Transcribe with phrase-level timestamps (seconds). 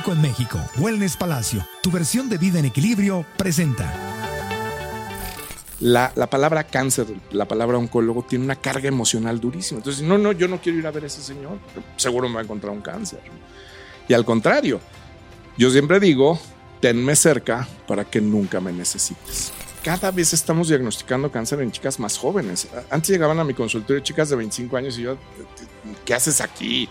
[0.00, 3.92] Único en México, Wellness Palacio, tu versión de vida en equilibrio, presenta.
[5.78, 9.76] La, la, palabra cáncer, la palabra oncólogo, tiene una carga emocional durísima.
[9.80, 11.58] Entonces, no, no, yo no quiero ir a ver a ese señor,
[11.98, 13.20] seguro me va a encontrar un cáncer.
[14.08, 14.80] Y al contrario,
[15.58, 16.40] yo siempre digo,
[16.80, 19.52] tenme cerca para que nunca me necesites.
[19.84, 22.68] Cada vez estamos diagnosticando cáncer en chicas más jóvenes.
[22.88, 25.18] Antes llegaban a mi consultorio chicas de 25 años y yo,
[26.06, 26.88] ¿qué haces aquí?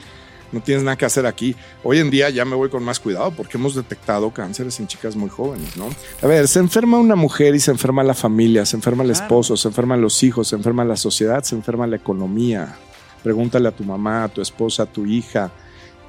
[0.51, 1.55] No tienes nada que hacer aquí.
[1.83, 5.15] Hoy en día ya me voy con más cuidado porque hemos detectado cánceres en chicas
[5.15, 5.89] muy jóvenes, ¿no?
[6.21, 9.55] A ver, se enferma una mujer y se enferma la familia, se enferma el esposo,
[9.57, 12.75] se enferman los hijos, se enferma la sociedad, se enferma la economía.
[13.23, 15.51] Pregúntale a tu mamá, a tu esposa, a tu hija.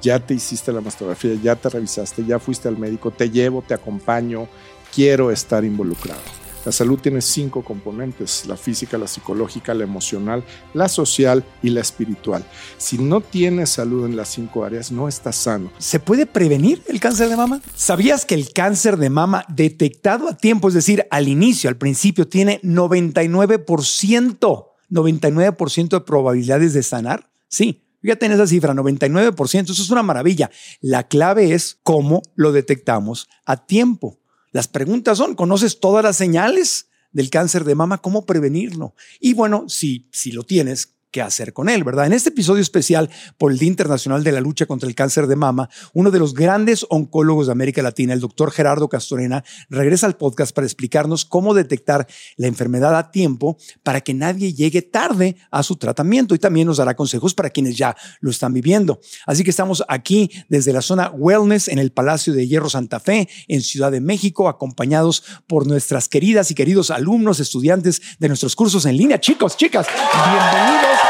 [0.01, 3.73] Ya te hiciste la mastografía, ya te revisaste, ya fuiste al médico, te llevo, te
[3.73, 4.47] acompaño,
[4.93, 6.40] quiero estar involucrado.
[6.65, 10.43] La salud tiene cinco componentes, la física, la psicológica, la emocional,
[10.73, 12.45] la social y la espiritual.
[12.77, 15.71] Si no tienes salud en las cinco áreas, no estás sano.
[15.79, 17.61] ¿Se puede prevenir el cáncer de mama?
[17.75, 22.27] ¿Sabías que el cáncer de mama detectado a tiempo, es decir, al inicio, al principio,
[22.27, 27.29] tiene 99%, 99% de probabilidades de sanar?
[27.47, 30.49] Sí, Fíjate en esa cifra, 99%, eso es una maravilla.
[30.81, 34.17] La clave es cómo lo detectamos a tiempo.
[34.51, 38.01] Las preguntas son, ¿conoces todas las señales del cáncer de mama?
[38.01, 38.95] ¿Cómo prevenirlo?
[39.19, 42.05] Y bueno, si, si lo tienes, qué hacer con él, ¿verdad?
[42.05, 45.35] En este episodio especial por el Día Internacional de la Lucha contra el Cáncer de
[45.35, 50.15] Mama, uno de los grandes oncólogos de América Latina, el doctor Gerardo Castorena, regresa al
[50.15, 55.63] podcast para explicarnos cómo detectar la enfermedad a tiempo para que nadie llegue tarde a
[55.63, 59.01] su tratamiento y también nos dará consejos para quienes ya lo están viviendo.
[59.25, 63.27] Así que estamos aquí desde la zona Wellness en el Palacio de Hierro Santa Fe,
[63.49, 68.85] en Ciudad de México, acompañados por nuestras queridas y queridos alumnos, estudiantes de nuestros cursos
[68.85, 69.19] en línea.
[69.19, 71.00] Chicos, chicas, bienvenidos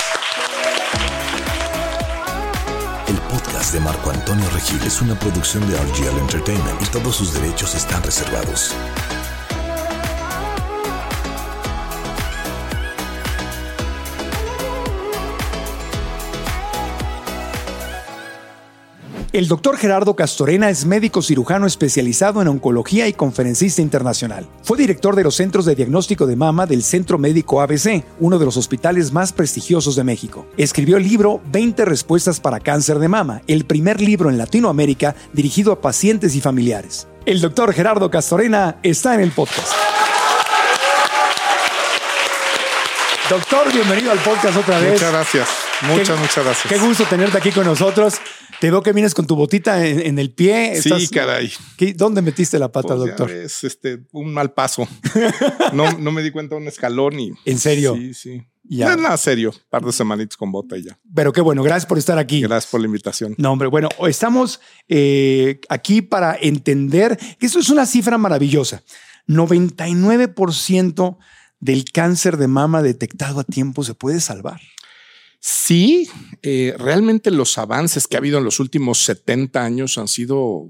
[3.08, 7.34] El podcast de Marco Antonio Regil es una producción de RGL Entertainment y todos sus
[7.34, 8.76] derechos están reservados.
[19.32, 24.46] El doctor Gerardo Castorena es médico cirujano especializado en oncología y conferencista internacional.
[24.62, 28.44] Fue director de los centros de diagnóstico de mama del Centro Médico ABC, uno de
[28.44, 30.46] los hospitales más prestigiosos de México.
[30.58, 35.72] Escribió el libro 20 respuestas para cáncer de mama, el primer libro en Latinoamérica dirigido
[35.72, 37.08] a pacientes y familiares.
[37.24, 39.72] El doctor Gerardo Castorena está en el podcast.
[43.30, 44.92] Doctor, bienvenido al podcast otra vez.
[44.92, 45.48] Muchas gracias.
[45.80, 46.66] Muchas, muchas gracias.
[46.68, 48.20] Qué gusto tenerte aquí con nosotros.
[48.62, 50.80] Te veo que vienes con tu botita en, el pie.
[50.80, 51.50] Sí, caray.
[51.96, 53.28] ¿Dónde metiste la pata, pues doctor?
[53.28, 54.86] Es este, un mal paso.
[55.72, 57.32] no, no me di cuenta de un escalón y.
[57.44, 57.96] ¿En serio?
[57.96, 58.46] Sí, sí.
[58.62, 58.90] Ya.
[58.90, 60.96] No, nada serio, par de semanitas con bota y ya.
[61.12, 62.40] Pero qué bueno, gracias por estar aquí.
[62.40, 63.34] Gracias por la invitación.
[63.36, 68.84] No, hombre, bueno, estamos eh, aquí para entender que eso es una cifra maravillosa.
[69.26, 71.18] 99%
[71.58, 74.60] del cáncer de mama detectado a tiempo se puede salvar.
[75.44, 76.08] Sí,
[76.42, 80.68] eh, realmente los avances que ha habido en los últimos 70 años han sido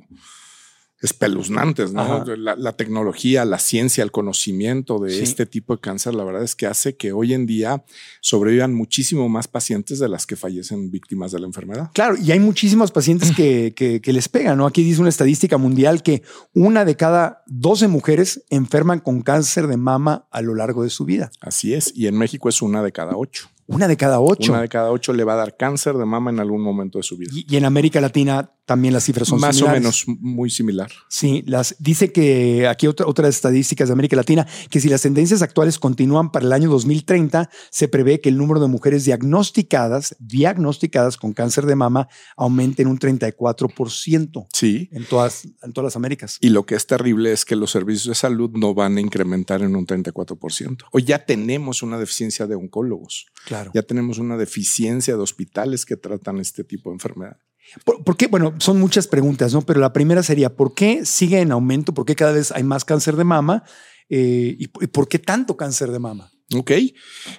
[1.02, 2.24] espeluznantes, ¿no?
[2.24, 6.66] La, tecnología, la ciencia, el conocimiento de este tipo de cáncer, la verdad es que
[6.66, 7.84] hace que hoy en día
[8.22, 11.90] sobrevivan muchísimo más pacientes de las que fallecen víctimas de la enfermedad.
[11.92, 14.66] Claro, y hay muchísimos pacientes que, que, les pegan, ¿no?
[14.66, 16.22] Aquí dice una estadística mundial que
[16.54, 21.04] una de cada 12 mujeres enferman con cáncer de mama a lo largo de su
[21.04, 21.30] vida.
[21.42, 23.50] Así es, y en México es una de cada ocho.
[23.72, 24.52] Una de cada ocho.
[24.52, 27.02] Una de cada ocho le va a dar cáncer de mama en algún momento de
[27.02, 27.30] su vida.
[27.34, 30.90] Y, en América Latina también las cifras son Más o menos muy similar.
[31.08, 35.42] Sí, las, dice que aquí otra, otras estadísticas de América Latina, que si las tendencias
[35.42, 41.16] actuales continúan para el año 2030, se prevé que el número de mujeres diagnosticadas, diagnosticadas
[41.16, 44.46] con cáncer de mama aumente en un 34%.
[44.52, 44.88] Sí.
[44.92, 46.38] En todas, en todas las Américas.
[46.40, 49.62] Y lo que es terrible es que los servicios de salud no van a incrementar
[49.62, 50.84] en un 34%.
[50.92, 53.26] Hoy ya tenemos una deficiencia de oncólogos.
[53.46, 53.61] Claro.
[53.74, 57.36] Ya tenemos una deficiencia de hospitales que tratan este tipo de enfermedad.
[57.84, 58.26] ¿Por, qué?
[58.26, 59.62] Bueno, son muchas preguntas, ¿no?
[59.62, 61.94] Pero la primera sería, ¿por qué sigue en aumento?
[61.94, 63.64] ¿Por qué cada vez hay más cáncer de mama?
[64.08, 66.32] Eh, ¿Y por qué tanto cáncer de mama?
[66.54, 66.72] Ok.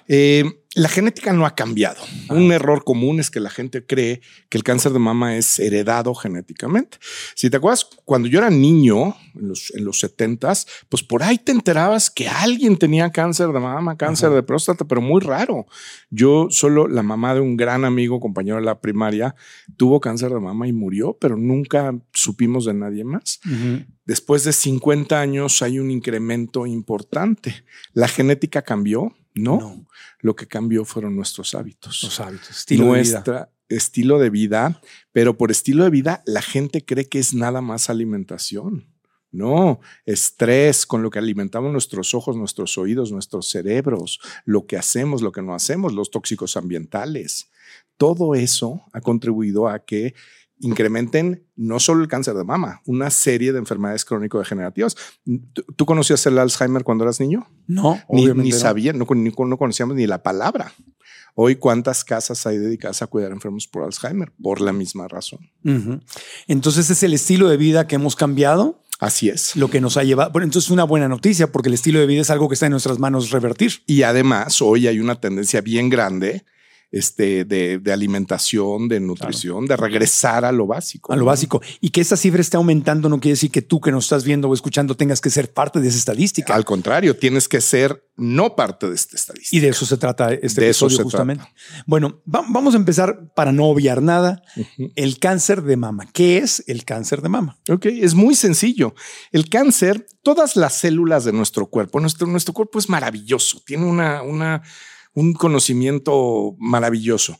[0.08, 0.44] Eh,
[0.74, 2.02] la genética no ha cambiado.
[2.28, 2.34] Ah.
[2.34, 6.14] Un error común es que la gente cree que el cáncer de mama es heredado
[6.14, 6.98] genéticamente.
[7.34, 10.44] Si te acuerdas, cuando yo era niño, en los, en los 70
[10.88, 15.00] pues por ahí te enterabas que alguien tenía cáncer de mama, cáncer de próstata, pero
[15.00, 15.66] muy raro.
[16.10, 19.34] Yo solo, la mamá de un gran amigo, compañero de la primaria,
[19.76, 23.40] tuvo cáncer de mama y murió, pero nunca supimos de nadie más.
[24.04, 27.64] Después de 50 años hay un incremento importante.
[27.92, 29.58] La genética cambió No.
[29.58, 29.86] No.
[30.20, 32.02] Lo que cambió fueron nuestros hábitos.
[32.02, 33.50] Los hábitos, estilo de vida.
[33.68, 37.88] Estilo de vida, pero por estilo de vida la gente cree que es nada más
[37.88, 38.86] alimentación.
[39.34, 45.22] No, estrés con lo que alimentamos nuestros ojos, nuestros oídos, nuestros cerebros, lo que hacemos,
[45.22, 47.50] lo que no hacemos, los tóxicos ambientales.
[47.96, 50.14] Todo eso ha contribuido a que
[50.60, 54.96] incrementen no solo el cáncer de mama, una serie de enfermedades crónico-degenerativas.
[55.52, 57.46] ¿Tú, tú conocías el Alzheimer cuando eras niño?
[57.66, 58.56] No, Ni, ni no.
[58.56, 60.72] sabía, no, ni- no conocíamos ni la palabra.
[61.36, 64.32] Hoy, ¿cuántas casas hay dedicadas a cuidar enfermos por Alzheimer?
[64.40, 65.40] Por la misma razón.
[66.46, 69.56] Entonces es el estilo de vida que hemos cambiado Así es.
[69.56, 70.30] lo que nos ha llevado.
[70.30, 72.66] Bueno, entonces es una buena noticia porque el estilo de vida es algo que está
[72.66, 73.82] en nuestras manos revertir.
[73.86, 76.44] Y además, hoy hay una tendencia bien grande
[76.94, 81.12] este, de, de alimentación, de nutrición, de regresar a lo básico.
[81.12, 81.60] A lo básico.
[81.80, 84.48] Y que esta cifra esté aumentando no quiere decir que tú que nos estás viendo
[84.48, 86.54] o escuchando tengas que ser parte de esa estadística.
[86.54, 89.56] Al contrario, tienes que ser no parte de esta estadística.
[89.56, 91.44] Y de eso se trata este De eso episodio se justamente.
[91.86, 94.42] Bueno, va- vamos a empezar para no obviar nada.
[94.94, 96.06] El cáncer de mama.
[96.12, 97.58] ¿Qué es el cáncer de mama?
[97.68, 98.94] Ok, es muy sencillo.
[99.32, 104.22] El cáncer, todas las células de nuestro cuerpo, nuestro, nuestro cuerpo es maravilloso, tiene una,
[104.22, 104.62] una,
[105.14, 107.38] un conocimiento maravilloso.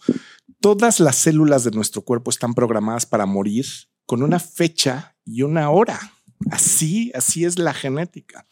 [0.60, 3.66] Todas las células de nuestro cuerpo están programadas para morir
[4.06, 6.12] con una fecha y una hora.
[6.50, 8.46] Así, así es la genética.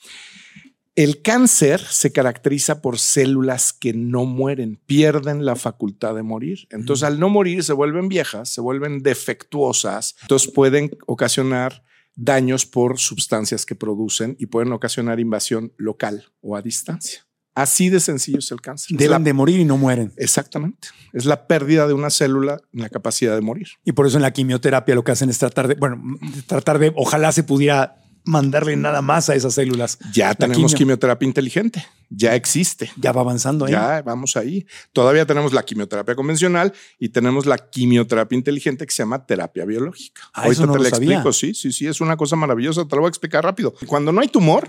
[0.94, 6.66] El cáncer se caracteriza por células que no mueren, pierden la facultad de morir.
[6.70, 10.16] Entonces, al no morir, se vuelven viejas, se vuelven defectuosas.
[10.20, 11.82] Entonces, pueden ocasionar
[12.14, 17.26] daños por sustancias que producen y pueden ocasionar invasión local o a distancia.
[17.54, 18.96] Así de sencillo es el cáncer.
[18.96, 20.12] Deben la- de morir y no mueren.
[20.16, 20.88] Exactamente.
[21.12, 23.68] Es la pérdida de una célula en la capacidad de morir.
[23.84, 26.02] Y por eso en la quimioterapia lo que hacen es tratar de, bueno,
[26.46, 29.98] tratar de, ojalá se pudiera mandarle nada más a esas células.
[30.14, 30.78] Ya La tenemos quimio.
[30.78, 31.84] quimioterapia inteligente.
[32.08, 32.90] Ya existe.
[32.96, 33.72] Ya va avanzando ahí.
[33.72, 34.64] Ya vamos ahí.
[34.92, 40.22] Todavía tenemos la quimioterapia convencional y tenemos la quimioterapia inteligente que se llama terapia biológica.
[40.32, 41.16] Ah, eso no te lo la sabía.
[41.16, 41.32] explico.
[41.32, 42.86] Sí, sí, sí, es una cosa maravillosa.
[42.86, 43.74] Te lo voy a explicar rápido.
[43.86, 44.68] Cuando no hay tumor,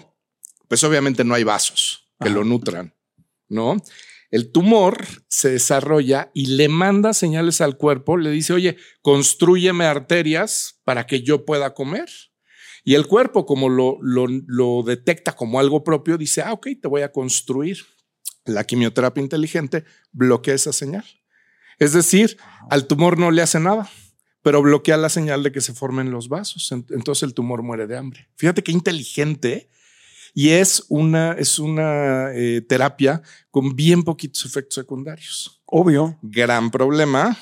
[0.67, 2.37] pues obviamente no hay vasos que Ajá.
[2.39, 2.93] lo nutran,
[3.49, 3.77] ¿no?
[4.31, 10.79] El tumor se desarrolla y le manda señales al cuerpo, le dice, oye, construyeme arterias
[10.83, 12.09] para que yo pueda comer.
[12.83, 16.87] Y el cuerpo, como lo, lo, lo detecta como algo propio, dice, ah, ok, te
[16.87, 17.77] voy a construir.
[18.45, 21.05] La quimioterapia inteligente bloquea esa señal.
[21.79, 22.37] Es decir,
[22.69, 23.89] al tumor no le hace nada,
[24.41, 26.71] pero bloquea la señal de que se formen los vasos.
[26.73, 28.27] En- Entonces el tumor muere de hambre.
[28.35, 29.69] Fíjate qué inteligente.
[30.33, 33.21] Y es una, es una eh, terapia
[33.51, 35.61] con bien poquitos efectos secundarios.
[35.65, 37.37] Obvio, Gran problema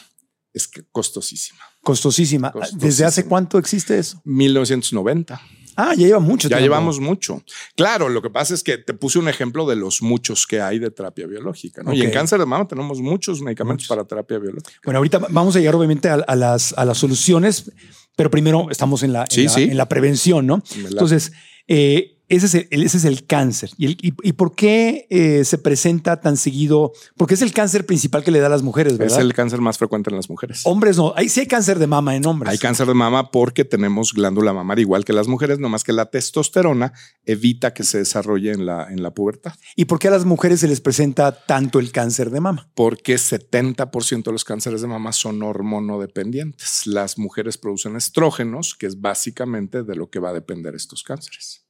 [0.53, 1.59] es que costosísima.
[1.81, 2.51] costosísima.
[2.51, 2.85] Costosísima.
[2.85, 4.21] ¿Desde hace cuánto existe eso?
[4.25, 5.41] 1990.
[5.77, 6.63] Ah, ya lleva mucho Ya tiempo.
[6.63, 7.41] llevamos mucho.
[7.77, 10.79] Claro, lo que pasa es que te puse un ejemplo de los muchos que hay
[10.79, 11.81] de terapia biológica.
[11.81, 11.93] ¿no?
[11.93, 13.87] Y en cáncer de mama tenemos muchos medicamentos Muchos.
[13.95, 14.79] para terapia biológica.
[14.83, 17.71] Bueno, ahorita vamos a llegar obviamente a, a las, a las soluciones,
[18.17, 19.63] pero primero estamos en la, en la, sí.
[19.63, 20.61] en la prevención, ¿no?
[20.75, 21.31] Entonces,
[21.69, 23.69] eh, ese, es el, ese es el cáncer.
[23.77, 26.91] ¿Y, el- y- y por qué eh, se presenta tan seguido?
[27.17, 29.21] Porque es el cáncer principal que le da a las mujeres, Es ¿verdad?
[29.21, 30.61] el cáncer más frecuente en las mujeres.
[30.65, 31.13] Hombres no.
[31.15, 32.51] Ahí sí hay cáncer de mama en hombres.
[32.51, 36.05] Hay cáncer de mama porque tenemos glándula mamaria igual que las mujeres, nomás que la
[36.09, 36.93] testosterona
[37.25, 39.53] evita que se desarrolle en la, en la pubertad.
[39.75, 42.69] ¿Y por qué a las mujeres se les presenta tanto el cáncer de mama?
[42.75, 46.87] Porque 70% de los cánceres de mama son hormonodependientes.
[46.87, 51.65] Las mujeres producen estrógenos, que es básicamente de lo que va a depender estos cánceres.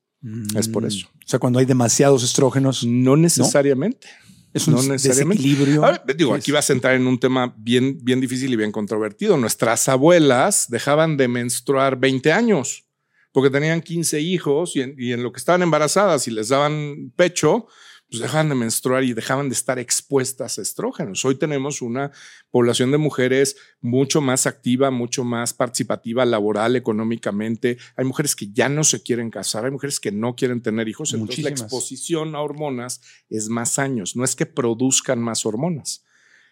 [0.56, 1.08] Es por eso.
[1.13, 4.08] O sea, cuando hay demasiados estrógenos, No necesariamente.
[4.54, 5.42] es un no necesariamente.
[5.42, 5.86] desequilibrio.
[5.86, 8.72] A ver, digo, aquí vas a entrar en un tema bien, bien difícil y bien
[8.72, 9.38] controvertido.
[9.38, 12.84] Nuestras abuelas dejaban de menstruar 20 años
[13.32, 17.13] porque tenían 15 hijos y en, y en lo que estaban embarazadas y les daban
[17.16, 17.66] pecho,
[18.12, 21.24] pues dejaban de menstruar y dejaban de estar expuestas a estrógenos.
[21.24, 22.12] Hoy tenemos una
[22.51, 27.77] población de mujeres mucho más activa, mucho más participativa laboral, económicamente.
[27.96, 31.13] Hay mujeres que ya no se quieren casar, hay mujeres que no quieren tener hijos.
[31.13, 33.00] Entonces la exposición a hormonas
[33.30, 34.18] es más años.
[34.18, 36.03] No es que produzcan más hormonas,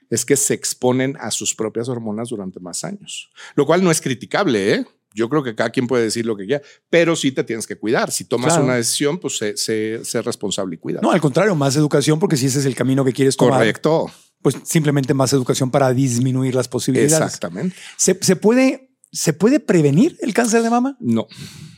[0.09, 3.31] es que se exponen a sus propias hormonas durante más años.
[3.55, 4.85] Lo cual no es criticable, ¿eh?
[5.13, 7.75] Yo creo que cada quien puede decir lo que quiera, pero sí te tienes que
[7.77, 8.11] cuidar.
[8.11, 8.63] Si tomas Claro.
[8.65, 10.99] una decisión, pues sé, sé- sé responsable y cuida.
[11.01, 14.05] No, al contrario, más educación, porque si ese es el camino que quieres tomar, Correcto.
[14.41, 17.13] pues simplemente más educación para disminuir las posibilidades.
[17.25, 17.75] Exactamente.
[17.97, 20.95] ¿Se, se puede, ¿Se puede prevenir el cáncer de mama?
[20.99, 21.25] No,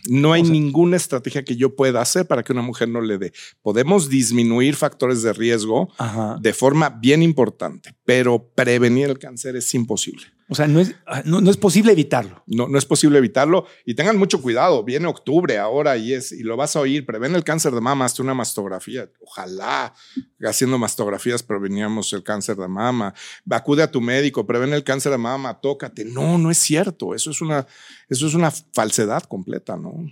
[0.10, 3.00] no hay O sea- ninguna estrategia que yo pueda hacer para que una mujer no
[3.00, 3.32] le dé.
[3.62, 6.38] Podemos disminuir factores de riesgo Ajá.
[6.42, 10.26] de forma bien importante, pero prevenir el cáncer es imposible.
[10.52, 12.44] O sea, no es, ah, no, no es posible evitarlo.
[12.46, 14.84] No, no es posible evitarlo y tengan mucho cuidado.
[14.84, 17.06] Viene octubre ahora y es y lo vas a oír.
[17.06, 19.10] Prevén el cáncer de mama hasta una mastografía.
[19.22, 19.94] Ojalá
[20.42, 23.14] haciendo mastografías preveníamos el cáncer de mama.
[23.50, 26.04] Acude a tu médico, prevén el cáncer de mama, tócate.
[26.04, 27.16] No, no es cierto.
[27.16, 27.66] Eso es una,
[28.10, 30.06] eso es una falsedad completa, ¿no?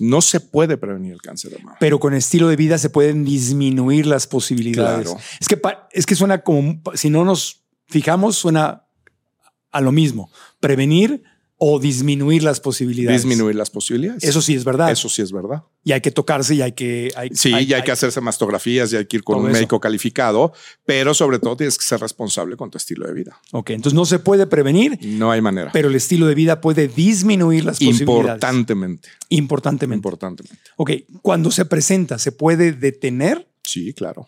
[0.00, 1.76] No se puede prevenir el cáncer de mama.
[1.80, 5.10] Pero con estilo de vida se pueden disminuir las posibilidades.
[5.10, 5.20] Claro.
[5.38, 5.60] Es que
[5.92, 8.86] es que suena como si no nos fijamos suena
[9.72, 10.30] a lo mismo.
[10.60, 11.22] Prevenir
[11.64, 13.22] o disminuir las posibilidades.
[13.22, 14.24] Disminuir las posibilidades.
[14.24, 14.90] Eso sí es verdad.
[14.90, 15.62] Eso sí es verdad.
[15.84, 17.12] Y hay que tocarse y hay que.
[17.14, 19.52] hay- Sí, hay- ya hay que hacerse mastografías, y hay que ir con un eso.
[19.52, 20.52] médico calificado,
[20.84, 23.40] pero sobre todo tienes que ser responsable con tu estilo de vida.
[23.52, 25.70] Ok, entonces no se puede prevenir, No hay manera.
[25.72, 28.00] pero el estilo de vida puede disminuir las posibilidades.
[28.42, 29.08] Importantemente.
[29.28, 29.96] Importantemente.
[29.98, 30.58] Importantemente.
[30.76, 30.90] Ok,
[31.22, 33.46] cuando se presenta, ¿se puede detener?
[33.62, 34.26] Sí, claro.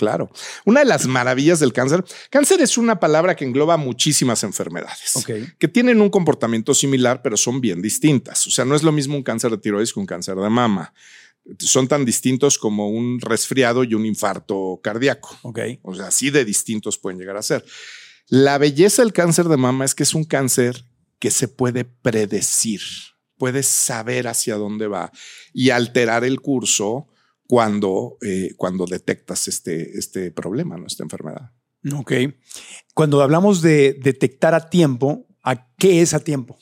[0.00, 0.30] Claro.
[0.64, 2.02] Una de las maravillas del cáncer.
[2.30, 5.12] Cáncer es una palabra que engloba muchísimas enfermedades
[5.58, 8.46] que tienen un comportamiento similar, pero son bien distintas.
[8.46, 10.94] O sea, no es lo mismo un cáncer de tiroides que un cáncer de mama.
[11.58, 15.38] Son tan distintos como un resfriado y un infarto cardíaco.
[15.42, 15.58] Ok.
[15.82, 17.62] O sea, así de distintos pueden llegar a ser.
[18.28, 20.82] La belleza del cáncer de mama es que es un cáncer
[21.18, 22.80] que se puede predecir,
[23.36, 25.12] puedes saber hacia dónde va
[25.52, 27.09] y alterar el curso
[27.50, 30.86] cuando, eh, cuando detectas este, este problema, ¿no?
[30.86, 31.50] esta enfermedad.
[31.96, 32.12] Ok.
[32.94, 36.60] Cuando hablamos de detectar a tiempo, ¿a qué es a tiempo?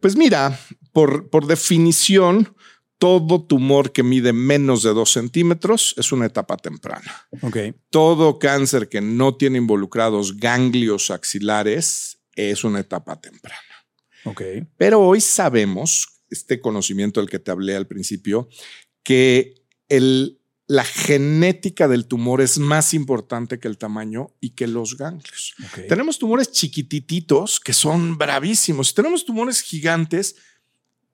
[0.00, 0.60] Pues mira,
[0.92, 2.54] por, por definición,
[2.98, 7.26] todo tumor que mide menos de dos centímetros es una etapa temprana.
[7.40, 7.56] Ok.
[7.88, 13.62] Todo cáncer que no tiene involucrados ganglios axilares es una etapa temprana.
[14.26, 14.42] Ok.
[14.76, 18.50] Pero hoy sabemos, este conocimiento del que te hablé al principio,
[19.02, 19.57] que
[19.88, 25.54] el, la genética del tumor es más importante que el tamaño y que los ganglios.
[25.88, 28.94] Tenemos tumores chiquitititos que son bravísimos.
[28.94, 30.36] Tenemos tumores gigantes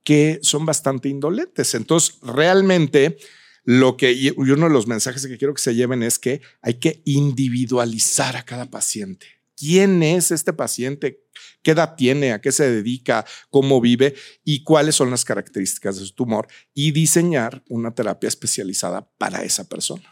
[0.03, 1.75] que son bastante indolentes.
[1.75, 3.17] Entonces, realmente
[3.65, 6.75] lo que, y uno de los mensajes que quiero que se lleven es que hay
[6.75, 9.27] que individualizar a cada paciente.
[9.57, 11.23] ¿Quién es este paciente?
[11.63, 12.33] ¿Qué edad tiene?
[12.33, 13.25] ¿A qué se dedica?
[13.51, 14.15] ¿Cómo vive?
[14.45, 16.49] ¿Y cuáles son las características de su tumor?
[16.75, 20.09] Y diseñar una terapia especializada para esa persona.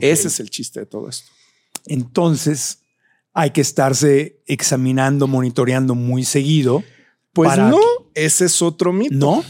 [0.00, 1.30] Ese es el chiste de todo esto.
[1.86, 2.82] Entonces,
[3.32, 6.84] hay que estarse examinando, monitoreando muy seguido.
[7.32, 7.80] Pues no,
[8.14, 9.14] ese es otro mito.
[9.14, 9.44] ¿No?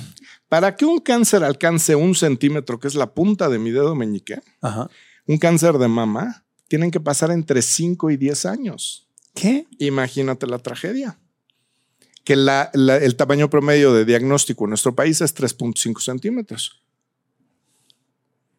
[0.48, 4.40] Para que un cáncer alcance un centímetro, que es la punta de mi dedo meñique,
[4.60, 4.88] Ajá.
[5.26, 6.41] un cáncer de mama,
[6.72, 9.06] tienen que pasar entre 5 y 10 años.
[9.34, 9.66] ¿Qué?
[9.78, 11.18] Imagínate la tragedia.
[12.24, 16.82] Que la- la- el tamaño promedio de diagnóstico en nuestro país es 3.5 centímetros.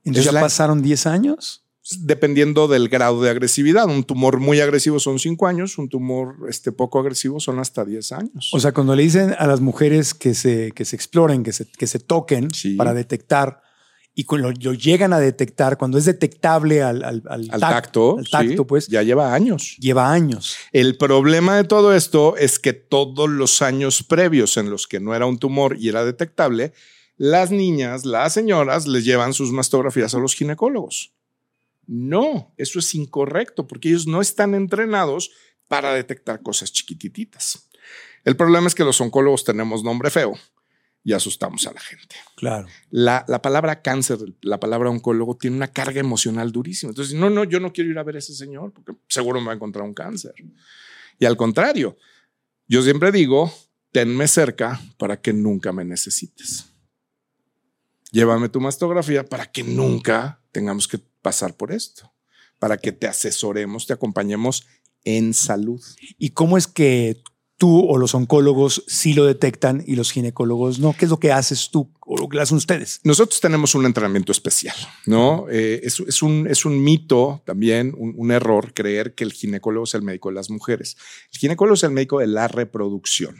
[0.03, 1.63] Entonces Es ya la- pasaron 10 años.
[2.01, 3.87] Dependiendo del grado de agresividad.
[3.87, 8.11] Un tumor muy agresivo son 5 años, un tumor este, poco agresivo son hasta 10
[8.11, 8.51] años.
[8.53, 11.65] O sea, cuando le dicen a las mujeres que se, que se exploren, que se,
[11.65, 12.75] que se toquen Sí.
[12.75, 13.62] para detectar
[14.15, 18.17] y cuando lo, llegan a detectar, cuando es detectable al, al, al al tac- tacto,
[18.19, 19.75] al tacto, sí, pues ya lleva años.
[19.79, 20.55] lleva años.
[20.71, 25.15] El problema de todo esto es que todos los años previos en los que no
[25.15, 26.73] era un tumor y era detectable,
[27.17, 31.11] las niñas, las señoras les llevan sus mastografías a los ginecólogos.
[31.87, 35.31] No, eso es incorrecto porque ellos no están entrenados
[35.67, 37.67] para detectar cosas chiquititas.
[38.23, 40.37] El problema es que los oncólogos tenemos nombre feo
[41.03, 42.15] y asustamos a la gente.
[42.35, 42.67] Claro.
[42.89, 46.91] La, la palabra cáncer, la palabra oncólogo tiene una carga emocional durísima.
[46.91, 49.47] Entonces, no, no, yo no quiero ir a ver a ese señor porque seguro me
[49.47, 50.33] va a encontrar un cáncer.
[51.19, 51.97] Y al contrario,
[52.67, 53.53] yo siempre digo,
[53.91, 56.65] tenme cerca para que nunca me necesites.
[58.11, 62.13] Llévame tu mastografía para que nunca tengamos que pasar por esto,
[62.59, 64.67] para que te asesoremos, te acompañemos
[65.03, 65.81] en salud.
[66.17, 67.21] ¿Y cómo es que
[67.63, 70.93] tú o los oncólogos sí lo detectan y los ginecólogos no?
[70.99, 72.99] ¿Qué es lo que haces tú o lo que hacen ustedes?
[73.05, 75.45] Nosotros tenemos un entrenamiento especial, ¿no?
[75.49, 80.01] Eh, es, un, es un mito también, un, error creer que el ginecólogo es el
[80.01, 80.97] médico de las mujeres.
[81.31, 83.37] El ginecólogo es el médico de la reproducción.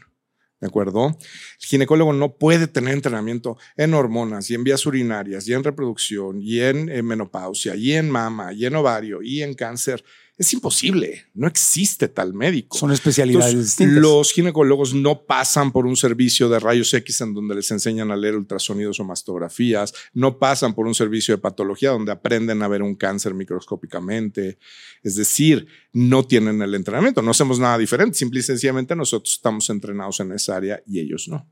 [0.61, 1.07] ¿De acuerdo?
[1.07, 6.41] El ginecólogo no puede tener entrenamiento en hormonas y en vías urinarias y en reproducción
[6.41, 10.05] y en, eh, menopausia y en mama y en ovario y en cáncer.
[10.35, 11.27] Es imposible.
[11.35, 12.75] No existe tal médico.
[12.75, 14.01] Son especialidades Entonces, distintas.
[14.01, 18.15] Los ginecólogos no pasan por un servicio de rayos X en donde les enseñan a
[18.15, 22.81] leer ultrasonidos o mastografías, no pasan por un servicio de patología donde aprenden a ver
[22.81, 24.57] un cáncer microscópicamente.
[25.03, 29.69] Es decir, no tienen el entrenamiento, no hacemos nada diferente, simple y sencillamente nosotros estamos
[29.69, 31.47] entrenados en esa área y ellos no.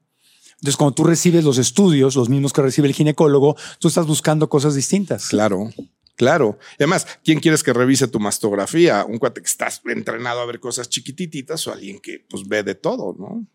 [0.56, 4.48] Entonces, cuando tú recibes los estudios, los mismos que recibe el ginecólogo, tú estás buscando
[4.48, 5.28] cosas distintas.
[5.28, 5.72] Claro,
[6.22, 6.60] Claro.
[6.74, 9.04] Y además, ¿quién quieres que revise tu mastografía?
[9.06, 12.76] Un cuate que estás entrenado a ver cosas chiquitititas o alguien que pues ve de
[12.76, 13.48] todo, ¿no?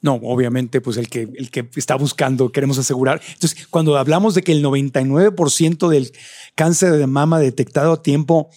[0.00, 3.20] No, obviamente, pues el que, el que está buscando, queremos asegurar.
[3.26, 6.12] Entonces, cuando hablamos de que el 99% del
[6.54, 8.50] cáncer de mama detectado a tiempo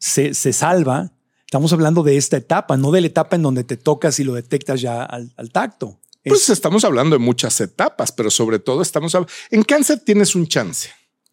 [0.00, 1.12] se, se, salva,
[1.44, 4.34] estamos hablando de esta etapa, no de la etapa en donde te tocas y lo
[4.34, 6.00] detectas ya al, al tacto.
[6.24, 9.16] Pues estamos hablando de muchas etapas, pero sobre todo estamos
[9.48, 10.88] en cáncer tienes un chance.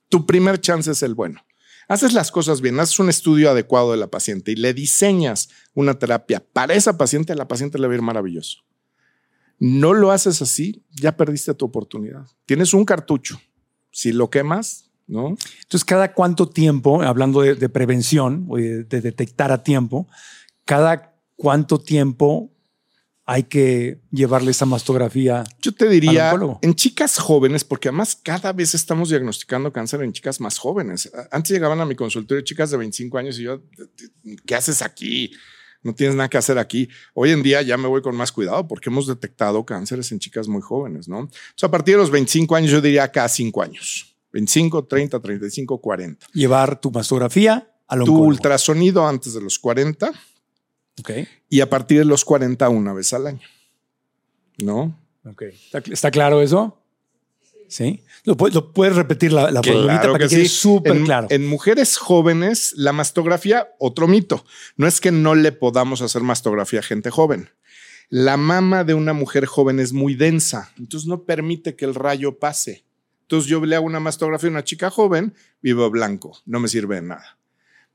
[0.09, 1.41] Tu primer chance es el bueno.
[1.87, 5.97] Haces las cosas bien, haces un estudio adecuado de la paciente y le diseñas una
[5.97, 8.63] terapia para esa paciente, a la paciente le va a ir maravilloso
[9.59, 12.25] no lo haces así, ya perdiste tu oportunidad.
[12.45, 13.39] Tienes un cartucho.
[13.91, 15.35] Si lo quemas, ¿no?
[15.61, 20.07] Entonces, cada cuánto tiempo, hablando de, prevención o de, detectar a tiempo,
[20.63, 22.51] cada cuánto tiempo
[23.29, 25.43] hay que llevarle esa mastografía.
[25.62, 26.33] Yo te diría
[26.63, 31.12] en chicas jóvenes, porque además cada vez estamos diagnosticando cáncer en chicas más jóvenes.
[31.29, 33.62] Antes llegaban a mi consultorio chicas de 25 años y yo,
[34.48, 35.31] ¿qué haces aquí?
[35.81, 36.89] no tienes nada que hacer aquí.
[37.13, 40.48] Hoy en día ya me voy con más cuidado porque hemos detectado cánceres en chicas
[40.50, 41.19] muy jóvenes, ¿no?
[41.19, 44.17] Entonces, a partir de los 25 años, yo diría cada 5 años.
[44.33, 46.27] 25, 30, 35, 40.
[46.33, 50.12] Llevar tu mastografía al Tu ultrasonido antes de los 40.
[51.50, 53.48] Y a partir de los 40 una vez al año.
[54.58, 54.98] ¿No?
[55.25, 55.44] Ok.
[55.91, 56.79] ¿Está claro eso?
[57.68, 58.03] ¿Sí?
[58.24, 61.27] ¿Lo, puedes repetir la, la claro para que, quede súper claro?
[61.29, 64.44] En mujeres jóvenes, la mastografía, otro mito.
[64.75, 67.50] No es que no le podamos hacer mastografía a gente joven.
[68.10, 72.39] La mama de una mujer joven es muy densa, entonces no permite que el rayo
[72.39, 72.84] pase.
[73.22, 76.96] Entonces yo le hago una mastografía a una chica joven, vivo blanco, no me sirve
[76.96, 77.38] de nada.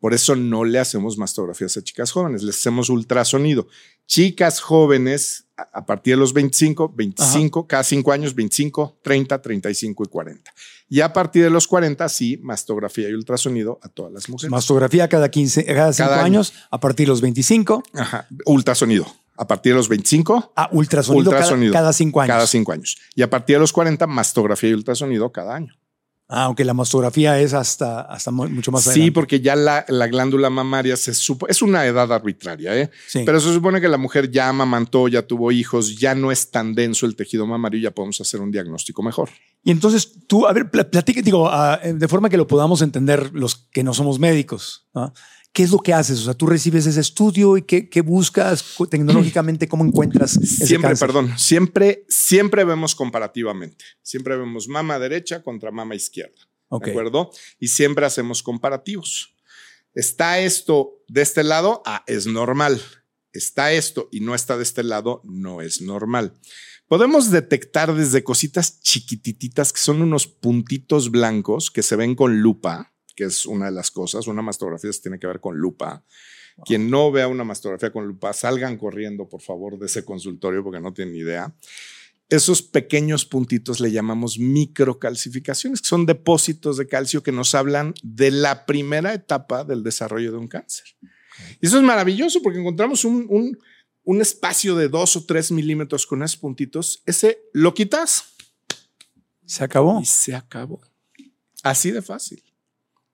[0.01, 3.69] Por eso no le hacemos mastografías a chicas jóvenes, les hacemos ultrasonido.
[4.07, 10.09] Chicas jóvenes a partir de los 25, 25, cada 5 años, 25, 30, 35 y
[10.09, 10.55] 40.
[10.89, 14.51] Y a partir de los 40, sí, mastografía y ultrasonido a todas las mujeres.
[14.51, 17.83] Mastografía cada 15, cada 5 años, a partir de los 25.
[17.95, 19.07] Ajá, ultrasonido.
[19.37, 20.53] A partir de los 25.
[20.55, 22.35] Ah, ultrasonido, ultrasonido cada 5 años.
[22.35, 22.99] Cada 5 años.
[23.15, 25.75] Y a partir de los 40, mastografía y ultrasonido cada año.
[26.37, 30.51] Ah, aunque la mastografía es hasta, hasta mucho más Sí, porque ya la, la, glándula
[30.51, 32.91] mamaria se es una edad arbitraria, ¿eh?
[33.25, 36.75] Pero se supone que la mujer ya amamantó, ya tuvo hijos, ya no es tan
[36.75, 39.31] denso el tejido mamario, ya podemos hacer un diagnóstico mejor.
[39.63, 43.55] Y entonces tú, a ver, platique, digo, ah, de forma que lo podamos entender los
[43.55, 44.89] que no somos médicos.
[44.93, 45.15] ¿no?
[45.55, 46.21] ¿Qué es lo que haces?
[46.21, 50.33] O sea, tú recibes ese estudio y qué, buscas tecnológicamente, cómo encuentras.
[50.33, 53.85] Siempre, perdón, siempre, siempre vemos comparativamente.
[54.03, 56.37] Siempre vemos mama derecha contra mama izquierda.
[56.71, 57.31] ¿De acuerdo?
[57.61, 59.37] Y siempre hacemos comparativos.
[59.95, 62.83] Está esto de este lado, ah, es normal.
[63.33, 66.35] Está esto y no está de este lado, no es normal.
[66.89, 72.94] Podemos detectar desde cositas chiquititas que son unos puntitos blancos que se ven con lupa
[73.15, 74.27] que es una de las cosas.
[74.27, 76.05] Una mastografía se tiene que ver con lupa.
[76.65, 80.81] Quien no vea una mastografía con lupa, salgan corriendo, por favor, de ese consultorio porque
[80.81, 81.53] no tienen idea.
[82.29, 88.31] Esos pequeños puntitos le llamamos microcalcificaciones, que son depósitos de calcio que nos hablan de
[88.31, 90.87] la primera etapa del desarrollo de un cáncer.
[91.61, 93.59] Y eso es maravilloso porque encontramos un, un,
[94.05, 97.03] un espacio de dos o tres milímetros con esos puntitos.
[97.05, 98.37] Ese lo quitas.
[99.45, 100.01] Se acabó.
[100.01, 100.81] Y se acabó.
[101.63, 102.43] Así de fácil.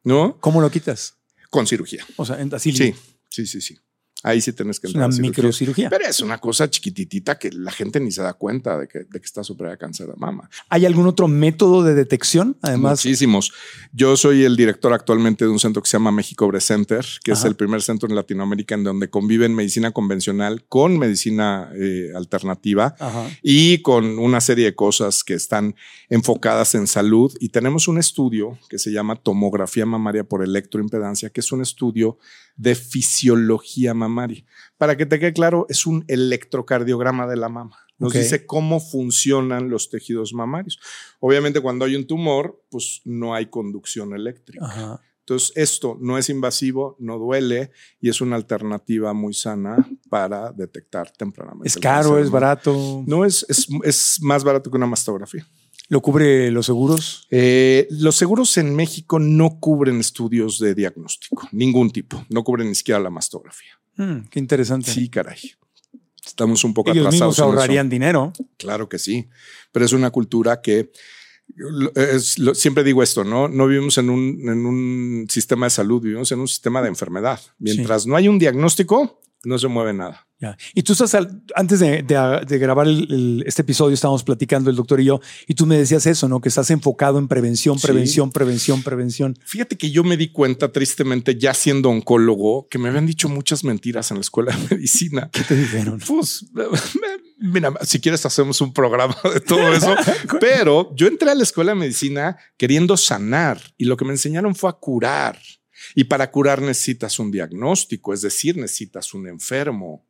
[0.02, 0.38] ¿No?
[0.40, 1.14] ¿Cómo lo quitas?
[1.50, 2.06] Con cirugía.
[2.16, 2.72] O sea, así.
[2.72, 2.94] Sí,
[3.28, 3.78] sí, sí, sí.
[4.22, 5.09] Ahí sí tienes que entrar.
[5.09, 5.88] Es una microcirugía.
[5.88, 9.20] Pero es una cosa chiquititita que la gente ni se da cuenta de que, de
[9.20, 10.50] que está superada cáncer de mama.
[10.68, 12.56] ¿Hay algún otro método de detección?
[12.61, 13.52] Además, muchísimos.
[13.92, 17.33] Yo soy el director actualmente de un centro que se llama México Bre Center, que
[17.33, 22.94] es el primer centro en Latinoamérica en donde conviven medicina convencional con medicina eh, alternativa
[23.42, 25.74] y con una serie de cosas que están
[26.09, 27.33] enfocadas en salud.
[27.40, 32.18] Y tenemos un estudio que se llama tomografía mamaria por electroimpedancia, que es un estudio
[32.61, 34.44] de fisiología mamaria.
[34.77, 37.77] Para que te quede claro, es un electrocardiograma de la mama.
[37.99, 40.79] Nos dice cómo funcionan los tejidos mamarios.
[41.20, 45.01] Obviamente, cuando hay un tumor, pues no hay conducción eléctrica.
[45.20, 47.70] Entonces, esto no es invasivo, no duele
[48.01, 49.77] y es una alternativa muy sana
[50.09, 51.68] para detectar tempranamente.
[51.68, 52.18] ¿Es caro?
[52.18, 53.05] ¿Es barato?
[53.07, 53.46] No, es,
[53.85, 55.46] es más barato que una mastografía.
[55.90, 57.26] ¿Lo cubre los seguros?
[57.31, 62.24] Eh, los seguros en México no cubren estudios de diagnóstico, ningún tipo.
[62.29, 63.72] No cubren ni siquiera la mastografía.
[63.96, 64.88] Hmm, qué interesante.
[64.88, 65.40] Sí, caray.
[66.24, 67.37] Estamos un poco Ellos atrasados.
[67.37, 68.33] Mismos ahorrarían dinero.
[68.57, 69.29] Claro que sí,
[69.72, 70.92] pero es una cultura que
[72.55, 73.48] siempre digo esto, ¿no?
[73.48, 77.40] No vivimos en un, en un, sistema de salud, vivimos en un sistema de enfermedad.
[77.59, 80.26] Mientras no hay un diagnóstico, no se mueve nada.
[80.38, 80.57] Ya.
[80.74, 84.70] Y tú estás, al- antes de, de- de grabar el- el- este episodio, estábamos platicando
[84.70, 86.40] el doctor y yo, y tú me decías eso, ¿no?
[86.40, 87.87] Que estás enfocado en prevención, Sí.
[87.87, 89.38] prevención, prevención, prevención.
[89.44, 93.64] Fíjate que yo me di cuenta, tristemente, ya siendo oncólogo, que me habían dicho muchas
[93.64, 95.29] mentiras en la escuela de medicina.
[95.31, 96.00] ¿Qué te dijeron?
[96.07, 96.46] Pues,
[97.38, 99.94] mira, si quieres hacemos un programa de todo eso,
[100.40, 104.55] pero yo entré a la escuela de medicina queriendo sanar y lo que me enseñaron
[104.55, 105.38] fue a curar.
[105.94, 110.04] Y para curar necesitas un diagnóstico, es decir, necesitas un enfermo.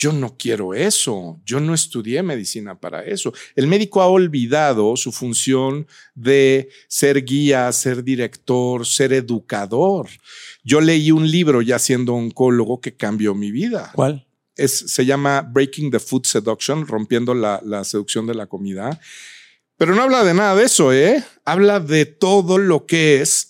[0.00, 1.38] Yo no quiero eso.
[1.44, 3.34] Yo no estudié medicina para eso.
[3.54, 10.08] El médico ha olvidado su función de ser guía, ser director, ser educador.
[10.64, 14.26] Yo leí un libro ya siendo oncólogo que cambió mi vida ¿Cuál?
[14.56, 18.98] es, se llama Breaking the Food Seduction, rompiendo la, la seducción de la comida.
[19.76, 21.24] Pero no habla de nada de eso, ¿eh?
[21.44, 23.49] Habla de todo lo que es,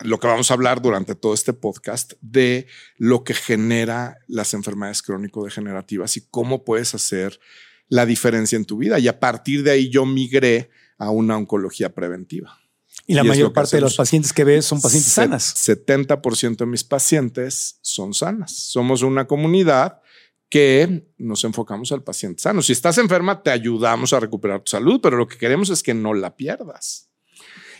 [0.00, 5.02] lo que vamos a hablar durante todo este podcast, de lo que genera las enfermedades
[5.02, 7.40] crónico-degenerativas y cómo puedes hacer
[7.88, 8.98] la diferencia en tu vida.
[8.98, 12.58] Y a partir de ahí yo migré a una oncología preventiva.
[13.06, 15.54] Y la Y mayor parte de los pacientes que ves son pacientes Se- sanas.
[15.56, 18.52] 70% de mis pacientes son sanas.
[18.52, 20.00] Somos una comunidad
[20.50, 22.60] que nos enfocamos al paciente sano.
[22.62, 25.94] Si estás enferma, te ayudamos a recuperar tu salud, pero lo que queremos es que
[25.94, 27.07] no la pierdas.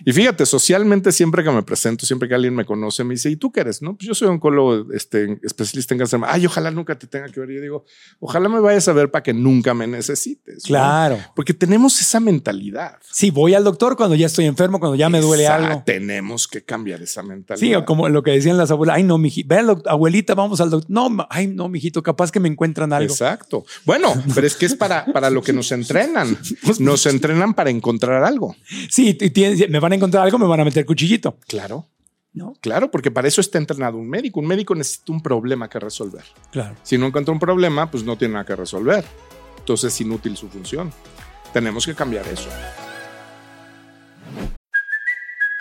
[0.04, 3.36] Y fíjate, socialmente siempre que me presento, siempre que alguien me conoce, me dice, ¿y
[3.36, 3.82] tú qué eres?
[3.82, 6.20] No, pues yo soy oncólogo este, especialista en cáncer.
[6.26, 7.50] Ay, ojalá nunca te tenga que ver.
[7.50, 7.84] Yo digo,
[8.20, 10.56] ojalá me vayas a ver para que nunca me necesites.
[10.64, 10.68] ¿no?
[10.68, 11.18] Claro.
[11.34, 12.96] Porque tenemos esa mentalidad.
[13.10, 15.82] Sí, voy al doctor cuando ya estoy enfermo, cuando ya me duele algo.
[15.84, 17.60] Tenemos que cambiar esa mentalidad.
[17.66, 20.60] Sí, o como lo que decían las abuelas, ay no, mijito, ve al abuelita, vamos
[20.60, 20.90] al doctor.
[20.90, 23.12] No, ay no, mijito, capaz que me encuentran algo.
[23.12, 23.64] Exacto.
[23.84, 26.36] Bueno, pero es que es para, para lo que nos entrenan.
[26.78, 28.54] Nos entrenan para encontrar algo.
[28.90, 31.36] Sí, y tienes- me van a encontrar algo, me van a meter cuchillito.
[31.46, 31.86] Claro,
[32.32, 34.38] No, claro, porque para eso está entrenado un médico.
[34.40, 36.24] Un médico necesita un problema que resolver.
[36.50, 36.76] claro.
[36.82, 39.04] Si no encuentra un problema, pues no tiene nada que resolver.
[39.58, 40.92] Entonces es inútil su función.
[41.52, 42.48] Tenemos que cambiar eso.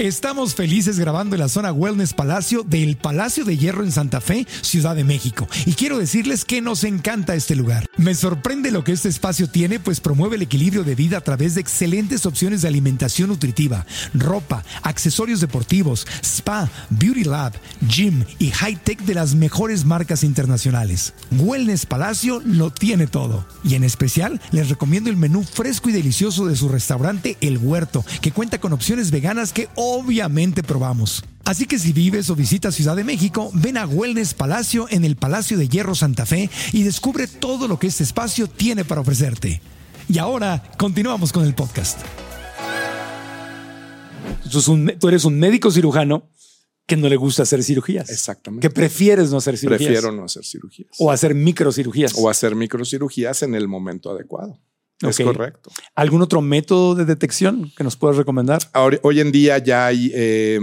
[0.00, 4.46] Estamos felices grabando en la zona Wellness Palacio del Palacio de Hierro en Santa Fe,
[4.62, 5.46] Ciudad de México.
[5.66, 7.86] Y quiero decirles que nos encanta este lugar.
[7.98, 11.54] Me sorprende lo que este espacio tiene, pues promueve el equilibrio de vida a través
[11.54, 13.84] de excelentes opciones de alimentación nutritiva,
[14.14, 17.52] ropa, accesorios deportivos, spa, beauty lab,
[17.86, 21.12] gym y high-tech de las mejores marcas internacionales.
[21.30, 23.46] Wellness Palacio lo tiene todo.
[23.64, 28.02] Y en especial les recomiendo el menú fresco y delicioso de su restaurante El Huerto,
[28.22, 31.24] que cuenta con opciones veganas que obviamente probamos.
[31.44, 35.16] Así que si vives o visitas Ciudad de México, ven a Wellness Palacio en el
[35.16, 39.60] Palacio de Hierro Santa Fe y descubre todo lo que este espacio tiene para ofrecerte.
[40.08, 42.00] Y ahora continuamos con el podcast.
[44.50, 44.60] Tú,
[44.98, 46.28] tú eres un médico cirujano
[46.86, 48.10] que no le gusta hacer cirugías.
[48.10, 48.66] Exactamente.
[48.66, 49.86] Que prefieres no hacer cirugías.
[49.86, 50.90] Prefiero no hacer cirugías.
[50.98, 52.12] O hacer microcirugías.
[52.16, 54.58] O hacer microcirugías en el momento adecuado.
[55.02, 55.70] Es correcto.
[55.94, 58.60] ¿Algún otro método de detección que nos puedas recomendar?
[58.72, 60.60] Ahora, hoy en día ya hay, eh,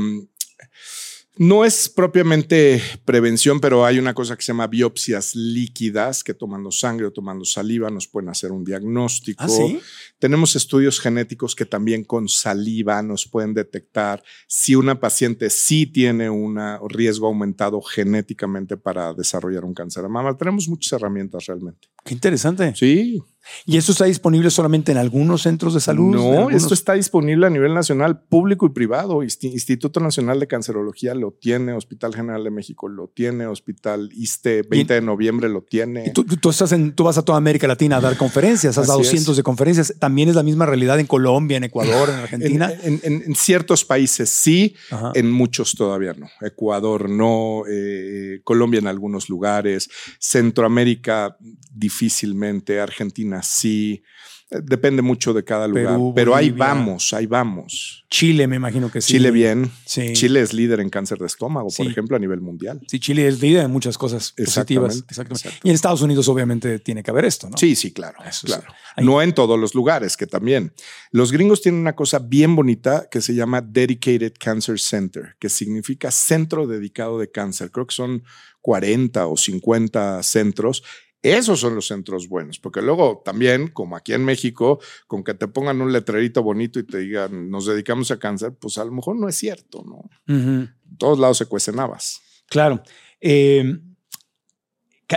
[1.40, 6.72] no es propiamente prevención, pero hay una cosa que se llama biopsias líquidas, que tomando
[6.72, 9.44] sangre o tomando saliva nos pueden hacer un diagnóstico.
[9.44, 9.80] ¿Ah, sí?
[10.18, 16.30] Tenemos estudios genéticos que también con saliva nos pueden detectar si una paciente sí tiene
[16.30, 20.36] un riesgo aumentado genéticamente para desarrollar un cáncer de mama.
[20.36, 21.88] Tenemos muchas herramientas realmente.
[22.04, 22.74] Qué interesante.
[22.76, 23.22] Sí,
[23.66, 26.16] ¿Y esto está disponible solamente en algunos centros de salud?
[26.16, 29.24] ¿En No, esto está disponible a nivel nacional, público y privado.
[29.24, 34.64] Insti- Instituto Nacional de Cancerología lo tiene, Hospital General de México lo tiene, Hospital ISTE
[34.64, 36.06] 20 de noviembre lo tiene.
[36.08, 38.88] Y Tú, tú- estás en, tú vas a toda América Latina a dar conferencias, has
[38.88, 39.94] dado cientos de conferencias.
[40.00, 42.72] También es la misma realidad en Colombia, en Ecuador, en En, Argentina.
[42.84, 45.12] en- en- en ciertos países sí, Ajá.
[45.16, 46.28] en muchos todavía no.
[46.42, 51.38] Ecuador no, eh, Colombia en algunos lugares, Centroamérica
[51.74, 54.04] difícilmente, Argentina sí.
[54.50, 55.88] Eh, Depende mucho de cada lugar.
[55.88, 58.06] Perú, pero ahí vamos, ahí vamos.
[58.10, 59.14] Chile, me imagino que sí.
[59.14, 59.70] Chile bien.
[59.86, 60.14] Sí.
[60.14, 62.80] Chile es líder en cáncer de estómago, por ejemplo, a nivel mundial.
[62.88, 64.96] Sí, Chile es líder en muchas cosas positivas.
[64.96, 65.48] Exactamente, Exactamente.
[65.50, 65.68] exacto.
[65.68, 67.58] Y en Estados Unidos, obviamente, tiene que haber esto, ¿no?
[67.58, 68.20] Sí, sí, claro.
[68.26, 68.68] Eso claro.
[68.98, 70.74] No en todos los lugares, que también.
[71.12, 76.10] Los gringos tienen una cosa bien bonita que se llama Dedicated Cancer Center, que significa
[76.10, 77.70] centro dedicado de cáncer.
[77.70, 78.24] Creo que son
[78.62, 80.84] 40 o 50 centros.
[81.24, 85.48] Esos son los centros buenos, porque luego también, como aquí en México, con que te
[85.48, 89.16] pongan un letrerito bonito y te digan nos dedicamos a cáncer, pues a lo mejor
[89.18, 90.10] no es cierto, ¿no?
[90.28, 92.22] En todos lados se cuecen habas.
[92.50, 92.82] Claro.
[93.20, 93.80] Eh,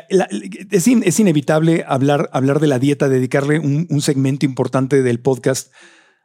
[0.09, 0.29] la-
[0.71, 5.21] es, in- es inevitable hablar, hablar de la dieta, dedicarle un, un segmento importante del
[5.21, 5.73] podcast,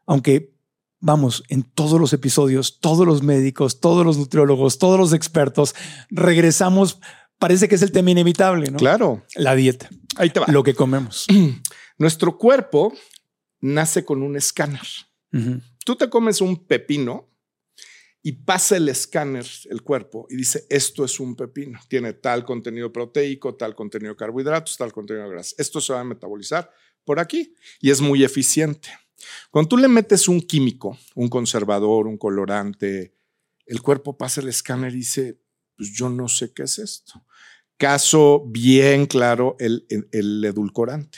[0.06, 0.54] aunque
[1.00, 5.76] vamos, en todos los episodios, todos los médicos, todos los nutriólogos, todos los expertos,
[6.10, 7.00] regresamos,
[7.39, 8.78] parece que es el tema inevitable, ¿no?
[8.78, 10.48] Claro, La dieta, ahí te va.
[10.48, 11.26] lo que comemos.
[11.98, 12.93] Nuestro cuerpo
[13.62, 14.82] nace con un escáner.
[15.84, 17.30] Tú te comes un pepino
[18.21, 21.80] y pasa el escáner, el cuerpo, y dice, esto es un pepino.
[21.89, 25.56] Tiene tal contenido proteico, tal contenido de carbohidratos, tal contenido de grasa.
[25.60, 26.71] Esto se va a metabolizar
[27.04, 28.89] por aquí y es muy eficiente.
[29.52, 33.13] Cuando tú le metes un químico, un conservador, un colorante,
[33.65, 35.39] el cuerpo pasa el escáner y dice,
[35.78, 37.24] pues yo no sé qué es esto.
[37.78, 41.18] Caso bien claro, el, el- el edulcorante.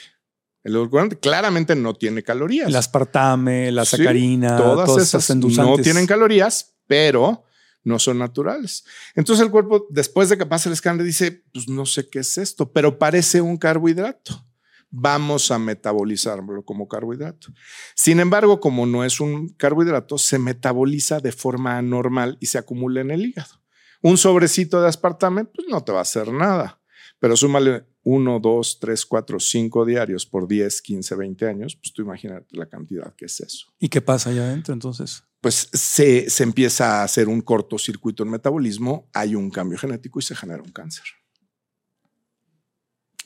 [0.64, 2.68] El edulcorante claramente no tiene calorías.
[2.68, 5.84] El aspartame, la Sí, sacarina, todas, esas no endulzantes.
[5.84, 7.46] tienen calorías, pero
[7.84, 8.84] no son naturales.
[9.16, 12.38] Entonces el cuerpo, después de que pasa el escáner, dice, pues no sé qué es
[12.38, 14.44] esto, pero parece un carbohidrato.
[14.90, 17.50] Vamos a metabolizarlo como carbohidrato.
[17.96, 23.02] Sin embargo, como no es un carbohidrato, se metaboliza de forma anormal y se acumula
[23.02, 23.62] en el hígado.
[24.02, 26.80] Un sobrecito de aspartame, pues no te va a hacer nada.
[27.20, 32.04] Pero súmale 1, 2, 3, 4, 5 diarios por 10, 15, 20 años, pues tú
[32.04, 35.24] imagínate la cantidad que es eso ¿Y qué pasa allá adentro entonces?
[35.42, 40.24] pues se, se empieza a hacer un cortocircuito en metabolismo, hay un cambio genético y
[40.24, 41.06] se genera un cáncer.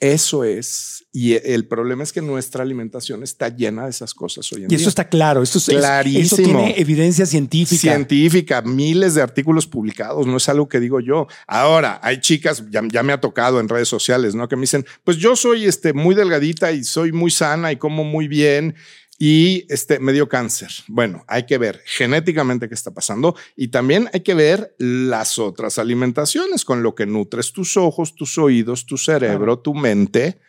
[0.01, 4.61] Eso es, y el problema es que nuestra alimentación está llena de esas cosas hoy
[4.61, 4.77] en Y día.
[4.79, 6.43] eso está claro, esto es, es- eso Clarísimo.
[6.43, 7.79] tiene evidencia científica.
[7.79, 11.27] científica, miles de artículos publicados, no es algo que digo yo.
[11.45, 14.47] Ahora, hay chicas, ya, ya me ha tocado en redes sociales, ¿no?
[14.49, 18.03] Que me dicen, pues yo soy este, muy delgadita y soy muy sana y como
[18.03, 18.73] muy bien
[19.23, 20.71] y este, me dio cáncer.
[20.87, 25.77] Bueno, hay que ver genéticamente qué está pasando y también hay que ver las otras
[25.77, 30.39] alimentaciones con lo que nutres tus ojos, tus oídos, tu cerebro, tu mente.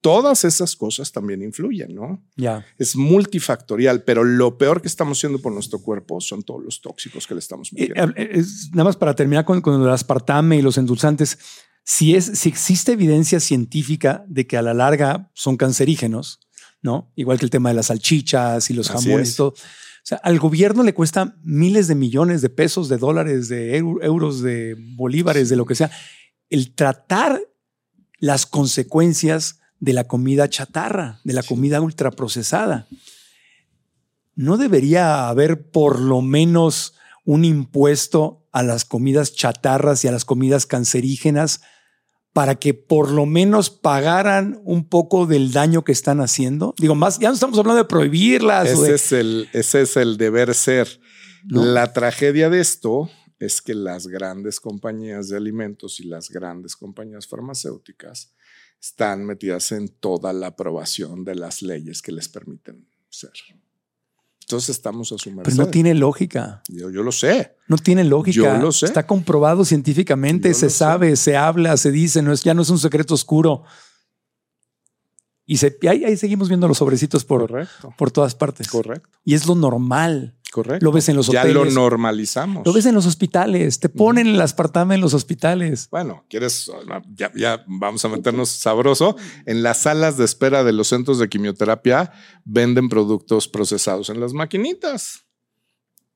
[0.00, 2.22] Todas esas cosas también influyen, ¿no?
[2.36, 2.64] Ya.
[2.78, 7.26] Es multifactorial, pero lo peor que estamos haciendo por nuestro cuerpo son todos los tóxicos
[7.26, 8.12] que le estamos metiendo.
[8.16, 11.38] eh, es- nada más para terminar con, con el aspartame y los endulzantes,
[11.84, 16.40] si, es, si existe evidencia científica de que a la larga son cancerígenos,
[16.84, 17.10] ¿no?
[17.16, 19.34] Igual que el tema de las salchichas y los Así jamones es.
[19.34, 19.48] y todo.
[19.48, 23.98] O sea, al gobierno le cuesta miles de millones de pesos, de dólares, de eu-
[24.04, 25.90] euros, de bolívares, de lo que sea,
[26.50, 27.40] el tratar
[28.18, 32.86] las consecuencias de la comida chatarra, de la comida ultraprocesada.
[34.34, 36.94] ¿No debería haber por lo menos
[37.24, 41.62] un impuesto a las comidas chatarras y a las comidas cancerígenas
[42.34, 46.74] para que por lo menos pagaran un poco del daño que están haciendo?
[46.78, 48.68] Digo, más, ya no estamos hablando de prohibirlas.
[48.68, 51.00] Ese de- es, el, ese es el deber ser.
[51.44, 51.64] ¿No?
[51.64, 57.26] La tragedia de esto es que las grandes compañías de alimentos y las grandes compañías
[57.26, 58.34] farmacéuticas
[58.80, 63.32] están metidas en toda la aprobación de las leyes que les permiten ser.
[64.44, 65.52] Entonces estamos a su merced.
[65.52, 66.62] Pero no tiene lógica.
[66.68, 67.56] yo, yo lo sé.
[67.66, 68.36] No tiene lógica.
[68.36, 68.86] Yo lo sé.
[68.86, 70.76] Está comprobado científicamente, Yo se sé.
[70.76, 73.62] sabe, se habla, se dice, no es, ya no es un secreto oscuro.
[75.46, 77.94] Y, se, y ahí, ahí seguimos viendo los sobrecitos por, Correcto.
[77.98, 78.68] por todas partes.
[78.68, 79.08] Correcto.
[79.24, 80.34] Y es lo normal.
[80.54, 80.84] Correcto.
[80.84, 82.64] Lo ves en los ya lo normalizamos.
[82.64, 83.80] Lo ves en los hospitales.
[83.80, 85.88] Te ponen el aspartame en los hospitales.
[85.90, 86.70] Bueno, quieres,
[87.12, 89.16] ya, ya vamos a meternos sabroso.
[89.46, 92.12] En las salas de espera de los centros de quimioterapia
[92.44, 95.23] venden productos procesados en las maquinitas.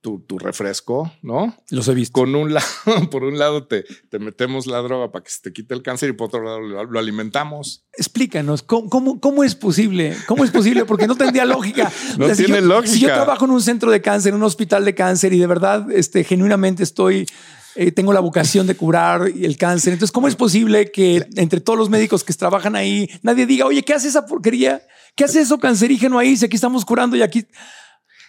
[0.01, 1.57] Tu, tu refresco, ¿no?
[1.71, 2.13] Los he visto.
[2.13, 2.67] Con un lado,
[3.11, 6.11] por un lado te, te metemos la droga para que se te quite el cáncer
[6.11, 7.85] y por otro lado lo, lo alimentamos.
[7.95, 10.17] Explícanos, ¿cómo, cómo, cómo es posible?
[10.29, 10.85] ¿Cómo es posible?
[10.85, 11.91] Porque no tendría lógica.
[12.17, 12.93] No si tiene yo- lógica.
[12.95, 15.47] Si yo trabajo en un centro de cáncer, en un hospital de cáncer y de
[15.49, 17.27] verdad, este, genuinamente estoy,
[17.75, 19.95] eh, tengo la vocación de curar el cáncer.
[19.95, 23.83] Entonces, ¿cómo es posible que entre todos los médicos que trabajan ahí, nadie diga, oye,
[23.85, 24.81] ¿qué hace esa porquería?
[25.17, 26.37] ¿Qué hace eso cancerígeno ahí?
[26.37, 27.45] Si aquí estamos curando y aquí...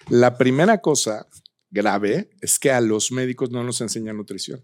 [0.09, 1.27] La primera cosa
[1.71, 4.63] grave es que a los médicos no nos enseñan nutrición.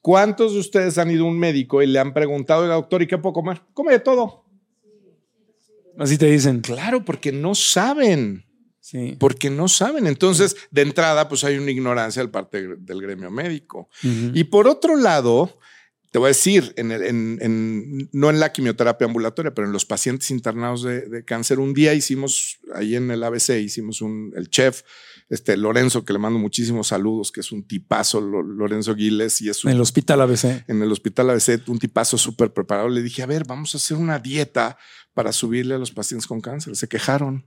[0.00, 3.06] ¿Cuántos de ustedes han ido a un médico y le han preguntado, oiga, doctor, ¿y
[3.06, 3.62] qué puedo comer?
[3.74, 4.44] Come de todo.
[5.98, 6.60] Así te dicen.
[6.60, 8.44] Claro, porque no saben.
[8.80, 9.16] Sí.
[9.18, 10.06] Porque no saben.
[10.06, 13.88] Entonces, de entrada, pues hay una ignorancia del parte del gremio médico.
[14.02, 15.58] Y por otro lado,
[16.10, 19.72] te voy a decir, en el- en- en- no en la quimioterapia ambulatoria, pero en
[19.74, 24.32] los pacientes internados de, de cáncer, un día hicimos, ahí en el ABC, hicimos un,
[24.36, 24.82] el chef,
[25.28, 29.48] este Lorenzo, que le mando muchísimos saludos, que es un tipazo, Lo- Lorenzo Giles, y
[29.50, 30.64] es un En el hospital ABC.
[30.68, 32.88] en el hospital ABC, un tipazo súper preparado.
[32.88, 34.78] Le dije, a ver, vamos a hacer una dieta
[35.14, 36.76] para subirle a los pacientes con cáncer.
[36.76, 37.44] Se quejaron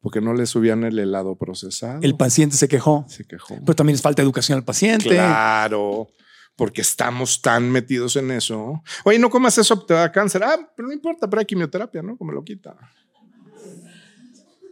[0.00, 2.00] porque no le subían el helado procesado.
[2.02, 3.06] El paciente se quejó.
[3.08, 3.56] se quejó.
[3.64, 5.08] Pero también es falta de educación al paciente.
[5.08, 6.08] Claro,
[6.54, 8.82] porque estamos tan metidos en eso.
[9.04, 10.42] Oye, no comas eso, te da cáncer.
[10.44, 12.16] Ah, pero no importa, pero hay quimioterapia, ¿no?
[12.16, 12.76] Como lo quita.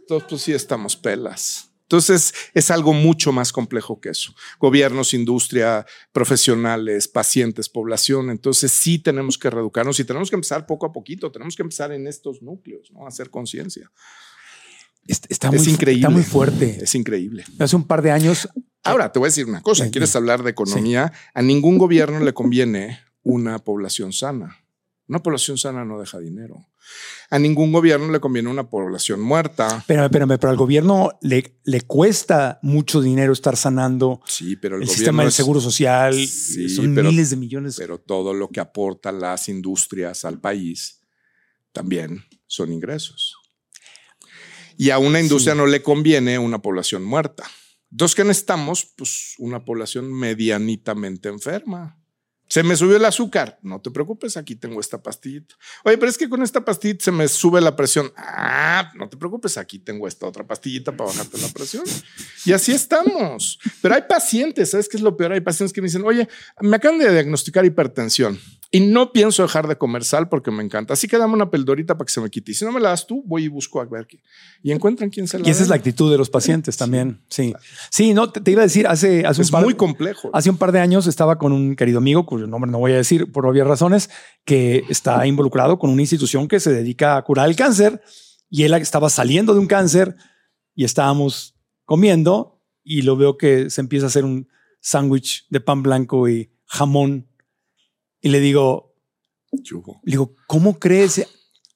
[0.01, 1.71] Entonces, pues sí, estamos pelas.
[1.87, 4.33] Entonces, es algo mucho más complejo que eso.
[4.59, 8.31] Gobiernos, industria, profesionales, pacientes, población.
[8.31, 11.31] Entonces, sí tenemos que reeducarnos y tenemos que empezar poco a poquito.
[11.31, 13.05] Tenemos que empezar en estos núcleos, ¿no?
[13.05, 13.91] A hacer conciencia.
[15.07, 16.01] Est- Está, Es muy, increíble.
[16.01, 16.79] Está muy fuerte.
[16.81, 17.43] Es increíble.
[17.59, 18.49] Hace un par de años.
[18.83, 19.89] Ahora te voy a decir una cosa.
[19.91, 21.13] ¿Quieres hablar de economía?
[21.35, 24.57] A ningún gobierno le conviene una población sana.
[25.07, 26.67] Una población sana no deja dinero.
[27.29, 29.77] A ningún gobierno le conviene una población muerta.
[29.79, 34.87] Espérame, espérame, pero al gobierno le, le cuesta mucho dinero estar sanando Sí, pero el,
[34.87, 36.13] sistema del seguro social.
[36.13, 37.75] Sí, son pero- miles de millones.
[37.77, 41.01] Pero todo lo que aportan las industrias al país
[41.71, 43.35] también son ingresos.
[44.77, 45.57] Y a una industria Sí.
[45.57, 47.43] no le conviene una población muerta.
[47.91, 48.85] Entonces, ¿qué necesitamos?
[48.97, 51.97] Pues una población medianitamente enferma.
[52.47, 53.59] Se me subió el azúcar.
[53.63, 55.55] No te preocupes, aquí tengo esta pastillita.
[55.83, 58.11] Oye, pero es que con esta pastillita se me sube la presión.
[58.15, 61.83] Ah, no te preocupes, aquí tengo esta otra pastillita para bajarte la presión.
[62.45, 63.59] Y así estamos.
[63.81, 65.31] Pero hay pacientes, ¿sabes qué es lo peor?
[65.31, 66.27] Hay pacientes que me dicen, oye,
[66.61, 68.39] me acaban de diagnosticar hipertensión
[68.75, 70.95] y no pienso dejar de comer sal porque me encanta.
[70.95, 72.51] Así que dame una pildorita para que se me quite.
[72.51, 74.21] Y si no me la das tú, voy y busco a ver qué.
[74.61, 77.21] Y encuentran quién se la y esa es la actitud de los pacientes también.
[77.29, 77.53] Sí.
[77.89, 80.29] Sí, no, te, te iba a decir, hace, hace, Es un par, muy complejo.
[80.33, 82.97] hace un par de años estaba con un querido amigo, cuyo nombre no voy a
[82.97, 84.09] decir por obvias razones,
[84.43, 88.01] que está involucrado con una institución que se dedica a curar el cáncer
[88.49, 90.17] y él estaba saliendo de un cáncer
[90.73, 94.49] y estábamos comiendo y lo veo que se empieza a hacer un
[94.81, 97.29] sándwich de pan blanco y jamón
[98.25, 98.95] y le digo,
[100.03, 101.23] le digo, ¿cómo crees?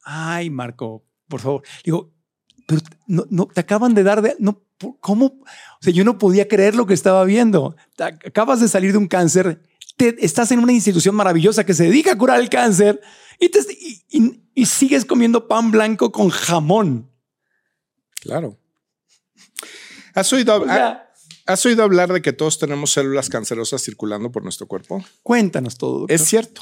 [0.03, 1.61] Ay, Marco, por favor.
[1.77, 2.11] Le digo,
[2.65, 5.25] pero no, no, te acaban de dar de, no, ¿por- ¿cómo?
[5.25, 7.75] O sea, yo no podía creer lo que estaba viendo.
[7.95, 9.61] Te acabas de salir de un cáncer,
[9.95, 12.99] te, estás en una institución maravillosa que se dedica a curar el cáncer
[13.39, 17.11] y, te, y, y- y sigues comiendo pan blanco con jamón.
[18.21, 18.57] Claro.
[20.15, 21.08] ¿Has oído, O sea,
[21.49, 25.03] ¿Has oído hablar de que todos tenemos células cancerosas circulando por nuestro cuerpo?
[25.23, 26.01] cuéntanos todo.
[26.01, 26.15] doctor.
[26.15, 26.61] Es cierto.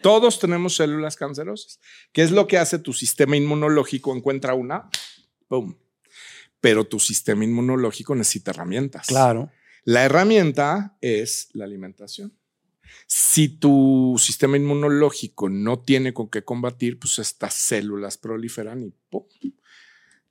[0.00, 1.78] Todos tenemos células cancerosas.
[2.10, 4.16] ¿Qué es lo que hace tu sistema inmunológico?
[4.16, 4.88] Encuentra una,
[5.46, 5.74] ¡pum!
[6.62, 9.08] Pero tu sistema inmunológico necesita herramientas.
[9.08, 9.50] Claro.
[9.84, 12.32] La herramienta es la alimentación.
[13.06, 19.24] Si tu sistema inmunológico no tiene con qué combatir, pues estas células proliferan y ¡pum!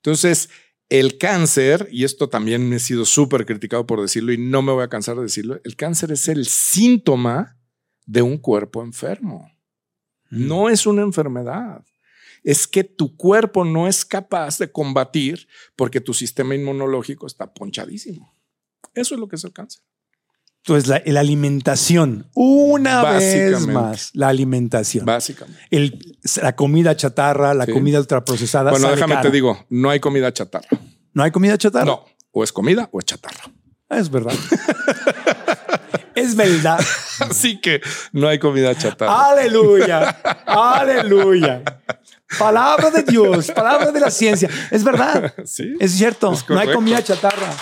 [0.04, 0.50] Entonces,
[0.88, 4.84] el cáncer, y esto también he sido súper criticado por decirlo y no me voy
[4.84, 7.58] a cansar de decirlo, el cáncer es el síntoma
[8.06, 9.50] de un cuerpo enfermo.
[10.30, 11.84] No es una enfermedad.
[12.42, 18.34] Es que tu cuerpo no es capaz de combatir porque tu sistema inmunológico está ponchadísimo.
[18.92, 19.82] Eso es lo que es el cáncer.
[20.66, 25.04] Entonces, la, la alimentación, una vez más, la alimentación.
[25.04, 25.60] Básicamente.
[25.70, 27.72] El- la comida chatarra, la Sí.
[27.72, 28.70] comida ultraprocesada.
[28.70, 29.22] Bueno, sale déjame cara.
[29.22, 30.66] te digo, no hay comida chatarra.
[31.12, 31.84] ¿No hay comida chatarra?
[31.84, 33.44] No, o es comida o es chatarra.
[33.90, 34.32] Es verdad.
[36.14, 36.80] es verdad.
[37.20, 39.32] Así que no hay comida chatarra.
[39.32, 40.16] Aleluya.
[40.46, 41.62] Aleluya.
[42.38, 44.48] Palabra de Dios, palabra de la ciencia.
[44.70, 45.34] Es verdad.
[45.44, 45.74] Sí.
[45.78, 46.32] Es cierto.
[46.32, 47.54] Es no hay comida chatarra.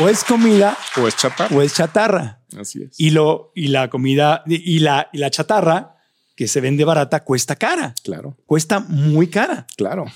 [0.00, 1.54] O es comida O es chatarra.
[1.56, 2.40] o es chatarra.
[2.58, 2.98] Así es.
[2.98, 5.96] Y, lo, y la comida y la, y la chatarra
[6.34, 7.94] que se vende barata cuesta cara.
[8.02, 9.66] claro, Cuesta muy cara.
[9.76, 10.06] claro.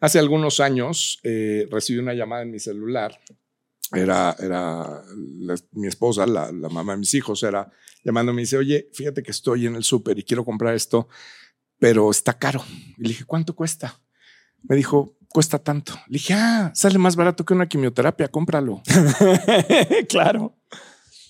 [0.00, 3.18] Hace algunos años eh, recibí una llamada en mi celular.
[3.92, 5.02] Era, era
[5.38, 7.70] la- mi esposa, la, la mamá de mis hijos, era
[8.02, 11.08] llamándome y dice, oye, fíjate que estoy en el súper y quiero comprar esto,
[11.78, 12.64] pero está caro.
[12.98, 14.00] Y le dije, ¿cuánto cuesta?
[14.64, 15.92] Me dijo, cuesta tanto.
[16.08, 18.80] Le dije, ah, sale más barato que una quimioterapia, cómpralo.
[20.08, 20.56] claro.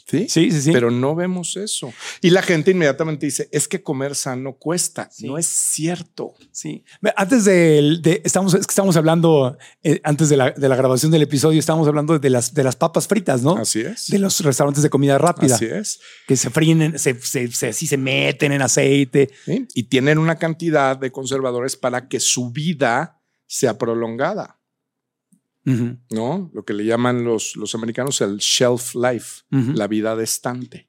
[0.09, 0.29] ¿Sí?
[0.29, 0.71] Sí, sí, sí.
[0.73, 1.93] Pero no vemos eso.
[2.23, 5.09] Y la gente inmediatamente dice, es que comer sano cuesta.
[5.11, 5.27] Sí.
[5.27, 6.35] No es cierto.
[6.53, 6.85] Sí.
[7.17, 11.11] Antes de, de- estamos, es que estamos hablando, eh, antes de la, de la grabación
[11.11, 13.57] del episodio, estamos hablando de las, de las papas fritas, ¿no?
[13.57, 14.07] Así es.
[14.07, 15.57] De los restaurantes de comida rápida.
[15.57, 15.99] Así es.
[16.29, 19.31] Que se fríen, en- se, se, se- así se meten en aceite.
[19.45, 19.67] ¿sí?
[19.75, 23.16] Y tienen una cantidad de conservadores para que su vida
[23.47, 24.59] sea prolongada.
[26.11, 26.51] ¿no?
[26.55, 30.89] Lo que le llaman los, los americanos el shelf life, la vida de estante.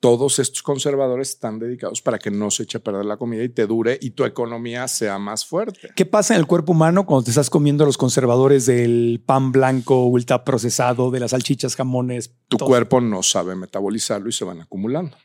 [0.00, 3.50] Todos estos conservadores están dedicados para que no se eche a perder la comida y
[3.50, 5.90] te dure y tu economía sea más fuerte.
[5.94, 10.06] ¿Qué pasa en el cuerpo humano cuando te estás comiendo los conservadores del pan blanco,
[10.06, 12.34] ultra procesado, de las salchichas, jamones?
[12.48, 12.68] Tu todo?
[12.68, 15.18] cuerpo no sabe metabolizarlo y se van acumulando.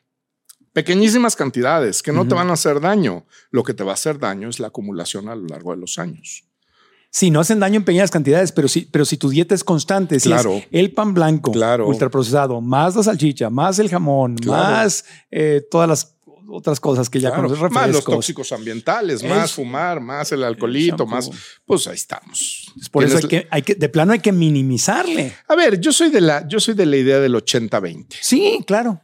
[0.76, 3.26] Pequeñísimas cantidades que no te van a hacer daño.
[3.50, 5.98] Lo que te va a hacer daño es la acumulación a lo largo de los
[5.98, 6.44] años.
[7.10, 10.20] Sí, no hacen daño en pequeñas cantidades, pero si, pero si tu dieta es constante,
[10.20, 10.56] si Claro.
[10.58, 11.88] es el pan blanco, Claro.
[11.88, 14.64] ultraprocesado, más la salchicha, más el jamón, Claro.
[14.64, 16.12] más eh, todas las
[16.50, 21.30] otras cosas que ya conoces, más los tóxicos ambientales, más fumar, más el alcoholito, más.
[21.66, 22.72] Pues ahí estamos.
[22.92, 25.34] Por eso hay que, hay que, de plano hay que minimizarle.
[25.48, 28.18] A ver, yo soy de la, yo soy de la idea del 80-20.
[28.22, 29.02] Sí, claro.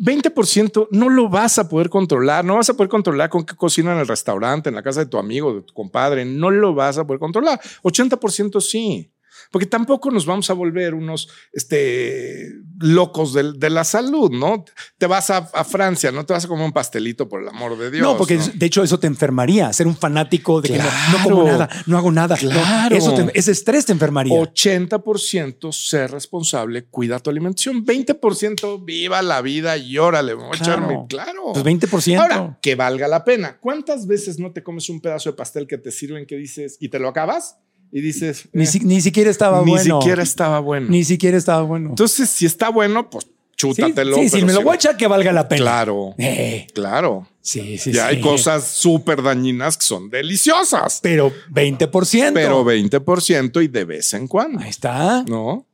[0.00, 3.92] 20% no lo vas a poder controlar, no vas a poder controlar con qué cocina
[3.92, 6.98] en el restaurante, en la casa de tu amigo, de tu compadre, no lo vas
[6.98, 7.60] a poder controlar.
[7.82, 9.11] 80% sí,
[9.52, 12.48] porque tampoco nos vamos a volver unos este,
[12.80, 14.64] locos de, de la salud, ¿no?
[14.98, 17.78] Te vas a, a Francia, no te vas a comer un pastelito, por el amor
[17.78, 18.02] de Dios.
[18.02, 18.46] no, porque ¿no?
[18.54, 19.72] de hecho eso te enfermaría.
[19.72, 22.36] Ser un fanático de que no, no como nada, no hago nada.
[22.42, 22.96] No, Claro.
[22.96, 24.34] eso te- ese estrés te enfermaría.
[24.34, 27.84] 80% ser responsable, cuida tu alimentación.
[27.84, 30.82] 20% viva la vida y órale, me voy a Claro.
[30.84, 31.06] echarme.
[31.08, 31.42] Claro.
[31.52, 32.18] Pues 20%.
[32.20, 33.58] Ahora, que valga la pena.
[33.60, 36.88] ¿Cuántas veces no te comes un pedazo de pastel que te sirven que dices y
[36.88, 37.58] te lo acabas?
[37.94, 40.00] Y dices, ni, eh, si- ni siquiera estaba ni bueno.
[40.00, 40.86] siquiera estaba bueno.
[40.88, 41.90] Ni siquiera estaba bueno.
[41.90, 44.16] Entonces, si está bueno, pues sí, chútatelo.
[44.16, 45.60] sí, si pero me lo si- voy a echar que valga la pena.
[45.60, 47.28] Claro, Eh, claro.
[47.42, 48.16] sí, sí, ya sí.
[48.16, 52.32] hay cosas súper dañinas que son deliciosas, Pero 20%.
[52.34, 54.60] pero 20% y de vez en cuando.
[54.60, 55.22] Ahí está.
[55.28, 55.66] ¿No?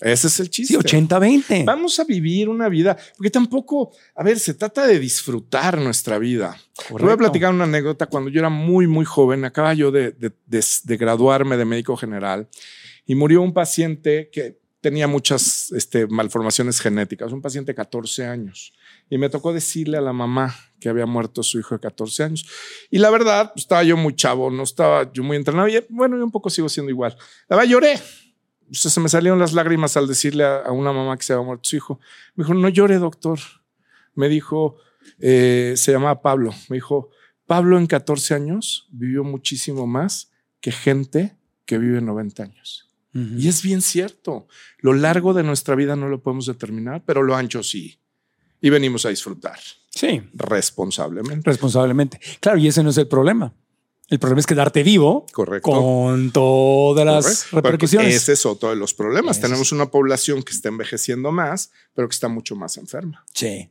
[0.00, 0.74] Ese es el chiste.
[0.74, 1.64] Sí, 80-20.
[1.64, 6.56] Vamos a vivir una vida, porque tampoco, a ver, se trata de disfrutar nuestra vida.
[6.74, 7.18] Te Voy a Correcto.
[7.18, 8.06] platicar una anécdota.
[8.06, 11.96] Cuando yo era muy, muy joven, acaba yo de, de- de- de graduarme de médico
[11.96, 12.48] general
[13.06, 18.72] y murió un paciente que tenía muchas este, malformaciones genéticas, un paciente de 14 años.
[19.10, 22.46] Y me tocó decirle a la mamá que había muerto su hijo de 14 años.
[22.90, 25.68] Y la verdad, pues, estaba yo muy chavo, no estaba yo muy entrenado.
[25.68, 27.14] Y bueno, yo un poco sigo siendo igual.
[27.50, 28.00] La verdad, lloré.
[28.70, 31.32] O sea, se me salieron las lágrimas al decirle a, a una mamá que se
[31.32, 32.00] había muerto su hijo.
[32.34, 33.38] Me dijo, no llore, doctor.
[34.14, 34.76] Me dijo,
[35.18, 36.52] eh, se llamaba Pablo.
[36.68, 37.10] Me dijo,
[37.46, 42.86] Pablo en 14 años vivió muchísimo más que gente que vive 90 años.
[43.12, 44.46] Y es bien cierto.
[44.78, 47.98] Lo largo de nuestra vida no lo podemos determinar, pero lo ancho sí.
[48.60, 49.58] Y venimos a disfrutar
[49.88, 51.42] Sí, responsablemente.
[51.50, 52.20] responsablemente.
[52.38, 53.52] Claro, y ese no es el problema.
[54.10, 55.70] El problema es quedarte vivo Correcto.
[55.70, 57.46] con todas las Correcto.
[57.52, 58.14] Porque repercusiones.
[58.16, 59.40] Ese es otro de los problemas.
[59.40, 63.24] Tenemos una población que está envejeciendo más, pero que está mucho más enferma.
[63.32, 63.70] Sí.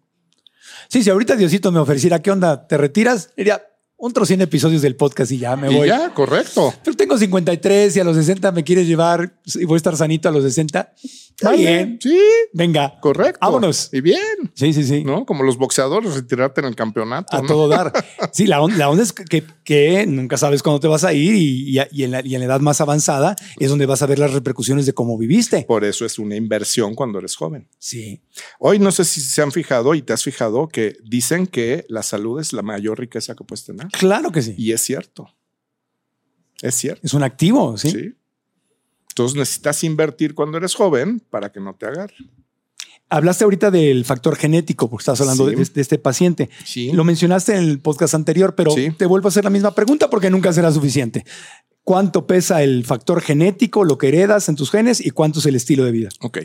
[0.88, 2.68] Sí, si ahorita Diosito me ofreciera, ¿qué onda?
[2.68, 3.32] ¿Te retiras?
[3.36, 3.62] Diría,
[4.00, 5.88] otros 100 episodios del podcast y ya me y voy.
[5.88, 6.74] ya, correcto.
[6.84, 10.30] Pero tengo 53 y a los 60 me quieres llevar y voy a estar sanito
[10.30, 10.94] a los 60.
[11.40, 12.00] Está Vale, bien.
[12.02, 12.20] Sí,
[12.54, 13.00] Venga.
[13.00, 13.40] correcto.
[13.42, 13.90] Vámonos.
[13.94, 14.20] Y bien,
[14.56, 15.04] Sí, sí, sí.
[15.06, 15.26] ¿no?
[15.26, 17.36] Como los boxeadores, retirarte en el campeonato.
[17.38, 17.48] A ¿no?
[17.48, 17.94] todo dar.
[18.34, 21.34] Sí, la, on- la onda es que, que nunca sabes cuándo te vas a ir
[21.36, 24.06] y, y- y en la, y en la edad más avanzada es donde vas a
[24.06, 25.64] ver las repercusiones de cómo viviste.
[25.68, 27.68] Por eso es una inversión cuando eres joven.
[27.80, 28.22] Sí.
[28.60, 32.04] Hoy no sé si se han fijado y te has fijado que dicen que la
[32.04, 33.88] salud es la mayor riqueza que puedes tener.
[33.92, 34.56] Claro que sí.
[34.58, 35.30] Y es cierto.
[36.62, 37.02] Es cierto.
[37.04, 37.92] Es un activo, sí.
[37.92, 38.16] Sí.
[39.10, 42.16] Entonces necesitas invertir cuando eres joven para que no te agarre.
[43.12, 45.56] Hablaste ahorita del factor genético, porque estás hablando Sí.
[45.56, 46.50] de, de este paciente.
[46.64, 46.92] Sí.
[46.92, 48.92] Lo mencionaste en el podcast anterior, pero Sí.
[48.92, 51.26] te vuelvo a hacer la misma pregunta porque nunca será suficiente.
[51.84, 55.56] ¿Cuánto pesa el factor genético, lo que heredas en tus genes y cuánto es el
[55.56, 56.10] estilo de vida?
[56.22, 56.40] Ok.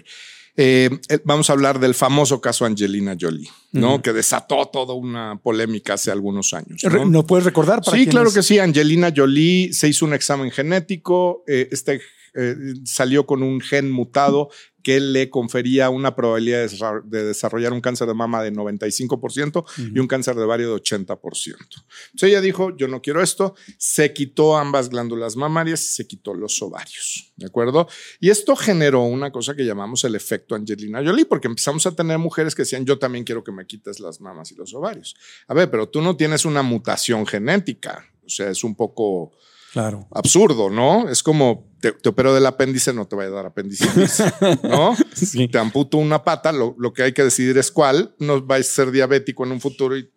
[0.57, 4.01] Eh, eh, vamos a hablar del famoso caso Angelina Jolie, ¿no?
[4.01, 6.83] Que desató toda una polémica hace algunos años.
[6.85, 7.05] ¿no?
[7.07, 7.83] ¿No puedes recordar?
[7.83, 8.59] para Sí, claro que sí.
[8.61, 11.43] Angelina Jolie se hizo un examen genético.
[11.49, 12.01] eh, este
[12.37, 14.51] eh, salió con un gen mutado
[14.85, 19.65] que le confería una probabilidad de, desa- de desarrollar un cáncer de mama de 95%
[19.95, 21.17] y un cáncer de ovario de 80%.
[21.19, 21.83] Entonces
[22.23, 26.61] ella dijo, yo no quiero esto, se quitó ambas glándulas mamarias y se quitó los
[26.63, 27.89] ovarios, ¿de acuerdo?
[28.21, 32.19] Y esto generó una cosa que llamamos el efecto Angelina Jolie, porque empezamos a tener
[32.19, 35.17] mujeres que decían, yo también quiero que me quites las mamas y los ovarios.
[35.49, 39.33] A ver, pero tú no tienes una mutación genética, o sea, es un poco
[39.73, 40.07] Claro.
[40.13, 41.09] Absurdo, ¿no?
[41.09, 44.23] Es como te, te opero del apéndice, no te vaya a dar apendicitis,
[44.63, 44.97] ¿no?
[45.15, 45.49] Sí.
[45.49, 48.15] Te amputo una pata, lo, lo que hay que decidir es cuál.
[48.19, 50.11] No vais a ser diabético en un futuro, y,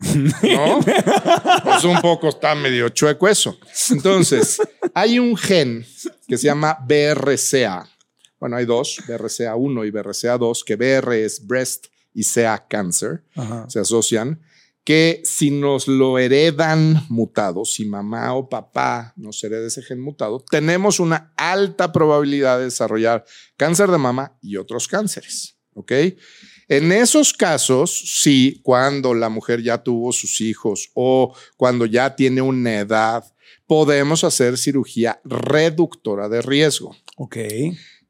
[0.44, 0.80] ¿no?
[1.64, 3.58] Pues un poco está medio chueco eso.
[3.90, 4.62] Entonces,
[4.94, 5.86] hay un gen
[6.26, 7.86] que se llama BRCA.
[8.40, 13.70] Bueno, hay dos, BRCA1 y BRCA2, que BR es breast y CA cancer, Ajá.
[13.70, 14.42] se asocian,
[14.88, 20.42] que si nos lo heredan mutado, si mamá o papá nos hereda ese gen mutado,
[20.50, 23.26] tenemos una alta probabilidad de desarrollar
[23.58, 25.92] cáncer de mama y otros cánceres, ¿ok?
[26.70, 32.42] En esos casos, sí, cuando la mujer ya tuvo sus hijos o cuando ya tiene
[32.42, 33.26] una edad,
[33.66, 36.96] podemos hacer cirugía reductora de riesgo.
[37.18, 37.36] Ok.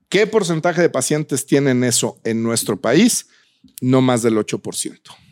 [0.10, 3.30] ¿Qué porcentaje de pacientes tienen eso en nuestro país?
[3.82, 5.27] No más del 8%.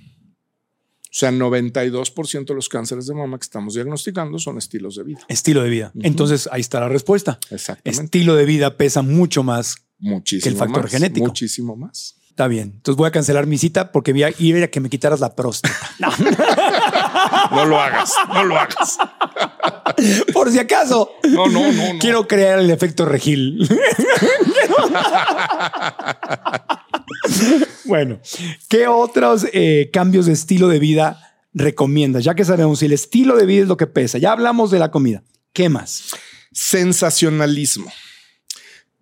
[1.16, 5.22] O sea, 92% de los cánceres de mama que estamos diagnosticando son estilos de vida.
[5.30, 5.94] Estilo de vida.
[6.02, 7.40] Entonces ahí está la respuesta.
[7.52, 8.04] Exactamente.
[8.04, 9.78] Estilo de vida pesa mucho más.
[9.98, 11.28] Muchísimo que el factor más, genético.
[11.28, 12.18] Muchísimo más.
[12.30, 12.74] Está bien.
[12.76, 15.34] Entonces voy a cancelar mi cita porque voy a ir a que me quitaras la
[15.34, 15.74] próstata.
[16.00, 16.10] No,
[17.52, 18.98] No lo hagas, no lo hagas.
[20.34, 21.12] por si acaso.
[21.30, 21.94] No, no, no.
[21.94, 22.00] no.
[22.00, 23.70] Quiero crear el efecto regil.
[27.86, 28.20] bueno,
[28.70, 31.20] ¿qué otros eh, cambios de estilo de vida
[31.54, 32.24] recomiendas?
[32.24, 34.80] Ya que sabemos si el estilo de vida es lo que pesa, ya hablamos de
[34.80, 35.24] la comida.
[35.54, 36.12] ¿Qué más?
[36.52, 37.92] Sensacionalismo.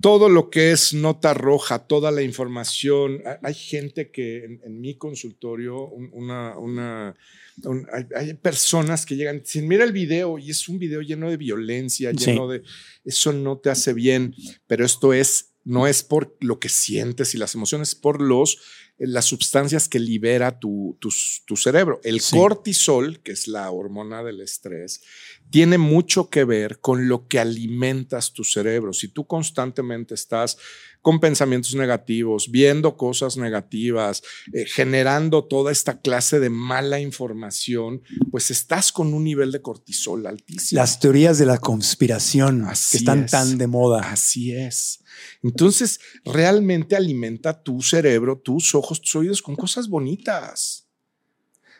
[0.01, 3.21] Todo lo que es nota roja, toda la información.
[3.25, 7.15] Hay- Hay gente que en, en mi consultorio, un- una, una-
[7.63, 11.29] un- hay, hay personas que llegan dicen, mira el video y es un video lleno
[11.29, 12.25] de violencia, Sí.
[12.25, 12.63] lleno de...
[13.05, 14.35] Eso no te hace bien,
[14.67, 18.57] pero esto es, no es por lo que sientes y las emociones, por los,
[18.97, 21.09] eh, las sustancias que libera tu, tu,
[21.45, 21.99] tu cerebro.
[22.03, 22.35] El Sí.
[22.37, 25.01] cortisol, que es la hormona del estrés,
[25.49, 28.91] tiene mucho que ver con lo que alimentas tu cerebro.
[28.93, 30.57] Si tú constantemente estás
[31.01, 34.21] con pensamientos negativos, viendo cosas negativas,
[34.53, 38.01] eh, generando toda esta clase de mala información,
[38.31, 40.79] pues estás con un nivel de cortisol altísimo.
[40.79, 43.31] Las teorías de la conspiración Así que están es.
[43.31, 44.11] tan de moda.
[44.11, 44.99] Así es.
[45.41, 50.87] Entonces, realmente alimenta tu cerebro, tus ojos, tus oídos con cosas bonitas.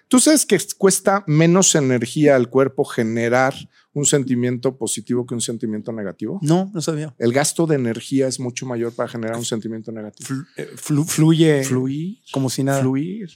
[0.08, 3.54] Tú sabes que cuesta menos energía al cuerpo generar
[3.96, 6.40] un sentimiento positivo que un sentimiento negativo.
[6.42, 7.14] No, no sabía.
[7.20, 10.28] El gasto de energía es mucho mayor para generar un sentimiento negativo.
[10.30, 12.18] Flu- eh, flu- fluye Fluir.
[12.32, 12.82] como si nada.
[12.82, 13.30] Fluir.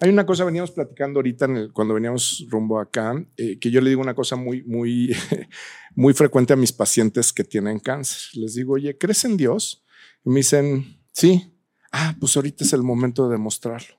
[0.00, 3.80] Hay una cosa, veníamos platicando ahorita en el- cuando veníamos rumbo acá, eh, que yo
[3.80, 5.08] le digo una cosa muy, muy,
[5.96, 8.18] muy frecuente a mis pacientes que tienen cáncer.
[8.34, 9.84] Les digo, oye, ¿crees en Dios?
[10.24, 11.52] Y me dicen, sí.
[11.92, 13.96] Ah, pues ahorita es el momento de demostrarlo.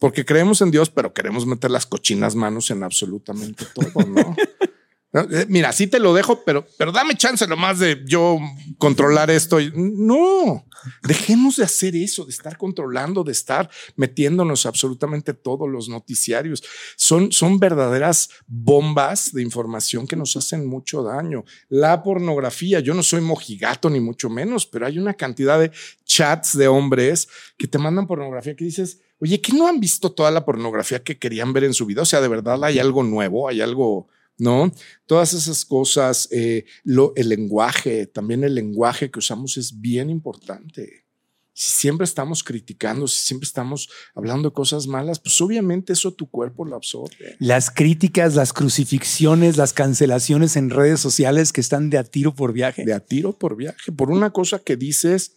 [0.00, 4.34] Porque creemos en Dios, pero queremos meter las cochinas manos en absolutamente todo, ¿no?
[5.12, 8.38] Eh, Mira, sí te lo dejo, pero, pero dame chance nomás de yo
[8.78, 9.58] controlar esto.
[9.74, 10.64] No,
[11.02, 16.62] dejemos de hacer eso, de estar controlando, de estar metiéndonos absolutamente todos los noticiarios.
[16.96, 21.44] Son, son verdaderas bombas de información que nos hacen mucho daño.
[21.68, 25.72] La pornografía, yo no soy mojigato ni mucho menos, pero hay una cantidad de
[26.04, 30.30] chats de hombres que te mandan pornografía que dices, oye, ¿que no han visto toda
[30.30, 32.02] la pornografía que querían ver en su vida?
[32.02, 34.08] O sea, de verdad hay algo nuevo, hay algo...
[34.40, 34.72] ¿no?
[35.06, 41.04] Todas esas cosas, eh, lo, el lenguaje, también el lenguaje que usamos es bien importante.
[41.52, 46.30] Si siempre estamos criticando, si siempre estamos hablando de cosas malas, pues obviamente eso tu
[46.30, 47.36] cuerpo lo absorbe.
[47.38, 52.54] Las críticas, las crucifixiones, las cancelaciones en redes sociales que están de a tiro por
[52.54, 52.84] viaje.
[52.84, 55.36] De a tiro por viaje, por una cosa que dices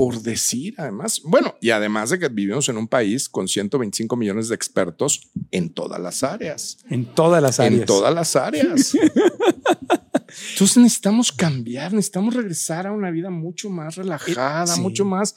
[0.00, 1.20] por decir, además.
[1.24, 5.68] Bueno, y además de que vivimos en un país con 125 millones de expertos en
[5.68, 6.78] todas las áreas.
[6.88, 7.80] En todas las áreas.
[7.80, 8.94] En todas las áreas.
[10.52, 14.80] Entonces necesitamos cambiar, necesitamos regresar a una vida mucho más relajada, Sí.
[14.80, 15.34] mucho más.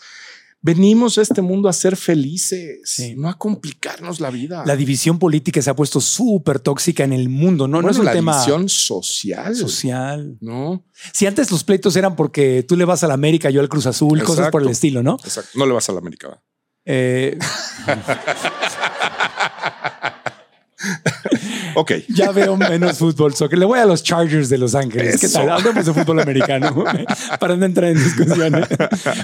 [0.65, 3.15] Venimos a este mundo a ser felices, Sí.
[3.17, 4.63] no a complicarnos la vida.
[4.65, 7.81] La división política se ha puesto súper tóxica en el mundo, ¿no?
[7.81, 10.37] no Bueno, es un la tema división social, social.
[10.39, 10.85] ¿no?
[11.13, 14.23] Si antes los pleitos eran porque tú le vas al América, yo al Cruz Azul,
[14.23, 15.17] cosas por el estilo, ¿no?
[15.25, 15.49] Exacto.
[15.55, 16.41] No le vas a la América.
[16.85, 17.37] Eh,
[21.75, 21.91] Ok.
[22.09, 23.57] ya veo menos fútbol soccer.
[23.59, 25.19] Le voy a los Chargers de Los Ángeles.
[25.19, 25.39] ¿Qué Eso.
[25.39, 25.49] tal?
[25.51, 26.83] Hablemos de fútbol americano
[27.39, 28.67] para no entrar en discusiones.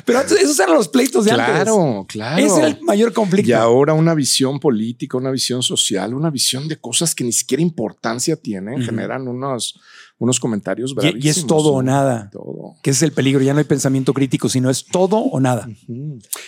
[0.05, 1.45] Pero antes, esos eran los pleitos de antes.
[1.47, 2.45] Claro, claro.
[2.45, 3.49] Ese era el mayor conflicto.
[3.49, 7.61] Y ahora una visión política, una visión social, una visión de cosas que ni siquiera
[7.61, 9.79] importancia tienen, generan unos,
[10.17, 11.25] unos comentarios Y- bravísimos.
[11.25, 12.29] y es todo o nada.
[12.31, 12.75] Todo.
[12.83, 13.41] que es el peligro.
[13.41, 15.67] Ya no hay pensamiento crítico, sino es todo o nada.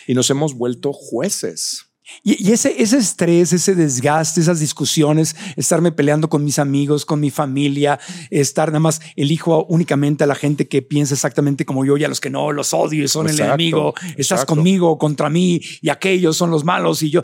[0.08, 1.86] Y nos hemos vuelto jueces.
[2.24, 7.20] Y, y ese, ese estrés, ese desgaste, esas discusiones, estarme peleando con mis amigos, con
[7.20, 8.00] mi familia,
[8.30, 12.08] estar nada más elijo únicamente a la gente que piensa exactamente como yo y a
[12.08, 13.94] los que no los odio y son el enemigo.
[13.96, 14.56] Estás exacto.
[14.56, 17.22] conmigo, contra mí y aquellos son los malos y yo.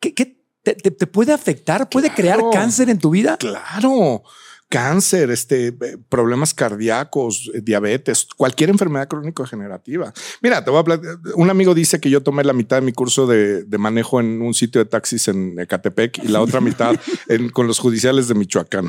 [0.00, 1.88] ¿Qué, qué te, te- te puede afectar?
[1.88, 3.36] ¿Puede crear cáncer en tu vida?
[3.38, 4.22] Claro.
[4.70, 5.74] Cáncer, este, eh,
[6.08, 10.14] problemas cardíacos, eh, diabetes, cualquier enfermedad crónico-degenerativa.
[10.40, 11.00] Mira, te voy a hablar.
[11.34, 14.40] Un amigo dice que yo tomé la mitad de mi curso de, de manejo en
[14.40, 16.94] un sitio de taxis en Ecatepec y la otra mitad
[17.28, 18.88] en- con los judiciales de Michoacán.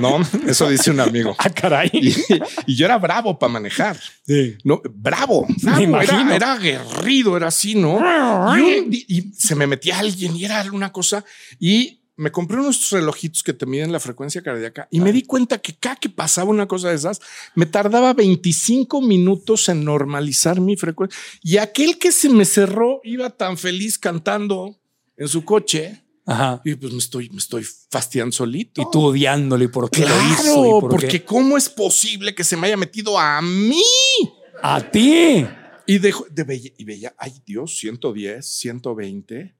[0.00, 1.34] No, eso dice un amigo.
[1.46, 1.88] Ah, caray.
[1.92, 2.12] Y,
[2.66, 3.96] y yo era bravo para manejar.
[4.64, 6.00] No, bravo, bravo.
[6.02, 8.00] Era, era aguerrido, era así, ¿no?
[8.58, 11.24] Y, un y se me metía alguien y era una cosa.
[11.60, 15.58] Y me compré unos relojitos que te miden la frecuencia cardíaca y me di cuenta
[15.58, 17.20] que cada que pasaba una cosa de esas,
[17.54, 21.18] me tardaba 25 minutos en normalizar mi frecuencia.
[21.42, 24.78] Y aquel que se me cerró iba tan feliz cantando
[25.16, 26.02] en su coche.
[26.24, 26.60] Ajá.
[26.64, 28.80] Y pues me estoy, me estoy fastidiando solito.
[28.80, 31.24] Y tú odiándole por qué Claro, lo hizo y por porque qué.
[31.24, 33.82] cómo es posible que se me haya metido a mí.
[34.62, 35.46] A ti.
[35.86, 39.54] Y, dejo, de veía, y veía, ay Dios, 110, 120.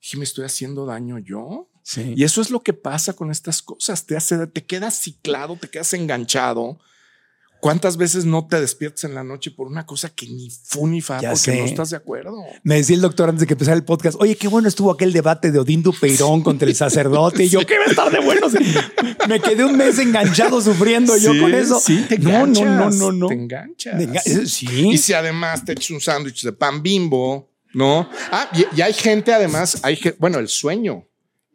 [0.00, 1.68] Dije, me estoy haciendo daño yo.
[1.88, 2.14] Sí.
[2.16, 4.06] Y eso es lo que pasa con estas cosas.
[4.06, 6.80] Te hace, te quedas ciclado, te quedas enganchado.
[7.60, 11.00] ¿Cuántas veces no te despiertas en la noche por una cosa que ni fu ni
[11.00, 11.58] fa Ya porque sé.
[11.58, 12.34] no estás de acuerdo?
[12.64, 15.12] Me decía el doctor antes de que empezara el podcast, oye, qué bueno estuvo aquel
[15.12, 17.44] debate de Odín Dupeirón contra el sacerdote.
[17.44, 18.48] Y yo, ¿qué va a estar de bueno?
[19.28, 21.78] Me quedé un mes enganchado sufriendo yo con eso.
[21.80, 23.26] Sí, te no, no, no, no, no.
[23.28, 23.94] Te enganchas.
[24.00, 24.88] Enga- Sí.
[24.90, 28.08] Y si además te echas un sándwich de pan bimbo, ¿no?
[28.32, 31.04] Ah, y, y hay gente además, hay bueno, el sueño.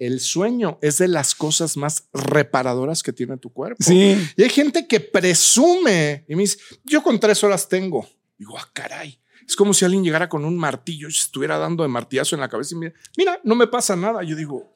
[0.01, 3.83] El sueño es de las cosas más reparadoras que tiene tu cuerpo.
[3.83, 4.17] Sí.
[4.35, 8.09] Y hay gente que presume y me dice, yo con tres horas tengo.
[8.35, 9.19] Digo, ah, caray.
[9.47, 12.41] Es como si alguien llegara con un martillo y se estuviera dando de martillazo en
[12.41, 14.23] la cabeza y mira, mira, no me pasa nada.
[14.23, 14.73] Yo digo,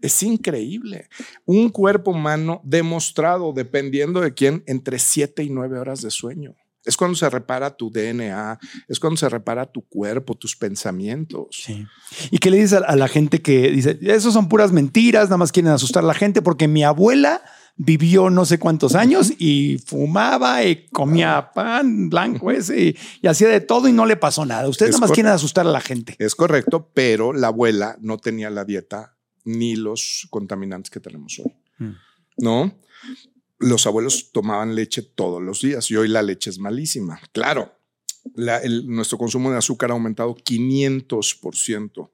[0.00, 1.10] es increíble.
[1.44, 6.56] Un cuerpo humano demostrado, dependiendo de quién, entre siete y nueve horas de sueño.
[6.88, 8.58] Es cuando se repara tu DNA,
[8.88, 11.48] es cuando se repara tu cuerpo, tus pensamientos.
[11.64, 11.86] Sí.
[12.30, 15.52] ¿Y qué le dices a, la gente que dice, esos son puras mentiras, nada más
[15.52, 17.42] quieren asustar a la gente porque mi abuela
[17.76, 23.48] vivió no sé cuántos años y fumaba y comía pan blanco ese y, y hacía
[23.48, 24.68] de todo y no le pasó nada.
[24.68, 26.16] Ustedes Es nada más quieren asustar a la gente.
[26.18, 29.14] Es correcto, pero la abuela no tenía la dieta
[29.44, 31.52] ni los contaminantes que tenemos hoy.
[31.78, 31.92] Mm.
[32.38, 32.74] ¿No?
[33.58, 37.20] Los abuelos tomaban leche todos los días y hoy la leche es malísima.
[37.32, 37.72] Claro,
[38.34, 42.10] la- el- nuestro consumo de azúcar ha aumentado 500%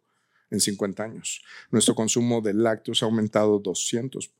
[0.50, 1.42] en 50 años.
[1.70, 4.30] Nuestro consumo de lácteos ha aumentado 200%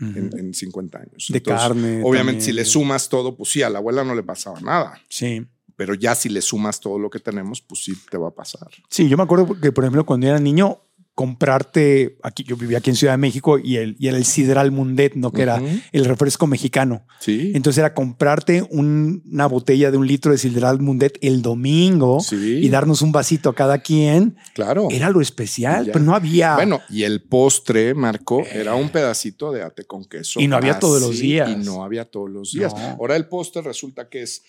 [0.00, 1.26] en, en 50 años.
[1.30, 2.40] De carne Obviamente, también.
[2.40, 5.00] si le sumas todo, pues sí, a la abuela no le pasaba nada.
[5.08, 5.46] Sí.
[5.76, 8.68] Pero ya si le sumas todo lo que tenemos, pues sí te va a pasar.
[8.88, 10.78] Sí, yo me acuerdo que, por ejemplo, cuando era niño,
[11.20, 14.70] comprarte aquí, yo vivía aquí en Ciudad de México y, el, y era el Sidral
[14.72, 15.32] Mundet, ¿no?
[15.32, 15.60] Que era
[15.92, 17.06] el refresco mexicano.
[17.20, 17.52] Sí.
[17.54, 22.60] Entonces era comprarte un- una botella de un litro de Sidral Mundet el domingo Sí.
[22.62, 24.36] y darnos un vasito a cada quien.
[24.54, 24.88] Claro.
[24.90, 25.92] Era lo especial, Ya.
[25.92, 26.54] pero no había.
[26.56, 30.40] Bueno, y el postre, Marco, era un pedacito de ate con queso.
[30.40, 31.48] Y no había todos los días.
[31.50, 32.72] Y no había todos los días.
[32.74, 32.80] No.
[33.00, 34.42] Ahora el postre resulta que es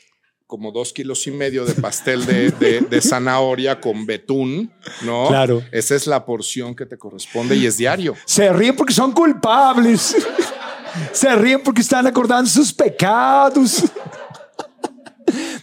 [0.51, 4.69] como dos kilos y medio de pastel de, de- de zanahoria con betún,
[5.05, 5.29] ¿no?
[5.29, 5.63] Claro.
[5.71, 8.15] Esa es la porción que te corresponde y es diario.
[8.25, 10.13] Se ríen porque son culpables.
[11.13, 13.81] Se ríen porque están acordando sus pecados.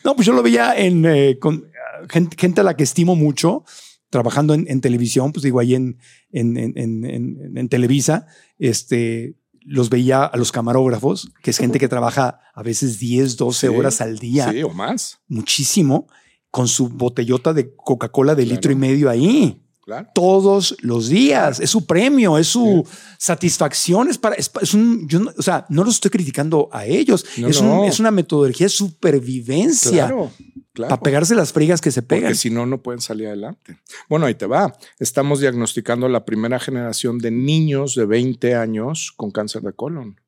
[0.03, 3.15] No, pues yo lo veía en eh, con ah, gente, gente a la que estimo
[3.15, 3.65] mucho,
[4.09, 5.99] trabajando en, en televisión, pues digo ahí en-
[6.33, 8.27] en Televisa,
[8.59, 9.35] este,
[9.69, 13.77] los veía a los camarógrafos, que es gente que trabaja a veces 10, 12 Sí,
[13.77, 15.19] horas al día, Sí, o más.
[15.29, 16.07] muchísimo,
[16.51, 18.55] con su botellota de Coca-Cola de Claro.
[18.57, 20.09] litro y medio ahí Claro.
[20.15, 21.61] todos los días.
[21.61, 22.87] Es su premio, es su
[23.17, 24.09] satisfacción.
[24.11, 27.25] Es para, es, un, yo no- o sea, no los estoy criticando a ellos.
[27.39, 30.31] No, es, un- es una metodología de supervivencia Claro.
[30.75, 30.91] Claro.
[30.91, 32.25] para pegarse las frigas que se pegan.
[32.25, 33.79] Porque si no, no pueden salir adelante.
[34.11, 34.77] Bueno, ahí te va.
[34.99, 40.21] Estamos diagnosticando la primera generación de niños de 20 años con cáncer de colon.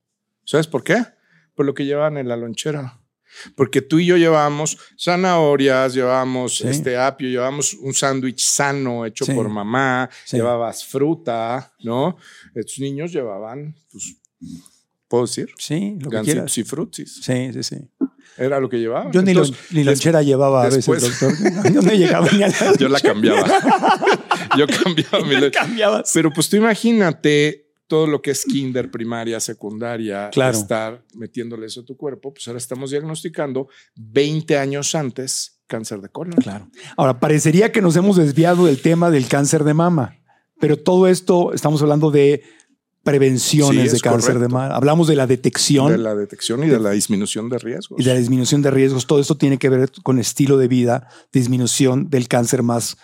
[0.44, 1.04] ¿Sabes por qué?
[1.54, 2.99] Por lo que llevan en la lonchera.
[3.56, 6.68] Porque tú y yo llevamos zanahorias, llevamos Sí.
[6.68, 9.32] este apio, llevamos un sándwich sano hecho Sí.
[9.32, 10.36] por mamá, Sí.
[10.36, 12.16] llevabas fruta, ¿no?
[12.54, 14.16] Estos niños llevaban, pues,
[15.08, 15.48] ¿puedo decir?
[15.58, 16.56] Sí, lo que quieras.
[16.58, 17.20] Y frutis.
[17.22, 17.76] Sí, sí, sí.
[18.36, 19.10] Era lo que llevaban.
[19.12, 21.72] Yo Entonces, ni lonchera llevaba a veces, después- doctor.
[21.72, 23.44] Yo no llegaba ni a la Yo la cambiaba.
[24.56, 26.10] yo cambiaba mi cambiabas.
[26.14, 30.56] Pero pues tú imagínate todo lo que es kinder, primaria, secundaria, Claro.
[30.56, 36.08] estar metiéndole eso a tu cuerpo, pues ahora estamos diagnosticando 20 años antes cáncer de
[36.08, 36.34] colon.
[36.40, 36.70] Claro.
[36.96, 40.16] Ahora, parecería que nos hemos desviado del tema del cáncer de mama,
[40.60, 42.42] pero todo esto estamos hablando de
[43.02, 44.74] prevenciones Sí, de cáncer de mama.
[44.76, 47.98] Hablamos de la detección De la detección y de la disminución de riesgos.
[48.00, 49.06] y de la disminución de riesgos.
[49.06, 52.96] Todo esto tiene que ver con estilo de vida, disminución del cáncer más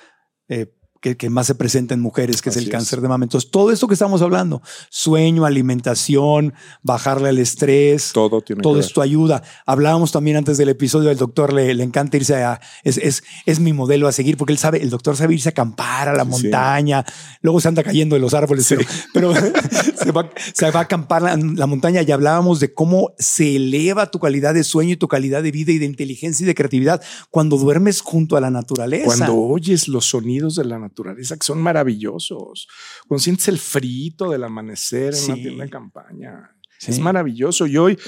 [0.49, 2.73] eh, que, que más se presenta en mujeres, que es Así el es.
[2.73, 3.25] cáncer de mama.
[3.25, 8.79] Entonces, todo esto que estamos hablando, sueño, alimentación, bajarle el estrés, Todo tiene todo que
[8.79, 8.87] ver.
[8.87, 9.43] esto ayuda.
[9.67, 13.61] Hablábamos también antes del episodio, el doctor le, le encanta irse a, es, es, es
[13.61, 16.25] mi modelo a seguir, porque él sabe, el doctor sabe irse a acampar a la
[16.25, 16.31] Sí.
[16.31, 17.05] montaña,
[17.41, 18.83] luego se anda cayendo de los árboles, pero,
[19.13, 19.33] pero
[19.97, 24.11] se, va, se va a acampar la, la montaña y hablábamos de cómo se eleva
[24.11, 27.01] tu calidad de sueño y tu calidad de vida y de inteligencia y de creatividad
[27.31, 29.05] cuando duermes junto a la naturaleza.
[29.07, 32.69] Cuando oyes los sonidos de la naturaleza, que son maravillosos.
[33.07, 35.43] Cuando sientes el frito del amanecer en una Sí.
[35.43, 36.51] tienda de campaña.
[36.79, 36.91] Sí.
[36.91, 37.67] Es maravilloso.
[37.67, 37.99] Y hoy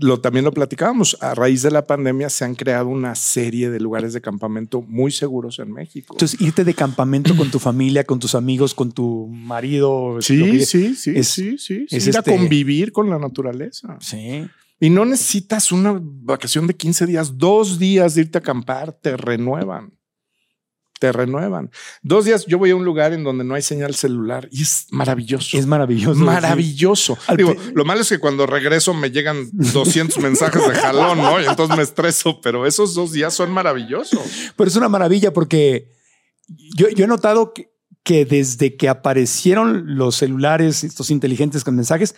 [0.00, 1.14] lo, también lo platicábamos.
[1.20, 5.12] A raíz de la pandemia se han creado una serie de lugares de campamento muy
[5.12, 6.14] seguros en México.
[6.14, 10.16] Entonces, irte de campamento con tu familia, con tus amigos, con tu marido.
[10.22, 11.86] sí, sí, sí, es- sí, sí.
[11.90, 13.98] es sí, Ir a este- convivir con la naturaleza.
[14.00, 14.46] Sí.
[14.80, 19.18] Y no necesitas una vacación de 15 días, dos días de irte a acampar, te
[19.18, 19.92] renuevan.
[21.00, 21.70] Te renuevan.
[22.02, 24.86] Dos días, yo voy a un lugar en donde no hay señal celular y es
[24.90, 25.58] maravilloso.
[25.58, 26.20] Es maravilloso.
[26.20, 27.18] maravilloso.
[27.36, 31.40] Digo, lo malo es que cuando regreso me llegan 200 mensajes de jalón, ¿no?
[31.40, 34.20] Y entonces me estreso, pero esos dos días son maravillosos.
[34.56, 35.90] Pero es una maravilla porque
[36.76, 37.74] yo, yo he notado que,
[38.04, 42.14] que desde que aparecieron los celulares, estos inteligentes con mensajes,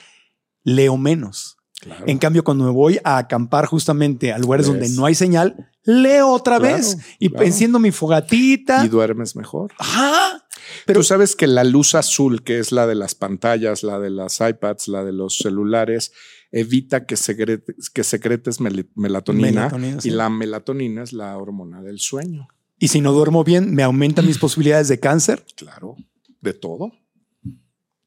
[0.65, 1.57] leo menos.
[1.81, 2.05] Claro.
[2.07, 6.29] En cambio, cuando me voy a acampar justamente a lugares donde no hay señal, leo
[6.31, 7.47] otra Claro, vez y claro.
[7.47, 8.85] enciendo mi fogatita.
[8.85, 9.73] Y duermes mejor.
[9.79, 10.43] Ajá.
[10.85, 14.11] Pero tú sabes que la luz azul, que es la de las pantallas, la de
[14.11, 16.13] las iPads, la de los celulares,
[16.51, 19.51] evita que, secrete- que secretes mel- melatonina.
[19.69, 20.09] Melatonina, sí.
[20.09, 22.49] Y la melatonina es la hormona del sueño.
[22.79, 25.45] Y si no duermo bien, me aumentan mis posibilidades de cáncer.
[25.57, 25.97] Claro,
[26.41, 26.93] de todo.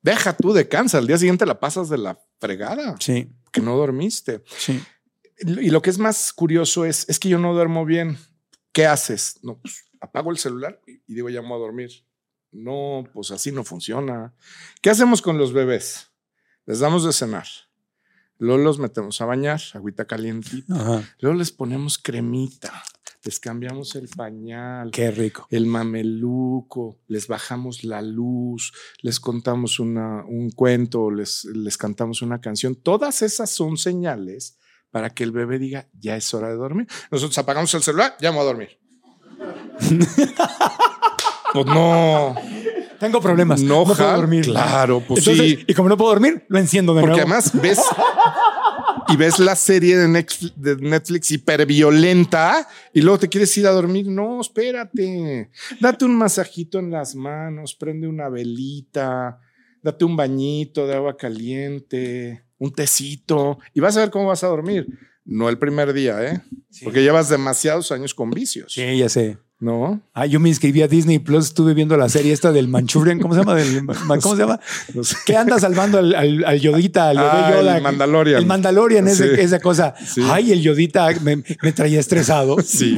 [0.02, 1.00] Deja tú de cáncer.
[1.00, 4.44] Al día siguiente la pasas de la fregada, Sí, que no dormiste.
[4.58, 4.80] sí.
[5.42, 8.18] Y lo que es más curioso es, es que yo no duermo bien.
[8.72, 9.40] ¿Qué haces?
[9.42, 11.90] No, pues apago el celular y y digo, voy a dormir.
[12.52, 14.34] No, pues así no funciona.
[14.82, 16.12] ¿Qué hacemos con los bebés?
[16.66, 17.48] Les damos de cenar.
[18.38, 20.76] Luego los metemos a bañar, agüita calientita.
[20.76, 21.16] Ajá.
[21.20, 22.84] Luego les ponemos cremita.
[23.24, 25.46] Les cambiamos el pañal Qué rico.
[25.50, 28.72] el mameluco, les bajamos la luz,
[29.02, 32.76] les contamos una, un cuento, les, les cantamos una canción.
[32.76, 34.58] Todas esas son señales
[34.92, 36.88] para que el bebé diga, ya es hora de dormir.
[37.12, 38.80] Nosotros apagamos el celular, ya me voy a dormir.
[41.54, 42.36] pues no,
[43.00, 43.62] Tengo problemas.
[43.62, 44.46] no, puedo dormir.
[44.46, 45.66] Claro, pues Entonces, sí.
[45.68, 47.32] Y como no puedo dormir, lo enciendo de Porque nuevo.
[47.34, 47.80] además ves
[49.08, 53.72] y ves la serie de Netflix, de Netflix hiperviolenta y luego te quieres ir a
[53.72, 54.08] dormir.
[54.08, 55.50] No, espérate.
[55.80, 59.40] Date un masajito en las manos, prende una velita,
[59.82, 64.48] date un bañito de agua caliente, un tecito y vas a ver cómo vas a
[64.48, 64.86] dormir.
[65.26, 66.42] No el primer día, ¿eh?
[66.84, 68.72] Porque llevas demasiados años con vicios.
[68.74, 69.38] Sí, ya sé.
[69.62, 70.02] ¿No?
[70.14, 73.34] Ah, yo me inscribí a Disney Plus, estuve viendo la serie esta del Manchurian, ¿cómo
[73.34, 73.56] se llama?
[73.56, 73.86] Del-
[74.22, 74.58] ¿Cómo se llama?
[74.94, 75.18] No sé.
[75.26, 77.80] Que anda salvando al, al, al Yodita, al bebé Ah, el Yoda.
[77.82, 78.38] Mandalorian.
[78.40, 79.42] El Mandalorian, ese- Sí.
[79.42, 79.94] esa cosa.
[80.04, 80.22] Sí.
[80.32, 82.56] Ay, el Yodita me, me traía estresado.
[82.64, 82.98] Sí.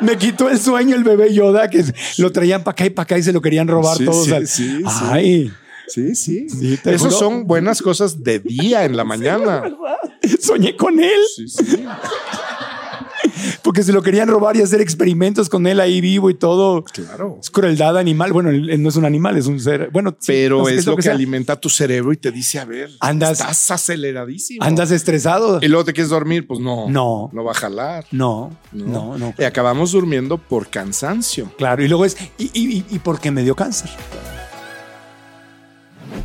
[0.00, 1.84] Me quitó el sueño el bebé Yoda, que
[2.18, 4.24] lo traían para acá y para acá y se lo querían robar Sí, todos.
[4.24, 4.84] sí, al- sí, sí.
[4.86, 5.52] Ay,
[5.88, 6.48] Sí, sí.
[6.48, 7.10] Sí, juro.
[7.10, 9.62] son buenas cosas de día en la mañana.
[10.40, 11.84] soñé con él Sí, sí.
[13.62, 16.84] porque se lo querían robar y hacer experimentos con él ahí vivo y todo.
[16.84, 17.38] Claro.
[17.40, 18.32] Es crueldad animal.
[18.32, 19.90] Bueno, él no es un animal, es un ser.
[19.92, 22.64] Bueno, Pero no sé qué es lo que, alimenta tu cerebro y te dice, a
[22.64, 24.64] ver, Andas- estás aceleradísimo.
[24.64, 25.58] Andas estresado.
[25.62, 26.88] Y luego te quieres dormir, pues no.
[26.88, 27.30] No.
[27.32, 28.06] No va a jalar.
[28.10, 28.86] No, No.
[28.86, 29.34] no, no.
[29.38, 31.50] Y acabamos durmiendo por cansancio.
[31.58, 33.90] Claro, y luego es, ¿y, y, y- y por qué me dio cáncer?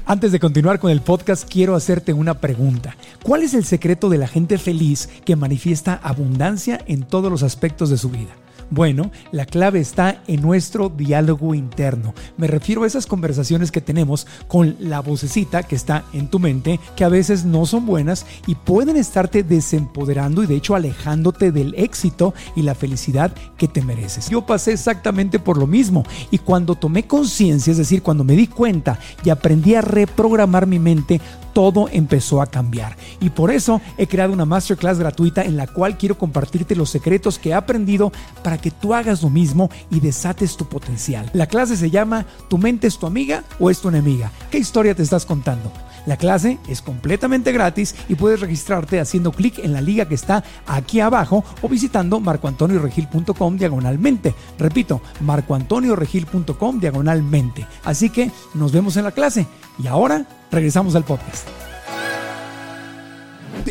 [0.06, 2.96] Antes de continuar con el podcast, quiero hacerte una pregunta.
[3.24, 7.90] ¿Cuál es el secreto de la gente feliz que manifiesta abundancia en todos los aspectos
[7.90, 8.36] de su vida?
[8.72, 12.14] Bueno, la clave está en nuestro diálogo interno.
[12.38, 16.80] Me refiero a esas conversaciones que tenemos con la vocecita que está en tu mente,
[16.96, 21.74] que a veces no son buenas y pueden estarte desempoderando y de hecho alejándote del
[21.76, 24.30] éxito y la felicidad que te mereces.
[24.30, 28.48] Yo pasé exactamente por lo mismo y cuando tomé conciencia, es decir, cuando me di
[28.48, 31.20] cuenta y aprendí a reprogramar mi mente,
[31.54, 32.96] todo empezó a cambiar.
[33.20, 37.40] Y por eso he creado una masterclass gratuita en la cual quiero compartirte los secretos
[37.40, 38.12] que he aprendido
[38.44, 41.30] para que tú hagas lo mismo y desates tu potencial.
[41.34, 44.32] La clase se llama ¿Tu mente es tu amiga o es tu enemiga?
[44.52, 45.72] ¿Qué historia te estás contando?
[46.10, 50.44] La clase es completamente gratis y puedes registrarte haciendo clic en la liga que está
[50.66, 54.34] aquí abajo o visitando marcoantonioregil.com diagonalmente.
[54.58, 57.68] Repito, marcoantonioregil.com diagonalmente.
[57.84, 59.46] Así que nos vemos en la clase.
[59.78, 61.48] Y ahora regresamos al podcast.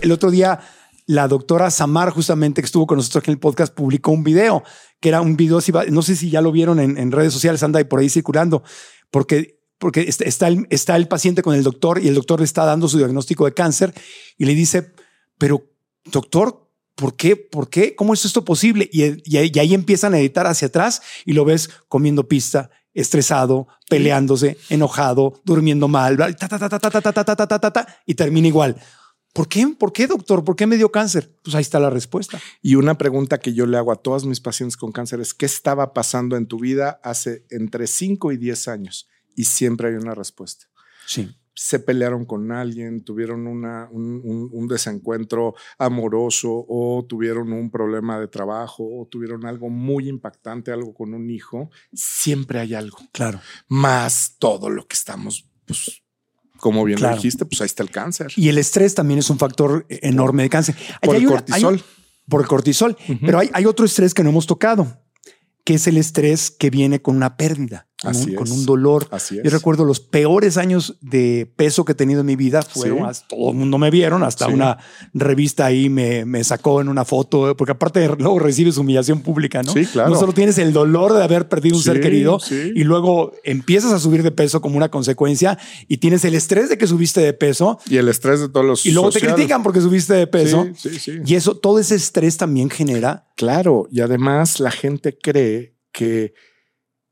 [0.01, 0.61] El otro día
[1.07, 4.63] la doctora Samar, justamente que estuvo con nosotros aquí en el podcast, publicó un video,
[5.01, 5.59] que era un video,
[5.91, 8.63] no sé si ya lo vieron en, en redes sociales, anda ahí por ahí circulando,
[9.11, 12.65] porque, porque está el, está el paciente con el doctor y el doctor le está
[12.65, 13.95] dando su diagnóstico de cáncer
[14.37, 14.93] y le dice,
[15.39, 15.65] pero
[16.05, 17.37] doctor, ¿por qué?
[17.37, 17.95] ¿Por qué?
[17.95, 18.89] ¿Cómo es esto posible?
[18.93, 23.69] Y, y, y, ahí empiezan a editar hacia atrás y lo ves comiendo pista, estresado,
[23.89, 28.77] peleándose, enojado, durmiendo mal, ta, ta, ta, y termina igual.
[29.33, 29.69] ¿Por qué?
[29.69, 30.43] ¿Por qué, doctor?
[30.43, 31.31] ¿Por qué me dio cáncer?
[31.45, 32.41] Pues ahí está la respuesta.
[32.61, 35.47] Y una pregunta que yo le hago a todas mis pacientes con cáncer es, ¿qué
[35.47, 39.07] estaba pasando en tu vida hace entre 5 y 10 años?
[39.39, 40.67] Y siempre hay una respuesta.
[41.07, 41.31] Sí.
[41.55, 48.19] Se pelearon con alguien, tuvieron una, un, un, un, desencuentro amoroso o tuvieron un problema
[48.19, 51.71] de trabajo o tuvieron algo muy impactante, algo con un hijo.
[51.93, 52.99] Siempre hay algo.
[53.13, 53.41] Claro.
[53.69, 56.03] Más todo lo que estamos pues,
[56.59, 57.15] como bien claro.
[57.15, 58.33] lo dijiste, pues ahí está el cáncer.
[58.35, 60.75] Y el estrés también es un factor enorme de cáncer.
[61.01, 61.75] Por hay el una, cortisol.
[61.75, 61.85] Hay,
[62.29, 62.97] por el cortisol.
[63.09, 63.21] Uh -huh.
[63.21, 65.01] Pero hay, hay, otro estrés que no hemos tocado,
[65.65, 68.37] que es el estrés que viene con una pérdida, Así un, es.
[68.37, 69.09] con un dolor.
[69.11, 69.45] Así es.
[69.45, 73.23] Yo recuerdo los peores años de peso que he tenido en mi vida fueron, Sí.
[73.29, 74.53] todo el mundo me vieron, hasta Sí.
[74.53, 74.79] una
[75.15, 79.73] revista ahí me, me sacó en una foto, porque aparte luego recibes humillación pública, ¿no?
[79.73, 80.11] Sí, claro.
[80.11, 82.39] No solo tienes el dolor de haber perdido un Sí, ser querido
[82.75, 86.79] y luego empiezas a subir de peso como una consecuencia y tienes el estrés de
[86.79, 88.87] que subiste de peso Y el estrés de todos los.
[88.87, 90.67] y luego te critican porque subiste de peso.
[90.77, 91.13] Sí, sí, sí.
[91.25, 93.27] Y eso, todo ese estrés también genera.
[93.37, 96.35] Claro, y además la gente cree que,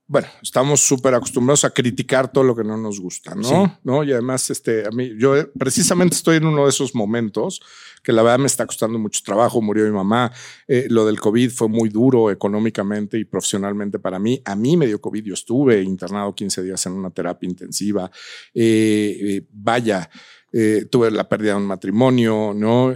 [0.07, 3.43] bueno, estamos súper acostumbrados a criticar todo lo que no nos gusta, ¿no?
[3.43, 3.73] Sí.
[3.83, 4.05] ¿no?
[4.05, 7.61] Y además, este, a mí, yo eh, precisamente estoy en uno de esos momentos
[8.07, 9.61] que la verdad me está costando mucho trabajo.
[9.61, 10.31] Murió mi mamá.
[10.69, 14.41] Eh, lo del COVID fue muy duro económicamente y profesionalmente para mí.
[14.45, 15.25] A mí me dio COVID.
[15.25, 18.09] Yo estuve internado 15 días en una terapia intensiva.
[18.55, 20.09] Eh, eh, vaya,
[20.89, 22.95] tuve la pérdida de un matrimonio, ¿no?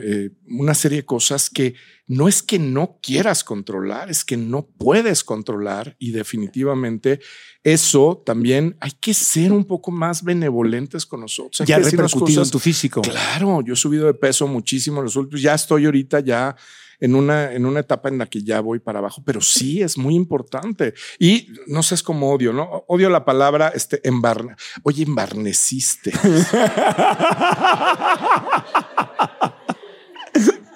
[0.48, 1.74] Una serie de cosas que
[2.10, 7.20] no es que no quieras controlar, es que no puedes controlar y definitivamente
[7.62, 11.60] eso también hay que ser un poco más benevolentes con nosotros.
[11.60, 13.00] Hay ya que repercutido en tu físico.
[13.02, 16.56] Claro, yo he subido de peso muchísimo en los últimos, ya estoy ahorita ya
[16.98, 19.96] en una, en una etapa en la que ya voy para abajo, pero sí es
[19.96, 20.94] muy importante.
[21.20, 22.84] Y no sé, es como odio, ¿no?
[22.88, 24.56] Odio la palabra, este, embarne.
[24.82, 26.12] Oye, embarneciste.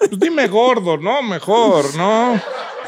[0.08, 1.22] Pues dime gordo, ¿no?
[1.22, 2.40] Mejor, ¿no?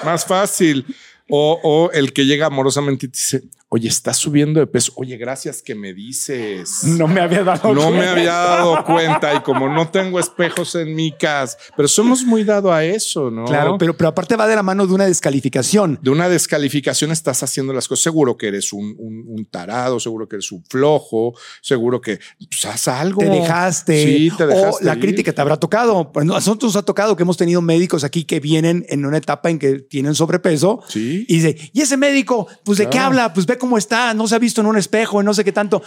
[0.04, 0.84] Más fácil.
[1.28, 4.92] O, o el que llega amorosamente y dice, oye, estás subiendo de peso.
[4.96, 6.84] Oye, gracias que me dices.
[6.84, 8.12] No me había dado No me cuenta.
[8.12, 12.72] había dado cuenta y como no tengo espejos en mi casa, pero somos muy dado
[12.72, 13.44] a eso, ¿no?
[13.44, 15.98] Claro, pero, pero aparte va de la mano de una descalificación.
[16.02, 18.04] de una descalificación estás haciendo las cosas.
[18.04, 22.64] Seguro que eres un, un- un tarado, seguro que eres un flojo, seguro que pues,
[22.66, 23.20] haz algo.
[23.20, 24.04] Te dejaste.
[24.04, 24.84] Sí, te dejaste.
[24.84, 25.00] O la ir.
[25.00, 26.12] crítica te habrá tocado.
[26.14, 29.50] A nosotros nos ha tocado que hemos tenido médicos aquí que vienen en una etapa
[29.50, 30.80] en que tienen sobrepeso.
[30.88, 31.24] Sí.
[31.28, 32.46] Y dice, ¿y ese médico?
[32.64, 33.32] Pues de qué habla?
[33.34, 35.82] Pues ve cómo está, no se ha visto en un espejo, no sé qué tanto.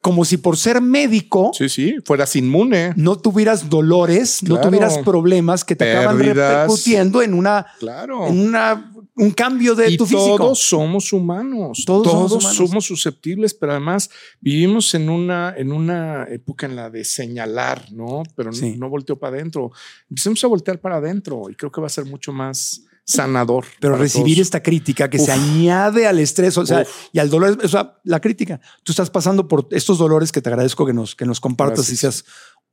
[0.00, 2.92] Como si por ser médico Sí, sí, fueras inmune.
[2.96, 8.26] no tuvieras dolores, no tuvieras problemas que te acaban repercutiendo en una, Claro.
[8.28, 10.36] en una un cambio de y tu físico.
[10.36, 11.84] todos somos humanos.
[11.86, 14.10] Todos Todos, somos susceptibles, pero además
[14.42, 18.22] vivimos en una, en una época en la de señalar, ¿no?
[18.36, 19.72] Pero no- no, volteo para adentro.
[20.10, 23.64] Empecemos a voltear para adentro y creo que va a ser mucho más sanador.
[23.80, 24.46] Pero recibir todos.
[24.46, 26.88] esta crítica que se añade al estrés, o sea, Uf.
[27.12, 28.60] y al dolor, o sea, la crítica.
[28.82, 31.96] Tú estás pasando por estos dolores que te agradezco que nos, que nos compartas y
[31.96, 32.24] seas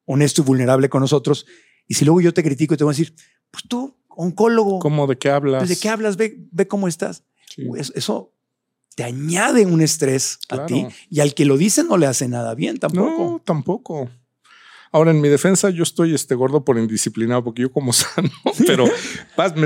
[0.05, 1.45] honesto y vulnerable con nosotros.
[1.87, 3.13] Y si luego yo te critico y te voy a decir,
[3.51, 5.61] pues tú, oncólogo, ¿Cómo de qué hablas?
[5.61, 6.17] pues, ¿de qué hablas?
[6.17, 7.23] Ve, ve cómo estás.
[7.55, 7.67] Sí.
[7.93, 8.33] Eso,
[8.95, 12.55] te añade un estrés a ti y al que lo dice no le hace nada
[12.55, 13.23] bien tampoco.
[13.23, 14.09] No, tampoco.
[14.93, 18.29] Ahora, en mi defensa, yo estoy este gordo por indisciplinado, porque yo como sano,
[18.65, 18.85] pero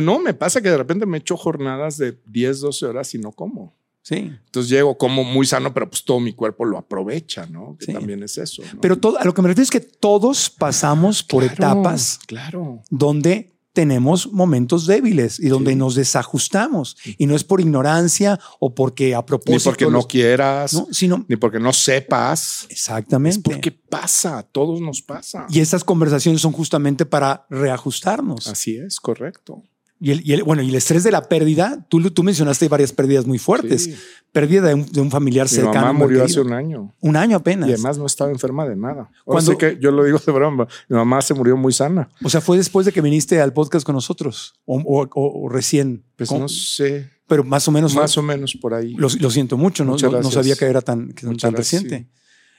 [0.02, 3.32] no, me pasa que de repente me echo jornadas de 10, 12 horas y no
[3.32, 3.76] como.
[4.02, 4.16] Sí.
[4.46, 7.76] Entonces llego como muy sano, pero pues todo mi cuerpo lo aprovecha, ¿no?
[7.78, 7.94] Que Sí.
[7.94, 8.64] también es eso.
[8.74, 8.80] ¿no?
[8.80, 12.82] Pero todo, a lo que me refiero es que todos pasamos por Claro, etapas Claro.
[12.90, 15.78] donde tenemos momentos débiles y donde Sí.
[15.78, 16.98] nos desajustamos.
[17.20, 19.70] Y no es por ignorancia o porque a Ni propósito.
[19.70, 20.88] porque no los- quieras, ¿no?
[20.90, 22.66] sino ni porque no sepas.
[22.70, 23.38] exactamente.
[23.38, 25.46] Es porque pasa, a todos nos pasa.
[25.50, 28.48] Y estas conversaciones son justamente para reajustarnos.
[28.48, 29.62] Así es, correcto.
[30.00, 32.92] Y el, y el- bueno, y el estrés de la pérdida, tú, tú mencionaste varias
[32.94, 33.86] pérdidas muy fuertes.
[33.86, 33.96] Sí.
[34.32, 35.74] Pérdida de un, de un familiar Mi cercano.
[35.76, 36.94] mamá muy murió hace un año.
[37.02, 37.68] Un año apenas.
[37.70, 39.10] Y además no estaba enferma de nada.
[39.26, 42.10] Cuando- que yo lo digo de broma, mi mamá se murió muy sana.
[42.24, 45.50] O sea, fue después de que viniste al podcast con nosotros o, o- o- o
[45.50, 46.04] recién.
[46.16, 47.96] Pues no sé, Pero más o menos.
[47.96, 48.94] más o menos por ahí.
[48.94, 49.98] Lo, lo siento mucho, ¿no?
[49.98, 52.08] No, sabía que era tan, tan gracias, reciente.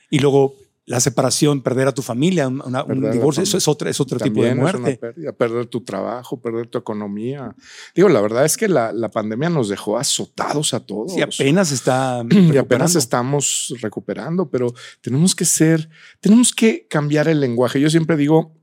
[0.09, 0.55] Y luego
[0.89, 4.41] la separación, perder a tu familia, un, una- divorcio, eso es, otra, es otro tipo
[4.41, 4.97] de También es una muerte.
[4.97, 7.55] pérdida, perder tu trabajo, perder tu economía.
[7.93, 11.13] Digo, la verdad es que la, la pandemia nos dejó azotados a todos.
[11.13, 12.23] Sí, apenas está.
[12.31, 15.87] y apenas estamos recuperando, pero tenemos que ser,
[16.21, 17.79] tenemos que cambiar el lenguaje.
[17.79, 18.55] Yo siempre digo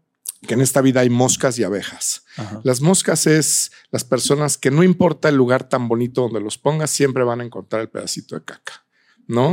[0.49, 2.25] que en esta vida hay moscas y abejas.
[2.37, 2.61] Ajá.
[2.65, 6.91] Las moscas es las personas que no importa el lugar tan bonito donde los pongas,
[6.91, 8.85] siempre van a encontrar el pedacito de caca,
[9.27, 9.53] ¿no?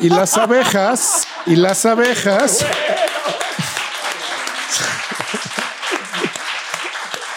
[0.00, 2.64] y las abejas, y las abejas.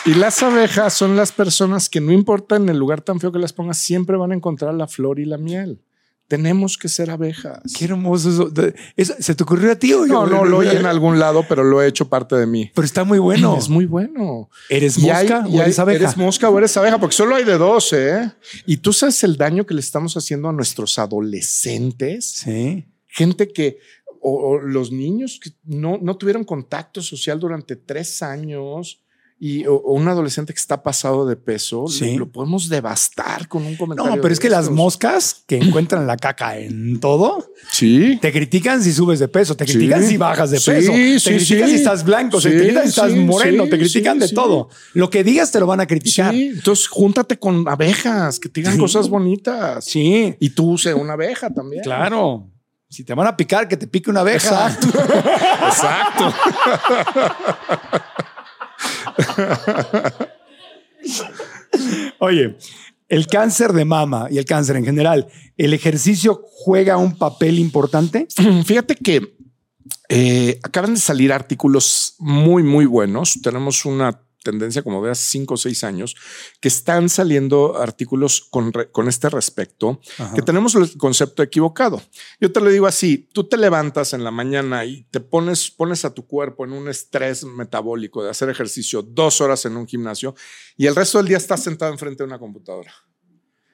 [0.06, 3.40] Y las abejas son las personas que no importa en el lugar tan feo que
[3.40, 5.82] las pongas, siempre van a encontrar la flor y la miel.
[6.28, 7.62] Tenemos que ser abejas.
[7.78, 9.16] Qué hermoso eso.
[9.20, 10.36] ¿Se te ocurrió a ti o No, yo?
[10.36, 12.70] no lo oí en algún lado, pero lo he hecho parte de mí.
[12.76, 13.56] Pero está muy bueno.
[13.58, 14.50] Es muy bueno.
[14.70, 16.04] ¿Eres hay- mosca o hay- eres abeja?
[16.04, 18.30] Eres mosca o eres abeja, porque solo hay de dos, ¿eh?
[18.66, 22.86] Y tú sabes el daño que le estamos haciendo a nuestros adolescentes, Sí.
[23.08, 23.80] gente que,
[24.22, 29.02] o, o los niños que no, no tuvieron contacto social durante tres años.
[29.40, 32.14] Y, o, o un adolescente que está pasado de peso, Sí.
[32.14, 34.16] lo, lo podemos devastar con un comentario.
[34.16, 38.18] No, pero es que las moscas que encuentran la caca en todo, Sí.
[38.20, 39.74] te critican si subes de peso, te Sí.
[39.74, 43.66] critican si bajas de peso, te critican si estás blanco, te critican si estás moreno,
[43.68, 44.70] te critican de todo.
[44.94, 46.34] Lo que digas te lo van a criticar.
[46.34, 49.86] Entonces júntate con abejas que te digan cosas bonitas.
[49.86, 51.84] Sí, Y tú sé una abeja también.
[51.84, 52.50] claro.
[52.90, 54.72] Si te van a picar, que te pique una abeja.
[54.72, 54.88] Exacto.
[55.68, 56.34] Exacto.
[62.20, 62.58] Oye,
[63.10, 65.28] el cáncer de mama y el cáncer en general,
[65.58, 68.28] ¿el ejercicio juega un papel importante?
[68.66, 69.38] Fíjate que
[70.10, 73.40] eh, acaban de salir artículos muy, muy buenos.
[73.42, 74.22] Tenemos una
[74.52, 76.16] tendencia como de hace cinco o seis años
[76.62, 80.34] que están saliendo artículos con, re- con este respecto, Ajá.
[80.36, 82.02] que tenemos el concepto equivocado.
[82.40, 86.06] Yo te lo digo así, tú te levantas en la mañana y te pones, pones
[86.06, 90.34] a tu cuerpo en un estrés metabólico de hacer ejercicio dos horas en un gimnasio
[90.78, 92.94] y el resto del día estás sentado enfrente de una computadora.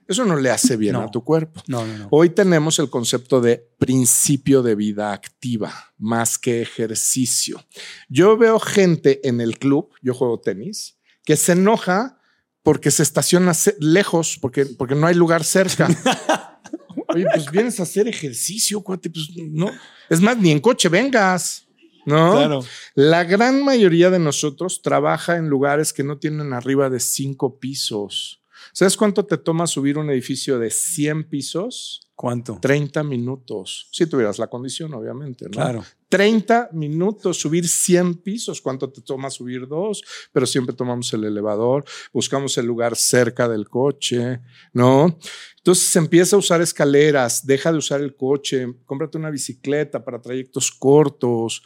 [0.08, 1.01] Eso no le hace bien No.
[1.04, 1.62] a tu cuerpo.
[1.68, 2.08] No, no, no.
[2.12, 7.64] Hoy tenemos el concepto de principio de vida activa más que ejercicio.
[8.10, 12.20] Yo veo gente en el club, yo juego tenis, que se enoja
[12.64, 15.88] porque se estaciona lejos, porque, porque no hay lugar cerca.
[17.10, 19.70] Oye, pues vienes a hacer ejercicio, cuate, pues no.
[20.10, 21.68] Es más, ni en coche vengas.
[22.06, 22.66] No, Claro.
[22.95, 28.43] la gran mayoría de nosotros trabaja en lugares que no tienen arriba de cinco pisos.
[28.74, 32.10] ¿Sabes cuánto te toma subir un edificio de 100 pisos?
[32.16, 32.58] ¿Cuánto?
[32.60, 33.88] 30 minutos.
[33.92, 35.46] Si tuvieras la condición, obviamente.
[35.46, 35.52] ¿no?
[35.52, 35.86] Claro.
[36.10, 38.62] 30 minutos, subir 100 pisos.
[38.62, 40.04] ¿Cuánto te toma subir dos?
[40.32, 44.42] Pero siempre tomamos el elevador, buscamos el lugar cerca del coche,
[44.74, 45.20] ¿no?
[45.58, 50.20] Entonces se empieza a usar escaleras, deja de usar el coche, cómprate una bicicleta para
[50.20, 51.62] trayectos cortos.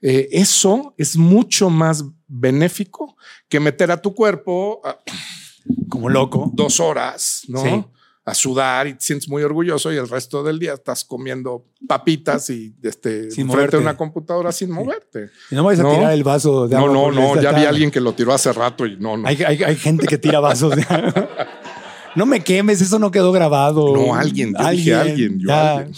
[0.00, 3.16] Eh, eso es mucho más benéfico
[3.48, 4.98] que meter a tu cuerpo a
[5.88, 6.50] Como loco.
[6.54, 7.62] dos horas, ¿no?
[7.62, 7.84] Sí.
[8.24, 12.50] A sudar y te sientes muy orgulloso y el resto del día estás comiendo papitas
[12.50, 15.30] y este, Sin frente a una computadora sin moverte.
[15.50, 15.94] Y no vayas a No.
[15.94, 16.92] tirar el vaso de No, agua.
[16.92, 19.26] no, no, está ya vi a alguien que lo tiró hace rato y no, no.
[19.26, 21.28] Hay, hay- hay gente que tira vasos de agua.
[22.18, 23.94] No me quemes, eso no quedó grabado.
[23.96, 25.92] No, alguien, yo dije alguien, yo alguien.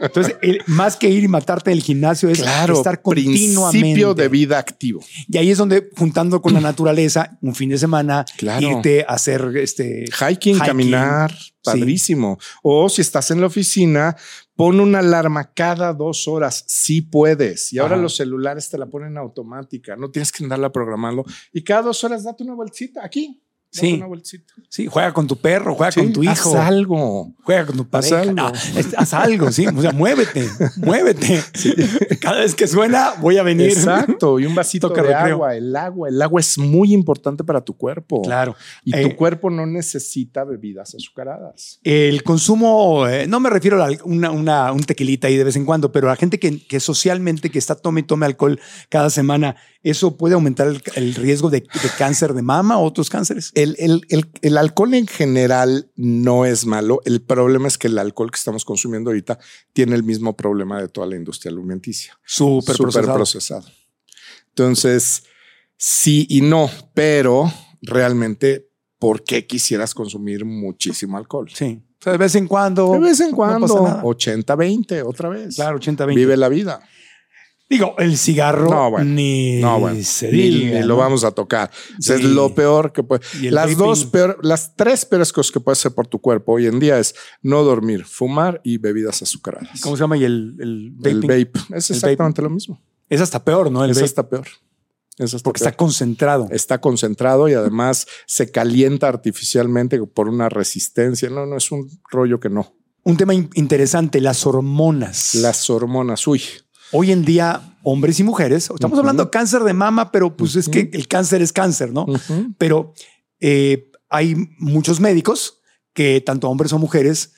[0.00, 3.70] Entonces, el- más que ir y matarte del gimnasio es Claro, estar continuamente.
[3.78, 5.00] principio de vida activo.
[5.28, 8.78] Y ahí es donde, juntando con la naturaleza, un fin de semana, Claro.
[8.78, 11.34] irte a hacer este Hiking, caminar,
[11.64, 12.38] padrísimo.
[12.62, 14.16] O si estás en la oficina,
[14.56, 17.72] pon una alarma cada dos horas, si puedes.
[17.72, 18.02] Y ahora Ajá.
[18.02, 21.24] los celulares te la ponen automática, no tienes que andarla programando.
[21.52, 23.40] Y cada dos horas date una vueltita aquí.
[23.70, 24.02] Sí.
[24.02, 24.20] Una.
[24.70, 27.32] Sí, juega con tu perro, juega Sí, con tu hijo, Haz algo.
[27.42, 28.20] juega con tu Haz pareja.
[28.20, 28.32] algo.
[28.34, 29.66] No, es- haz algo, sí.
[29.66, 30.48] O sea, muévete,
[30.78, 31.42] muévete.
[32.20, 33.68] Cada vez que suena, voy a venir.
[33.70, 34.38] Exacto.
[34.40, 35.34] Y un vasito Toca de recreo.
[35.36, 35.54] agua.
[35.56, 36.08] El agua.
[36.08, 38.22] El agua es muy importante para tu cuerpo.
[38.22, 38.56] Claro.
[38.84, 41.80] Y Eh, tu cuerpo no necesita bebidas azucaradas.
[41.84, 45.64] El consumo, eh, no me refiero a una, una- un tequilita ahí de vez en
[45.64, 48.58] cuando, pero la gente que, que socialmente que está tome y tome alcohol
[48.88, 53.08] cada semana, ¿eso puede aumentar el, el riesgo de, de cáncer de mama o otros
[53.10, 53.52] cánceres?
[53.54, 57.00] El, el- el- el alcohol en general no es malo.
[57.04, 59.38] El problema es que el alcohol que estamos consumiendo ahorita
[59.72, 62.18] tiene el mismo problema de toda la industria alimenticia.
[62.24, 63.14] Súper procesado.
[63.14, 63.66] procesado.
[64.48, 65.22] Entonces,
[65.76, 67.52] sí y no, pero
[67.82, 68.68] realmente
[68.98, 71.48] por qué quisieras consumir muchísimo alcohol.
[71.54, 71.82] Sí.
[72.00, 72.92] O sea, de vez en cuando.
[72.92, 74.02] De vez en no cuando, nada.
[74.02, 75.54] 80-20 otra vez.
[75.56, 76.14] Claro, 80-20.
[76.14, 76.80] Vive la vida.
[77.70, 79.10] Digo, el cigarro No, bueno.
[79.10, 80.80] ni No, bueno, se ni, diga.
[80.80, 81.70] ni lo vamos a tocar.
[82.00, 82.14] Sí.
[82.14, 83.20] Es lo peor que puede.
[83.50, 83.76] Las vaping.
[83.78, 86.98] dos peor, las tres peores cosas que puedes hacer por tu cuerpo hoy en día
[86.98, 89.80] es no dormir, fumar y bebidas azucaradas.
[89.82, 90.16] ¿Cómo se llama?
[90.16, 92.80] Y el, el El vape es exactamente lo mismo.
[93.10, 93.84] Es hasta peor, ¿no?
[93.84, 94.46] El Es vape, hasta peor.
[95.18, 95.68] Es hasta porque peor.
[95.68, 96.48] está concentrado.
[96.50, 101.28] está concentrado y además se calienta artificialmente por una resistencia.
[101.28, 102.72] No, no es un rollo que no.
[103.04, 105.34] Un tema in- interesante, las hormonas.
[105.36, 106.42] Las hormonas, uy,
[106.92, 110.68] Hoy en día, hombres y mujeres, estamos hablando de cáncer de mama, pero pues es
[110.68, 112.06] que el cáncer es cáncer, ¿no?
[112.56, 112.94] Pero
[113.40, 115.60] eh, hay muchos médicos
[115.92, 117.32] que tanto hombres o mujeres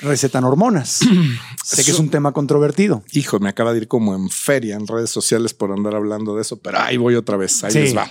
[0.00, 1.00] recetan hormonas.
[1.64, 3.04] sé que es un tema controvertido.
[3.12, 6.42] hijo, me acaba de ir como en feria en redes sociales por andar hablando de
[6.42, 7.78] eso, pero ahí voy otra vez, ahí Sí.
[7.80, 8.08] les va.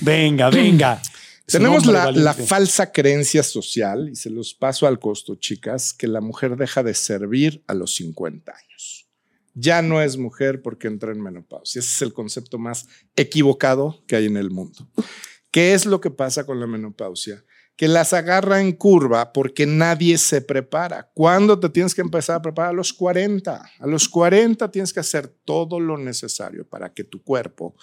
[0.00, 1.00] Venga, venga.
[1.46, 6.56] Tenemos la, falsa creencia social, y se los paso al costo, chicas, que la mujer
[6.56, 9.09] deja de servir a los 50 años.
[9.54, 11.80] Ya no es mujer porque entra en menopausia.
[11.80, 12.86] Ese es el concepto más
[13.16, 14.88] equivocado que hay en el mundo.
[15.50, 17.44] ¿Qué es lo que pasa con la menopausia?
[17.76, 21.10] Que las agarra en curva porque nadie se prepara.
[21.14, 22.70] ¿Cuándo te tienes que empezar a preparar?
[22.70, 23.70] A los 40.
[23.78, 27.74] A los 40 tienes que hacer todo lo necesario para que tu cuerpo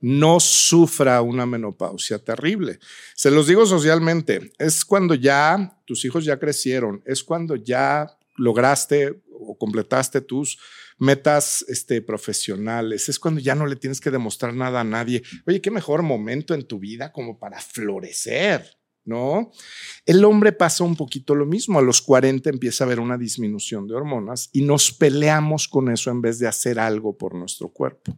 [0.00, 2.78] no sufra una menopausia terrible.
[3.14, 9.22] Se los digo socialmente, es cuando ya tus hijos ya crecieron, es cuando ya lograste
[9.30, 10.58] o completaste tus
[10.98, 15.22] metas este, profesionales, es cuando ya no le tienes que demostrar nada a nadie.
[15.46, 19.50] Oye, qué mejor momento en tu vida como para florecer, ¿no?
[20.04, 23.86] El hombre pasa un poquito lo mismo, a los 40 empieza a haber una disminución
[23.86, 28.16] de hormonas y nos peleamos con eso en vez de hacer algo por nuestro cuerpo.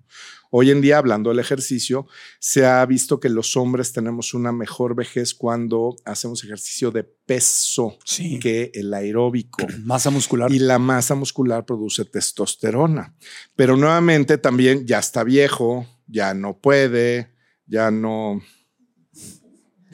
[0.50, 2.06] Hoy en día, hablando del ejercicio,
[2.40, 7.98] se ha visto que los hombres tenemos una mejor vejez cuando hacemos ejercicio de peso
[8.04, 8.38] Sí.
[8.38, 9.66] que el aeróbico.
[9.84, 10.50] Masa muscular.
[10.50, 13.14] Y la masa muscular produce testosterona.
[13.56, 17.30] Pero nuevamente también ya está viejo, ya no puede,
[17.66, 18.40] ya no.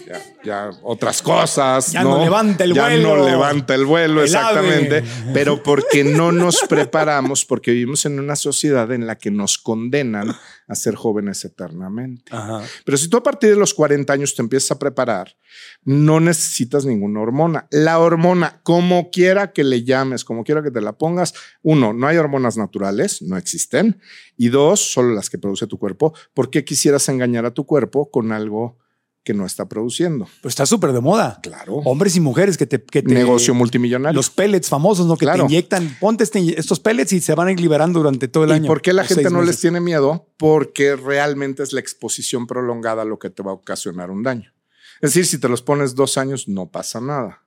[0.06, 1.92] Ya, ya otras cosas.
[1.92, 3.16] Ya no levanta el ya vuelo.
[3.16, 4.98] no levanta el vuelo, El exactamente.
[4.98, 5.32] ave.
[5.32, 10.34] Pero porque no nos preparamos, porque vivimos en una sociedad en la que nos condenan
[10.66, 12.34] a ser jóvenes eternamente.
[12.34, 12.62] Ajá.
[12.84, 15.36] Pero si tú a partir de los 40 años te empiezas a preparar,
[15.84, 17.66] no necesitas ninguna hormona.
[17.70, 22.06] La hormona, como quiera que le llames, como quiera que te la pongas, uno, no
[22.06, 24.00] hay hormonas naturales, no existen.
[24.36, 26.14] Y dos, solo las que produce tu cuerpo.
[26.34, 28.78] ¿Por qué quisieras engañar a tu cuerpo con algo
[29.24, 30.28] que no está produciendo?
[30.42, 31.40] Pues está súper de moda.
[31.42, 31.76] Claro.
[31.84, 32.82] Hombres y mujeres que te.
[32.82, 34.14] Que te Negocio multimillonario.
[34.16, 35.16] Los pellets famosos, ¿no?
[35.16, 35.46] Que Claro.
[35.46, 38.50] te inyectan, ponte este- estos pellets y se van a ir liberando durante todo el
[38.50, 38.66] ¿Y año.
[38.66, 40.28] por qué la gente no les tiene miedo?
[40.36, 44.52] Porque realmente es la exposición prolongada lo que te va a ocasionar un daño.
[45.00, 47.43] Es decir, si te los pones dos años, no pasa nada.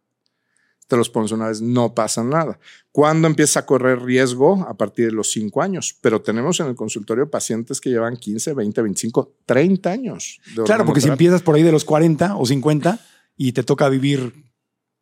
[0.87, 2.57] Te los pones una vez, no pasa nada.
[2.91, 4.65] ¿Cuándo empieza a correr riesgo?
[4.69, 5.95] A partir de los cinco años.
[6.01, 10.39] Pero tenemos en el consultorio pacientes que llevan 15, 20, 25, 30 años.
[10.55, 12.99] de Claro, porque si empiezas por ahí de los 40 o 50
[13.35, 14.33] y te toca vivir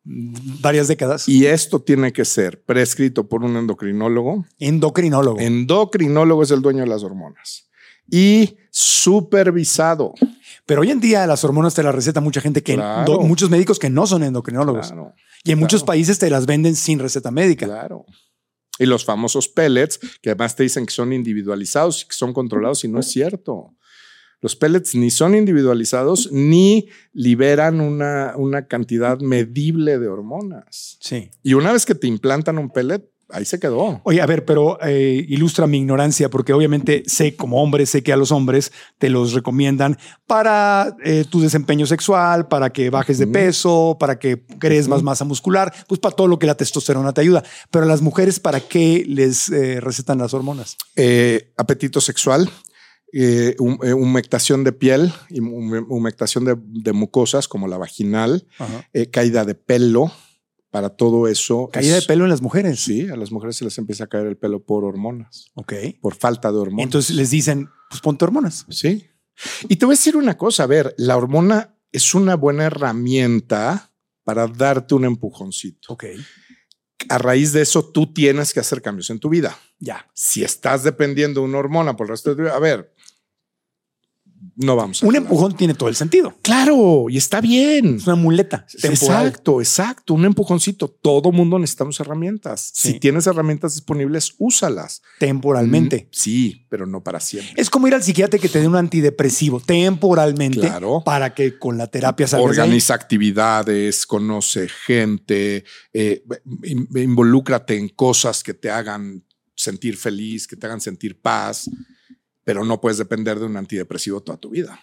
[0.04, 1.28] varias décadas.
[1.28, 4.44] Y esto tiene que ser prescrito por un endocrinólogo.
[4.58, 5.38] Endocrinólogo.
[5.40, 7.68] Endocrinólogo es el dueño de las hormonas.
[8.10, 10.14] Y supervisado.
[10.64, 13.04] Pero hoy en día las hormonas te las receta mucha gente que Claro.
[13.04, 14.88] do- muchos médicos que no son endocrinólogos.
[14.88, 15.14] Claro.
[15.46, 17.66] Y en muchos países te las venden sin receta médica.
[17.66, 18.04] Claro.
[18.78, 22.84] Y los famosos pellets, que además te dicen que son individualizados y que son controlados,
[22.84, 23.74] y no es cierto.
[24.40, 30.98] Los pellets ni son individualizados ni liberan una, una cantidad medible de hormonas.
[31.00, 31.30] Sí.
[31.42, 34.00] Y una vez que te implantan un pellet, ahí se quedó.
[34.04, 38.12] Oye, a ver, pero eh, ilustra mi ignorancia, porque obviamente sé como hombre, sé que
[38.12, 43.26] a los hombres te los recomiendan para eh, tu desempeño sexual, para que bajes de
[43.32, 47.20] peso, para que crees más masa muscular, pues para todo lo que la testosterona te
[47.20, 47.42] ayuda.
[47.70, 50.76] Pero a las mujeres, ¿para qué les eh, recetan las hormonas?
[51.56, 52.48] Apetito sexual,
[53.58, 58.46] hum- humectación de piel, y hum- humectación de, de mucosas como la vaginal,
[59.10, 60.12] caída de pelo.
[60.70, 61.68] Para todo eso.
[61.72, 62.80] Caída de es- pelo en las mujeres.
[62.80, 65.72] Sí, a las mujeres se les empieza a caer el pelo por hormonas, Ok.
[66.00, 66.84] por falta de hormonas.
[66.84, 68.66] Entonces les dicen, pues ponte hormonas.
[68.68, 69.06] sí.
[69.68, 73.92] Y te voy a decir una cosa, a ver, la hormona es una buena herramienta
[74.24, 75.92] para darte un empujoncito.
[75.92, 76.04] Ok.
[77.10, 79.56] A raíz de eso, tú tienes que hacer cambios en tu vida.
[79.78, 80.06] Ya.
[80.14, 82.92] Si estás dependiendo de una hormona por el resto de tu vida, a ver,
[84.56, 86.34] no vamos a Un empujón tiene todo el sentido.
[86.42, 87.96] Claro, y está bien.
[87.96, 89.26] Es una muleta temporal.
[89.26, 90.14] Exacto, exacto.
[90.14, 90.88] Un empujoncito.
[90.88, 92.70] Todo mundo necesitamos herramientas.
[92.74, 92.92] Sí.
[92.92, 95.02] Si tienes herramientas disponibles, úsalas.
[95.18, 96.04] Temporalmente.
[96.06, 97.54] Mm, Sí, pero no para siempre.
[97.56, 101.02] Es como ir al psiquiatra que te dé un antidepresivo temporalmente Claro.
[101.04, 102.50] para que con la terapia salgas ahí.
[102.60, 106.22] Organiza actividades, conoce gente, eh,
[106.64, 111.70] in- involúcrate en cosas que te hagan sentir feliz, que te hagan sentir paz,
[112.46, 114.80] pero no puedes depender de un antidepresivo toda tu vida.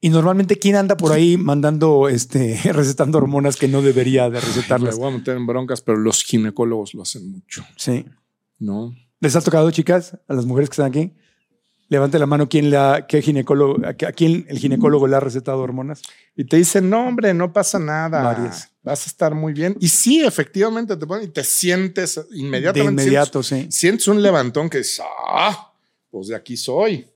[0.00, 4.40] Y normalmente, ¿quién anda por ahí mandando, este, recetando hormonas que no debería de Me
[4.40, 4.96] recetarlas?
[4.96, 8.06] voy a meter en broncas, pero los ginecólogos lo hacen mucho, Sí.
[8.60, 8.94] ¿no?
[9.18, 11.12] ¿Les ha tocado, chicas, a las mujeres que están aquí?
[11.88, 16.02] Levante la mano quién la, qué ginecólogo, a, quién el ginecólogo le ha recetado hormonas.
[16.36, 18.22] Y te dicen, no, hombre, no pasa nada.
[18.22, 18.70] Varias.
[18.84, 19.76] Vas a estar muy bien.
[19.80, 23.02] Y sí, efectivamente, te ponen y te sientes inmediatamente.
[23.02, 23.56] de inmediato, sí.
[23.56, 25.71] Sientes, sientes un levantón que dices, ah,
[26.12, 27.06] pues de aquí soy.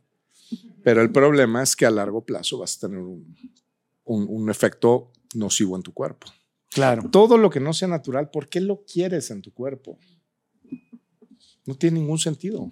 [0.83, 3.37] Pero el problema es que a largo plazo vas a tener un,
[4.05, 6.27] un- un efecto nocivo en tu cuerpo.
[6.71, 7.09] Claro.
[7.11, 9.99] Todo lo que no sea natural, ¿por qué lo quieres en tu cuerpo?
[11.65, 12.71] No tiene ningún sentido.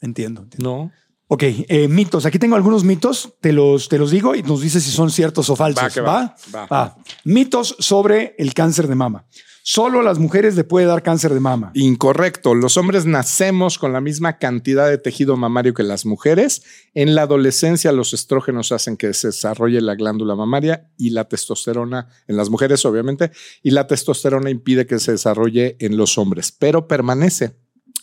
[0.00, 0.42] Entiendo.
[0.42, 0.70] entiendo.
[0.70, 0.92] No.
[1.28, 2.24] Ok, eh, mitos.
[2.26, 5.50] Aquí tengo algunos mitos, te los, te los digo y nos dices si son ciertos
[5.50, 5.82] o falsos.
[5.82, 6.66] Va, que va, va.
[6.66, 6.96] Va.
[7.24, 9.26] Mitos sobre el cáncer de mama.
[9.68, 11.72] Solo a las mujeres le puede dar cáncer de mama.
[11.74, 12.54] Incorrecto.
[12.54, 16.62] Los hombres nacemos con la misma cantidad de tejido mamario que las mujeres.
[16.94, 22.06] En la adolescencia los estrógenos hacen que se desarrolle la glándula mamaria y la testosterona
[22.28, 26.86] en las mujeres, obviamente, y la testosterona impide que se desarrolle en los hombres, pero
[26.86, 27.56] permanece.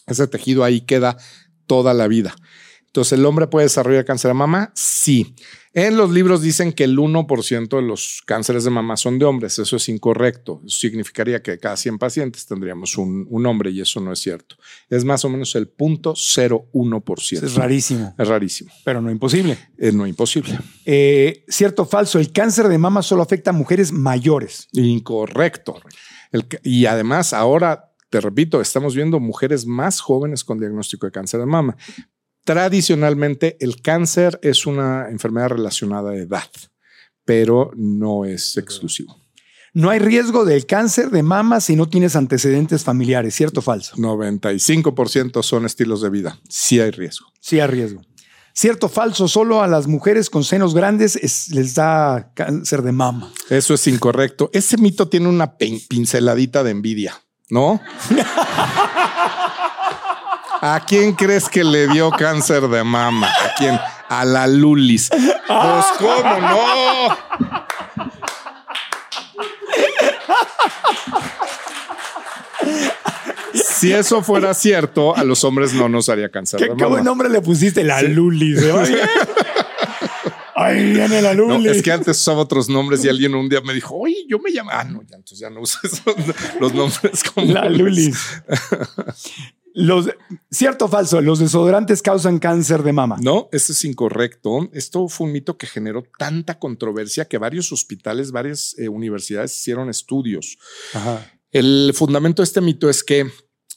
[0.05, 1.15] Ese tejido ahí queda
[1.65, 2.35] toda la vida.
[2.93, 4.71] Entonces, ¿el hombre puede desarrollar cáncer de mama?
[4.75, 5.33] Sí.
[5.73, 9.57] En los libros dicen que el 1% de los cánceres de mama son de hombres.
[9.57, 10.61] Eso es incorrecto.
[10.63, 14.57] Eso significaría que cada 100 pacientes tendríamos un, un hombre y eso no es cierto.
[14.91, 17.43] Es más o menos el 0.01%.
[17.43, 18.71] Es rarísimo, Es rarísimo.
[18.85, 19.57] pero no imposible.
[19.75, 20.59] Es no imposible.
[20.85, 24.67] Eh, cierto o falso, el cáncer de mama solo afecta a mujeres mayores.
[24.73, 25.81] Incorrecto.
[26.31, 31.39] El y además, ahora, te repito, estamos viendo mujeres más jóvenes con diagnóstico de cáncer
[31.39, 31.75] de mama.
[32.43, 36.49] Tradicionalmente, el cáncer es una enfermedad relacionada a edad,
[37.25, 39.17] pero no es exclusivo.
[39.75, 43.95] No hay riesgo del cáncer de mama si no tienes antecedentes familiares, ¿cierto o falso?
[43.95, 46.37] 95% son estilos de vida.
[46.47, 47.27] Sí hay riesgo.
[47.39, 48.01] Sí hay riesgo.
[48.53, 52.91] Cierto o falso, solo a las mujeres con senos grandes es- les da cáncer de
[52.91, 53.31] mama.
[53.49, 54.51] Eso es incorrecto.
[54.53, 57.81] Ese mito tiene una pin- pinceladita de envidia, ¿no?
[60.65, 63.27] ¿A quién crees que le dio cáncer de mama?
[63.27, 63.77] ¿A quién?
[64.07, 65.09] A la Lulis.
[65.09, 67.17] Pues, ¿cómo no?
[73.53, 76.87] Si eso fuera cierto, a los hombres no nos haría cáncer ¿Qué, de qué mama.
[76.89, 77.83] buen nombre le pusiste?
[77.83, 78.55] La Luli.
[78.57, 78.99] ¿se va bien?
[80.55, 81.69] Ahí viene la No, Luli.
[81.69, 84.49] es que antes usaba otros nombres y alguien un día me dijo, oye, yo me
[84.49, 84.69] llamo.
[84.71, 86.15] Ah, no, ya entonces ya no uso esos,
[86.59, 87.51] los nombres como.
[87.53, 88.17] La Lulis.
[89.75, 90.09] Los,
[90.51, 91.19] ¿Cierto o falso?
[91.21, 93.17] Los desodorantes causan cáncer de mama.
[93.21, 94.69] No, eso es incorrecto.
[94.71, 99.89] Esto fue un mito que generó tanta controversia que varios hospitales, varias eh, universidades hicieron
[99.89, 100.57] estudios.
[100.93, 101.27] Ajá.
[101.51, 103.27] El fundamento de este mito es que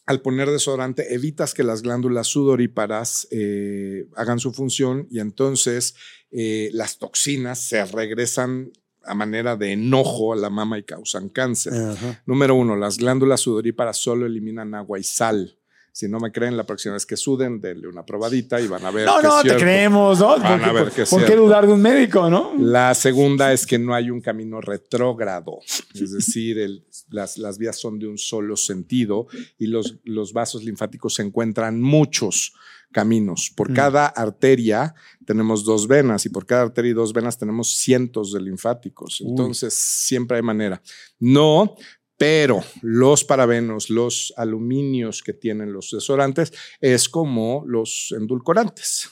[0.06, 5.94] al poner desodorante evitas que las glándulas sudoríparas eh, hagan su función y entonces
[6.31, 8.70] eh, las toxinas se regresan
[9.02, 11.73] a manera de enojo a la mama y causan cáncer.
[11.74, 12.23] Ajá.
[12.27, 15.59] Número uno, las glándulas sudoríparas solo eliminan agua y sal.
[15.98, 18.90] Si no me creen, la próxima vez que suden, denle una probadita y van a
[18.90, 19.06] ver.
[19.06, 19.62] No, que es no, te cierto.
[19.62, 20.39] creemos, ¿no?
[20.39, 21.44] Van a ¿Por, ver que es ¿por qué cierto.
[21.44, 22.52] dudar de un médico, no?
[22.59, 25.60] La segunda es que no hay un camino retrógrado,
[25.94, 29.27] es decir, el- las, las vías son de un solo sentido
[29.59, 32.52] y los, los vasos linfáticos se encuentran muchos
[32.93, 33.51] caminos.
[33.56, 33.74] Por Mm.
[33.74, 34.94] cada arteria
[35.27, 39.23] tenemos dos venas y por cada arteria y dos venas tenemos cientos de linfáticos.
[39.27, 40.81] Entonces, siempre hay manera.
[41.18, 41.74] No,
[42.16, 49.10] pero los parabenos, los aluminios que tienen los desodorantes, es como los endulcorantes.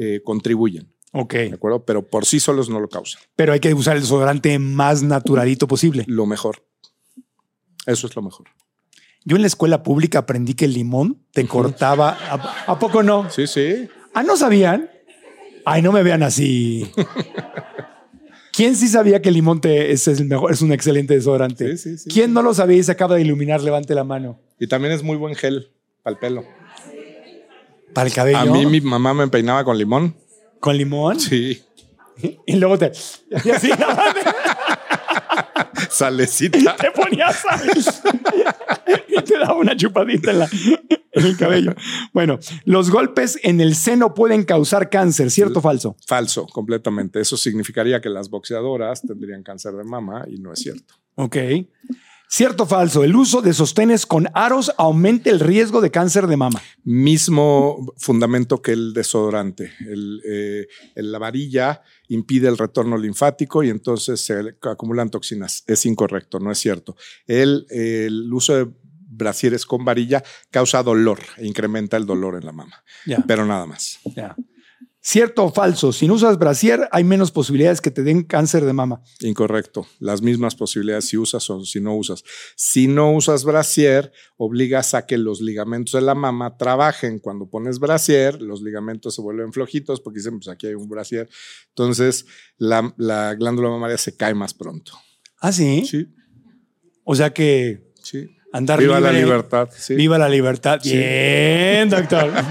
[0.00, 1.34] eh, contribuyen, Ok.
[1.34, 1.84] ¿de acuerdo?
[1.84, 3.20] Pero por sí solos no lo causan.
[3.34, 6.04] Pero hay que usar el desodorante más naturalito posible.
[6.06, 6.64] Lo mejor.
[7.86, 8.46] Eso es lo mejor.
[9.24, 12.10] Yo en la escuela pública aprendí que el limón te cortaba.
[12.10, 13.28] ¿A, a poco no?
[13.30, 13.88] Sí, sí.
[14.14, 14.88] Ah, ¿no sabían?
[15.64, 16.88] Ay, no me vean así.
[18.58, 21.76] ¿Quién sí sabía que el limón te, es, el mejor, es un excelente desodorante?
[21.76, 23.62] Sí, sí, sí, ¿Quién no lo sabía y se acaba de iluminar?
[23.62, 24.40] Levante la mano.
[24.58, 25.70] Y también es muy buen gel
[26.02, 26.44] para el pelo.
[27.92, 28.38] Para el cabello.
[28.38, 30.12] A mí mi mamá me peinaba con limón.
[30.58, 31.20] Con limón.
[31.20, 31.62] Sí.
[32.46, 32.90] Y luego te.
[33.44, 33.70] Y así
[35.88, 36.74] Salecita.
[36.80, 37.60] te ponías sal.
[39.06, 40.48] y te daba una chupadita en la.
[41.18, 41.74] En el cabello.
[42.12, 45.96] Bueno, los golpes en el seno pueden causar cáncer, ¿cierto o falso?
[46.06, 47.20] Falso, completamente.
[47.20, 50.94] Eso significaría que las boxeadoras tendrían cáncer de mama y no es cierto.
[51.16, 51.36] Ok.
[52.30, 53.04] ¿Cierto o falso?
[53.04, 56.60] El uso de sostenes con aros aumenta el riesgo de cáncer de mama.
[56.84, 59.72] Mismo fundamento que el desodorante.
[59.80, 65.64] El, eh, el- la varilla impide el retorno linfático y entonces se acumulan toxinas.
[65.66, 66.96] Es incorrecto, no es cierto.
[67.26, 68.68] El, el uso de
[69.08, 72.84] brasieres con varilla causa dolor e incrementa el dolor en la mama,
[73.26, 73.98] pero nada más.
[75.00, 75.92] ¿Cierto o falso?
[75.92, 79.00] Si no usas brasier, hay menos posibilidades que te den cáncer de mama.
[79.20, 79.86] Incorrecto.
[80.00, 82.24] Las mismas posibilidades si usas o si no usas.
[82.56, 87.20] Si no usas brasier, obligas a que los ligamentos de la mama trabajen.
[87.20, 91.30] Cuando pones brasier, los ligamentos se vuelven flojitos porque dicen, pues aquí hay un brasier.
[91.68, 92.26] Entonces,
[92.58, 94.92] la, la glándula mamaria se cae más pronto.
[95.40, 95.86] Ah, sí.
[95.86, 96.08] Sí,
[97.04, 98.28] O sea que sí.
[98.52, 99.68] Andar Viva la libertad.
[99.76, 99.94] Sí.
[99.94, 100.80] Viva la libertad.
[100.82, 100.96] Sí.
[100.96, 102.32] Bien, doctor.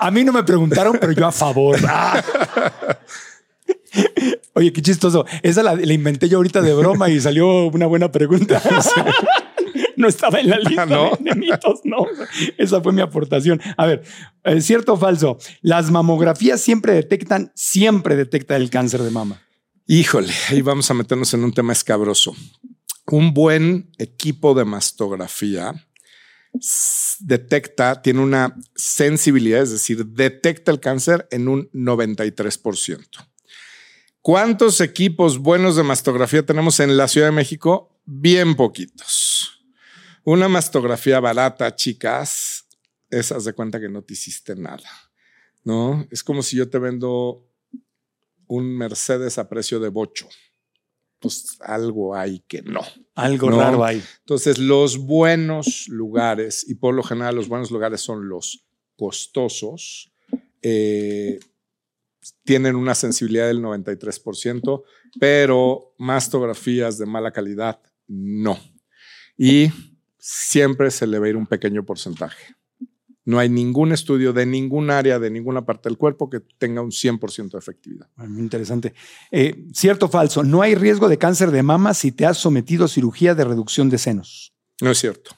[0.00, 1.76] A mí no me preguntaron, pero yo a favor.
[1.88, 2.22] Ah.
[4.54, 5.24] Oye, qué chistoso.
[5.42, 8.62] Esa la, la inventé yo ahorita de broma y salió una buena pregunta.
[9.96, 11.10] No estaba en la lista ¿No?
[11.18, 12.06] de, de mitos, no.
[12.56, 13.60] Esa fue mi aportación.
[13.76, 14.04] A ver,
[14.44, 15.38] ¿es ¿cierto o falso?
[15.60, 19.42] Las mamografías siempre detectan, siempre detectan el cáncer de mama.
[19.88, 22.32] Híjole, ahí vamos a meternos en un tema escabroso.
[23.10, 25.74] Un buen equipo de mastografía
[27.20, 33.06] detecta, tiene una sensibilidad, es decir, detecta el cáncer en un 93%.
[34.20, 37.98] ¿Cuántos equipos buenos de mastografía tenemos en la Ciudad de México?
[38.04, 39.62] Bien poquitos.
[40.24, 42.66] Una mastografía barata, chicas,
[43.10, 44.88] esas de cuenta que no te hiciste nada.
[45.64, 46.06] ¿No?
[46.10, 47.46] Es como si yo te vendo
[48.46, 50.28] un Mercedes a precio de bocho.
[51.20, 52.80] Pues algo hay que no.
[53.14, 53.58] Algo No.
[53.58, 54.02] raro hay.
[54.20, 58.66] Entonces, los buenos lugares, y por lo general los buenos lugares son los
[58.96, 60.12] costosos,
[60.62, 61.40] eh,
[62.44, 64.84] tienen una sensibilidad del 93%,
[65.18, 68.58] pero mastografías de mala calidad, no.
[69.36, 69.70] Y
[70.18, 72.54] siempre se le va a ir un pequeño porcentaje.
[73.28, 76.90] No hay ningún estudio de ningún área, de ninguna parte del cuerpo que tenga un
[76.90, 78.08] 100% de efectividad.
[78.16, 78.94] Muy interesante.
[79.30, 80.42] Eh, ¿Cierto o falso?
[80.42, 83.90] No hay riesgo de cáncer de mama si te has sometido a cirugía de reducción
[83.90, 84.54] de senos.
[84.80, 85.32] No es cierto.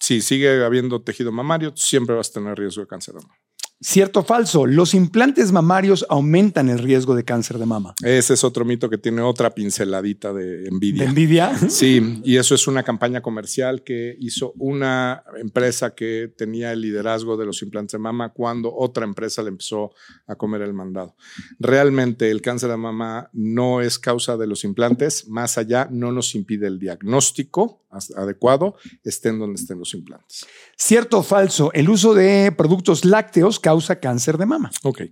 [0.00, 3.34] Si sigue habiendo tejido mamario, siempre vas a tener riesgo de cáncer de mama.
[3.80, 4.66] ¿Cierto o falso?
[4.66, 7.94] Los implantes mamarios aumentan el riesgo de cáncer de mama.
[8.02, 11.04] Ese es otro mito que tiene otra pinceladita de ¿De envidia.
[11.04, 11.52] envidia?
[11.68, 17.36] Sí, y eso es una campaña comercial que hizo una empresa que tenía el liderazgo
[17.36, 19.92] de los implantes de mama cuando otra empresa le empezó
[20.26, 21.14] a comer el mandado.
[21.60, 26.34] Realmente el cáncer de mama no es causa de los implantes, más allá no nos
[26.34, 30.46] impide el diagnóstico adecuado, estén donde estén los implantes.
[30.76, 31.72] ¿Cierto o falso?
[31.72, 34.70] El uso de productos lácteos causa cáncer de mama.
[34.82, 35.02] Ok.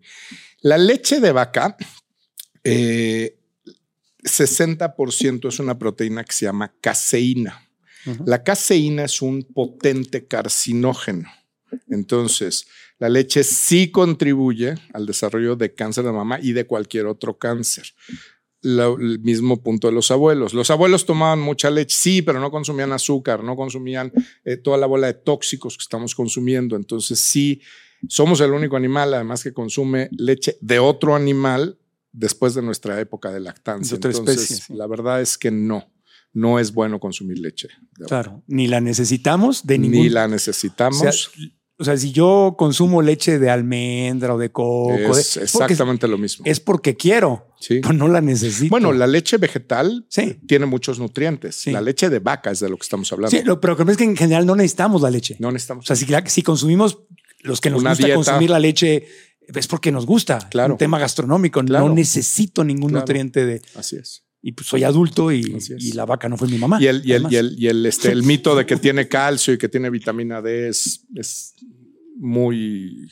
[0.61, 1.77] La leche de vaca,
[2.65, 3.39] eh,
[4.23, 7.63] 60% es una proteína que se llama caseína.
[8.25, 11.29] La caseína es un potente carcinógeno.
[11.89, 12.67] Entonces,
[12.99, 17.93] la leche sí contribuye al desarrollo de cáncer de mama y de cualquier otro cáncer.
[18.67, 20.53] El mismo punto de los abuelos.
[20.53, 24.13] Los abuelos tomaban mucha leche, sí, pero no consumían azúcar, no consumían
[24.45, 26.75] eh, toda la bola de tóxicos que estamos consumiendo.
[26.75, 27.61] Entonces, sí,
[28.09, 31.79] somos el único animal, además, que consume leche de otro animal
[32.13, 33.97] después de nuestra época de lactancia.
[33.97, 34.75] De otra Entonces, especie, sí.
[34.75, 35.89] la verdad es que no,
[36.33, 37.69] no es bueno consumir leche.
[38.07, 38.43] Claro.
[38.47, 40.01] Ni la necesitamos de ningún.
[40.01, 40.99] Ni la o necesitamos.
[40.99, 41.13] sea,
[41.79, 46.45] o sea, si yo consumo leche de almendra o de coco, es exactamente lo mismo.
[46.47, 47.81] es porque quiero, Sí.
[47.81, 48.71] pero no la necesito.
[48.71, 50.39] Bueno, la leche vegetal Sí.
[50.47, 51.55] tiene muchos nutrientes.
[51.57, 51.71] Sí.
[51.73, 53.37] La leche de vaca es de lo que estamos hablando.
[53.37, 55.37] Sí, lo- pero es que en general no necesitamos la leche.
[55.39, 55.85] no necesitamos.
[55.85, 56.99] O sea, si, si consumimos
[57.41, 58.17] los que nos Una gusta dieta.
[58.17, 59.07] consumir la leche,
[59.55, 60.39] es porque nos gusta.
[60.51, 60.75] Claro.
[60.75, 61.63] Un tema gastronómico.
[61.65, 61.89] Claro.
[61.89, 63.03] No necesito ningún Claro.
[63.03, 63.63] nutriente de.
[63.77, 64.25] Así es.
[64.47, 65.43] Y pues soy adulto y,
[65.95, 66.79] la vaca no fue mi mamá.
[66.81, 69.53] Y el, y el, y el, y el, este, el mito de que tiene calcio
[69.53, 71.55] y que tiene vitamina D es, es
[72.17, 73.09] muy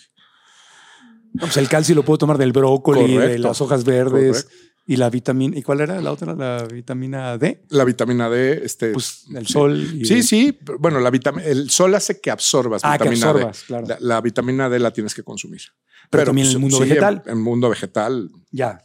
[1.37, 4.83] pues el calcio lo puedo tomar del brócoli, de las hojas verdes Correcto.
[4.87, 5.59] y la vitamina.
[5.59, 6.37] ¿Y cuál era la otra?
[6.37, 7.65] La vitamina D.
[7.71, 8.61] la vitamina D.
[8.65, 9.77] Este, Pues el sol.
[9.93, 10.57] y Sí, sí.
[10.79, 13.67] Bueno, la vitamina, el sol hace que absorbas Ah, que vitamina absorbas, D.
[13.67, 13.87] claro.
[13.89, 15.63] La, la vitamina D la tienes que consumir.
[16.11, 17.23] Pero también en el mundo sí, vegetal.
[17.27, 18.31] En el mundo vegetal.
[18.53, 18.81] Ya.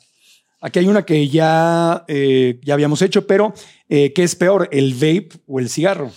[0.61, 3.53] Aquí hay una que ya, eh, ya habíamos hecho, pero
[3.87, 6.11] eh, ¿qué es peor, el vape o el cigarro?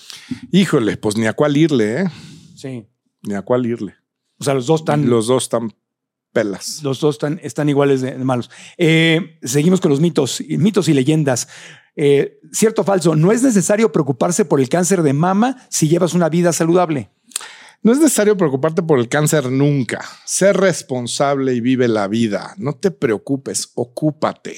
[0.50, 2.04] Híjole, pues ni a cuál irle, ¿eh?
[2.56, 2.84] Sí.
[3.22, 3.94] Ni a cuál irle.
[4.38, 5.72] O sea, los dos están, los, Los dos están
[6.32, 6.80] pelas.
[6.82, 8.50] dos están, están iguales de, de malos.
[8.78, 11.46] Eh, seguimos con los mitos, y- mitos y leyendas.
[12.52, 16.28] Cierto o falso, no es necesario preocuparse por el cáncer de mama si llevas una
[16.30, 17.10] vida saludable.
[17.82, 20.04] No es necesario preocuparte por el cáncer nunca.
[20.24, 22.54] Sé responsable y vive la vida.
[22.58, 24.56] No te preocupes, ocúpate.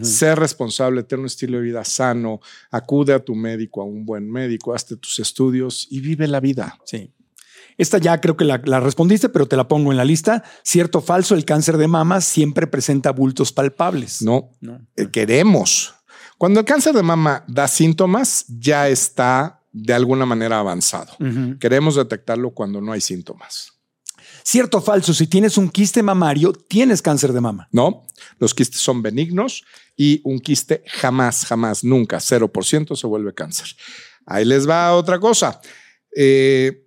[0.00, 4.30] Sé responsable, ten un estilo de vida sano, acude a tu médico, a un buen
[4.30, 6.78] médico, hazte tus estudios y vive la vida.
[6.86, 7.12] Sí.
[7.76, 10.42] Esta ya creo que la, la respondiste, pero te la pongo en la lista.
[10.62, 14.22] Cierto o falso, el cáncer de mama siempre presenta bultos palpables.
[14.22, 14.80] No, No.
[14.96, 15.92] eh, queremos.
[16.38, 21.16] Cuando el cáncer de mama da síntomas, ya está de alguna manera avanzado.
[21.58, 23.72] Queremos detectarlo cuando no hay síntomas.
[24.44, 27.68] Cierto o falso, si tienes un quiste mamario, tienes cáncer de mama.
[27.72, 28.06] No,
[28.38, 29.64] los quistes son benignos
[29.96, 33.68] y un quiste jamás, jamás, nunca, 0% se vuelve cáncer.
[34.26, 35.60] Ahí les va otra cosa.
[36.14, 36.86] Eh,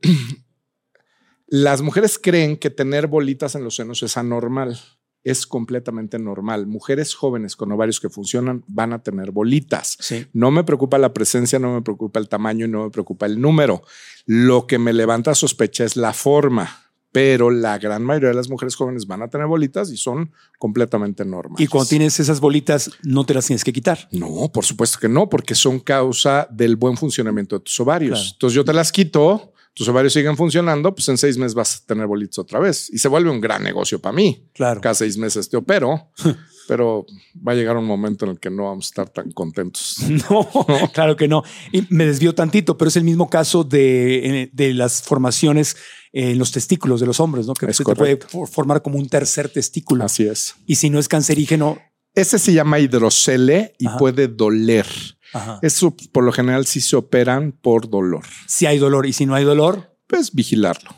[1.48, 4.80] las mujeres creen que tener bolitas en los senos es anormal.
[5.28, 6.68] Es completamente normal.
[6.68, 9.98] Mujeres jóvenes con ovarios que funcionan van a tener bolitas.
[10.00, 10.26] Sí.
[10.34, 13.42] No me preocupa la presencia, no me preocupa el tamaño y no me preocupa el
[13.42, 13.82] número.
[14.26, 16.84] Lo que me levanta sospecha es la forma.
[17.12, 21.26] Pero la gran mayoría de las mujeres jóvenes van a tener bolitas y son completamente
[21.26, 21.60] normales.
[21.60, 24.08] Y cuando tienes esas bolitas, no te las tienes que quitar.
[24.12, 28.20] No, por supuesto que no, porque son causa del buen funcionamiento de tus ovarios.
[28.20, 28.34] Claro.
[28.34, 31.86] Entonces yo te las quito, tus ovarios siguen funcionando, pues en seis meses vas a
[31.86, 32.90] tener bolitas otra vez.
[32.92, 34.50] Y se vuelve un gran negocio para mí.
[34.56, 34.82] Claro.
[34.82, 36.10] Cada seis meses te opero,
[36.68, 37.06] pero
[37.48, 39.98] va a llegar un momento en el que no vamos a estar tan contentos.
[40.30, 41.44] No, claro que no.
[41.72, 45.78] Y me desvió tantito, pero es el mismo caso de, de las formaciones
[46.12, 47.54] en los testículos de los hombres, ¿no?
[47.54, 48.18] Que se te puede
[48.52, 50.04] formar como un tercer testículo.
[50.06, 50.56] Así es.
[50.66, 51.78] Y si no es cancerígeno,
[52.16, 53.98] Ese se llama hidrocele y Ajá.
[54.00, 54.88] puede doler.
[55.34, 55.60] Ajá.
[55.62, 58.24] Eso por lo general sí se operan por dolor.
[58.48, 60.90] si hay dolor y si no hay dolor, Pues vigilarlo.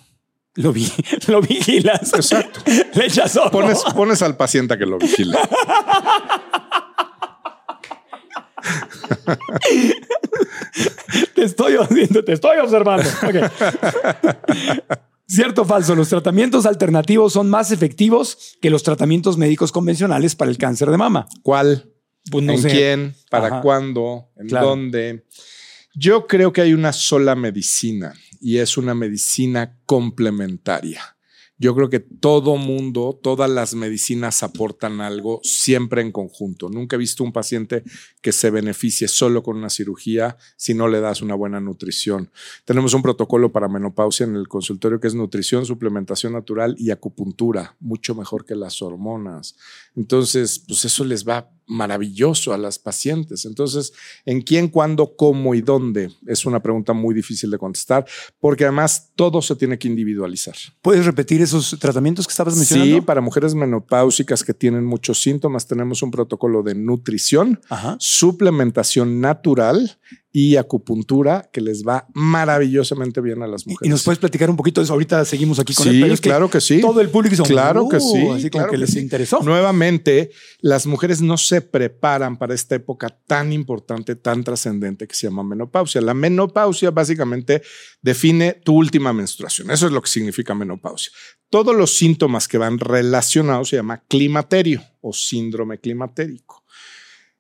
[0.56, 0.92] lo, vi-
[1.28, 2.14] lo vigilas.
[2.14, 2.60] Exacto.
[2.94, 3.38] Le echas.
[3.52, 5.38] Pones, pones al paciente a que lo vigile.
[11.36, 13.10] Te estoy oyendo, te estoy observando.
[15.28, 20.50] Cierto o falso, los tratamientos alternativos son más efectivos que los tratamientos médicos convencionales para
[20.52, 21.28] el cáncer de mama.
[21.44, 21.89] ¿Cuál?
[22.32, 22.70] Pues no ¿En sé.
[22.70, 23.16] quién?
[23.30, 23.62] ¿Para Ajá.
[23.62, 24.30] cuándo?
[24.38, 24.68] ¿En Claro.
[24.68, 25.26] dónde?
[25.96, 31.02] Yo creo que hay una sola medicina y es una medicina complementaria.
[31.62, 36.70] Yo creo que todo mundo, todas las medicinas aportan algo siempre en conjunto.
[36.70, 37.84] Nunca he visto un paciente
[38.22, 42.32] que se beneficie solo con una cirugía si no le das una buena nutrición.
[42.64, 47.76] Tenemos un protocolo para menopausia en el consultorio que es nutrición, suplementación natural y acupuntura,
[47.82, 49.58] mucho mejor que las hormonas.
[49.98, 53.46] Entonces, pues eso les va maravilloso a las pacientes.
[53.46, 53.94] Entonces,
[54.26, 56.12] ¿en quién, cuándo, cómo y dónde?
[56.28, 58.06] Es una pregunta muy difícil de contestar
[58.40, 60.56] porque además todo se tiene que individualizar.
[60.82, 62.96] ¿Puedes repetir esos tratamientos que estabas mencionando?
[62.96, 67.96] Sí, para mujeres menopáusicas que tienen muchos síntomas, tenemos un protocolo de nutrición, Ajá.
[68.00, 69.98] suplementación natural
[70.32, 73.88] y acupuntura que les va maravillosamente bien a las mujeres.
[73.88, 74.94] Y nos puedes platicar un poquito de eso.
[74.94, 76.02] Ahorita seguimos aquí con Sí, él.
[76.02, 76.82] pero es claro que sí.
[76.82, 79.00] Todo el público dice, Claro que "Uh", sí, Así como claro que, que les sí.
[79.00, 79.40] interesó.
[79.42, 80.30] Nuevamente,
[80.60, 85.44] las mujeres no se preparan para esta época tan importante, tan trascendente que se llama
[85.44, 86.00] menopausia.
[86.02, 87.64] La menopausia básicamente
[88.02, 89.72] define tu última menstruación.
[89.72, 91.12] Eso es lo que significa menopausia.
[91.50, 96.64] Todos los síntomas que van relacionados se llama climaterio o síndrome climatérico.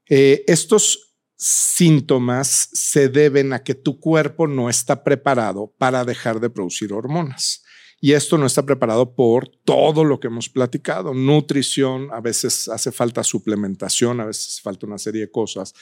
[0.09, 1.08] Eh, estos
[1.39, 7.63] síntomas se deben a que tu cuerpo no está preparado para dejar de producir hormonas.
[8.01, 11.13] Y esto no está preparado por todo lo que hemos platicado.
[11.13, 15.73] Nutrición, a veces hace falta suplementación, a veces falta una serie de cosas.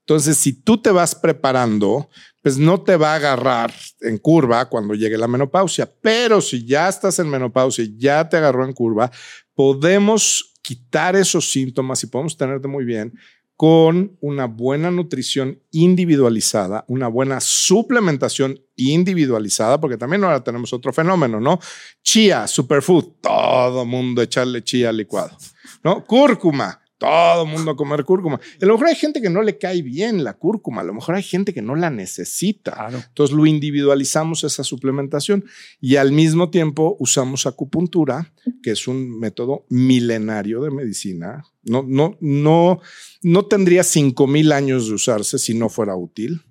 [0.00, 2.08] Entonces, si tú te vas preparando,
[2.42, 5.92] pues no te va a agarrar en curva cuando llegue la menopausia.
[6.00, 9.10] Pero si ya estás en menopausia y ya te agarró en curva,
[9.54, 13.12] podemos quitar esos síntomas y podemos tenerte muy bien
[13.60, 21.40] con una buena nutrición individualizada, una buena suplementación individualizada, porque también ahora tenemos otro fenómeno,
[21.40, 21.60] ¿no?
[22.02, 25.36] Chía, superfood, todo mundo echarle chía licuado,
[25.84, 26.06] ¿no?
[26.06, 28.38] Cúrcuma, todo mundo a comer cúrcuma.
[28.60, 30.92] Y a lo mejor hay gente que no le cae bien la cúrcuma, a lo
[30.92, 32.72] mejor hay gente que no la necesita.
[32.72, 32.98] Claro.
[33.08, 35.44] Entonces lo individualizamos esa suplementación
[35.80, 38.32] y al mismo tiempo usamos acupuntura,
[38.62, 41.42] que es un método milenario de medicina.
[41.64, 42.80] No, no, no,
[43.22, 46.42] no tendría 5000 años de usarse si no fuera útil.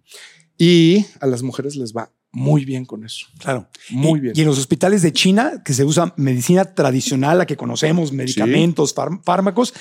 [0.57, 3.25] Y a las mujeres les va muy bien con eso.
[3.39, 3.67] Claro.
[3.91, 4.33] Muy Y- bien.
[4.35, 8.93] Y en los hospitales de China, que se usa medicina tradicional, la que conocemos, medicamentos,
[8.95, 9.73] fár- fármacos,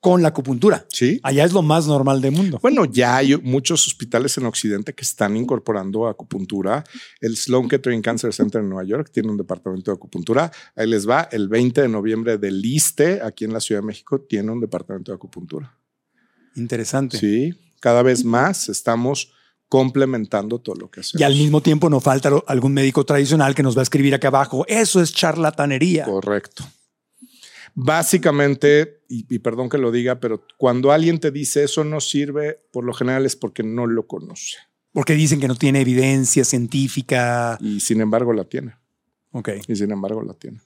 [0.00, 0.86] con la acupuntura.
[0.88, 1.18] Sí.
[1.22, 2.58] Allá es lo más normal del mundo.
[2.62, 6.84] Bueno, ya hay muchos hospitales en Occidente que están incorporando acupuntura.
[7.20, 10.52] El Sloan Kettering Cancer Center en Nueva York tiene un departamento de acupuntura.
[10.76, 11.28] Ahí les va.
[11.32, 15.10] El 20 de noviembre del ISTE, aquí en la Ciudad de México, tiene un departamento
[15.10, 15.76] de acupuntura.
[16.54, 17.18] Interesante.
[17.18, 19.32] Sí, cada vez más estamos
[19.68, 21.20] complementando todo lo que hacemos.
[21.20, 24.28] Y al mismo tiempo no falta algún médico tradicional que nos va a escribir acá
[24.28, 24.64] abajo.
[24.68, 26.04] Eso es charlatanería.
[26.04, 26.64] Correcto.
[27.76, 32.58] Básicamente, y, y perdón que lo diga, pero cuando alguien te dice eso no sirve,
[32.72, 34.56] por lo general es porque no lo conoce.
[34.92, 37.58] Porque dicen que no tiene evidencia científica.
[37.60, 38.74] Y sin embargo la tiene.
[39.30, 40.60] Ok, Y sin embargo la tiene.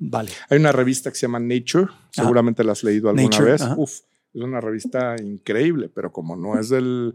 [0.00, 0.32] vale.
[0.50, 3.62] Hay una revista que se llama Nature, seguramente la has leído alguna Nature, vez.
[3.62, 3.74] ajá.
[3.78, 4.00] Uf,
[4.34, 7.14] es una revista increíble, pero como no es del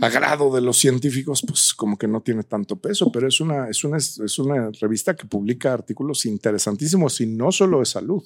[0.00, 3.82] agrado de los científicos, pues como que no tiene tanto peso, pero es una, es
[3.84, 8.22] una, es una revista que publica artículos interesantísimos y no solo de salud,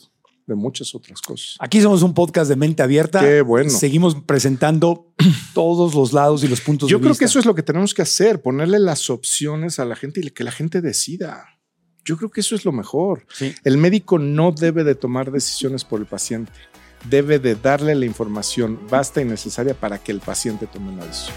[0.47, 1.57] de muchas otras cosas.
[1.61, 3.21] Aquí somos un podcast de mente abierta.
[3.21, 3.71] Qué bueno.
[3.71, 5.13] Seguimos presentando
[5.55, 7.25] todos los lados y los puntos Yo de creo vista.
[7.25, 10.31] que eso es lo que tenemos que hacer, ponerle las opciones a la gente y
[10.31, 11.47] que la gente decida.
[12.05, 13.27] Yo creo que eso es lo mejor.
[13.33, 13.55] Sí.
[13.63, 16.51] El médico no debe de tomar decisiones por el paciente.
[17.05, 21.37] Debe de darle la información basta y necesaria para que el paciente tome una decisión.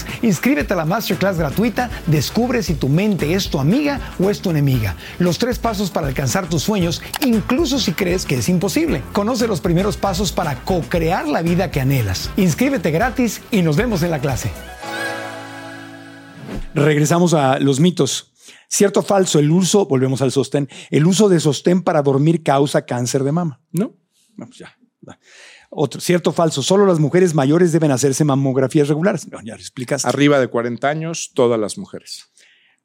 [0.21, 4.49] Inscríbete a la masterclass gratuita, descubre si tu mente es tu amiga o es tu
[4.49, 4.95] enemiga.
[5.19, 9.01] Los tres pasos para alcanzar tus sueños, incluso si crees que es imposible.
[9.13, 12.29] Conoce los primeros pasos para co-crear la vida que anhelas.
[12.37, 14.51] Inscríbete gratis y nos vemos en la clase.
[16.73, 18.31] Regresamos a los mitos.
[18.69, 22.85] Cierto o falso, el uso, volvemos al sostén, el uso de sostén para dormir causa
[22.85, 23.59] cáncer de mama.
[23.71, 23.93] No,
[24.37, 24.77] No, pues ya.
[25.73, 29.25] Otro, cierto falso, solo las mujeres mayores deben hacerse mamografías regulares.
[29.31, 30.05] No, ya lo explicaste.
[30.07, 32.29] arriba de 40 años, todas las mujeres.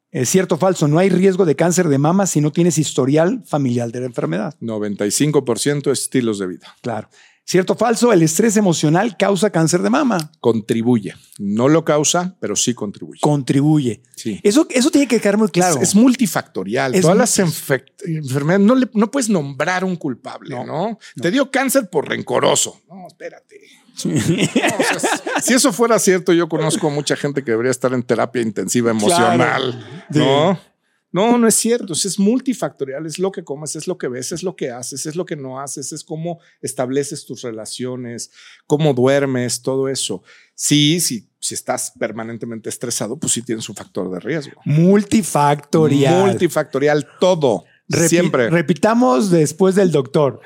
[0.09, 3.43] Es cierto o falso, no hay riesgo de cáncer de mama si no tienes historial
[3.45, 4.55] familiar de la enfermedad.
[4.61, 6.77] 95% estilos de vida.
[6.81, 7.09] Claro.
[7.49, 10.31] Cierto o falso, el estrés emocional causa cáncer de mama.
[10.41, 11.15] Contribuye.
[11.39, 13.21] No lo causa, pero sí contribuye.
[13.21, 14.01] Contribuye.
[14.17, 14.41] Sí.
[14.43, 15.77] Eso, eso tiene que quedar muy claro.
[15.77, 16.93] Es, es multifactorial.
[16.93, 20.99] Es Todas las enfermedades, no, le- no puedes nombrar un culpable, No, ¿no?
[21.21, 22.81] Te dio cáncer por rencoroso.
[22.89, 23.61] No, espérate.
[24.03, 25.09] No, o sea,
[25.41, 30.05] si eso fuera cierto, yo conozco mucha gente que debería estar en terapia intensiva emocional.
[30.09, 30.59] No,
[31.17, 31.93] no, no es cierto.
[31.93, 33.05] Es multifactorial.
[33.05, 35.35] Es lo que comes, es lo que ves, es lo que haces, es lo que
[35.35, 38.31] no haces, es cómo estableces tus relaciones,
[38.67, 40.23] cómo duermes, todo eso.
[40.55, 44.59] Sí, sí, si estás permanentemente estresado, pues sí tienes un factor de riesgo.
[44.65, 46.25] Multifactorial.
[46.27, 47.63] Multifactorial, todo.
[47.89, 48.49] Repi- siempre.
[48.49, 50.41] Repitamos después del doctor.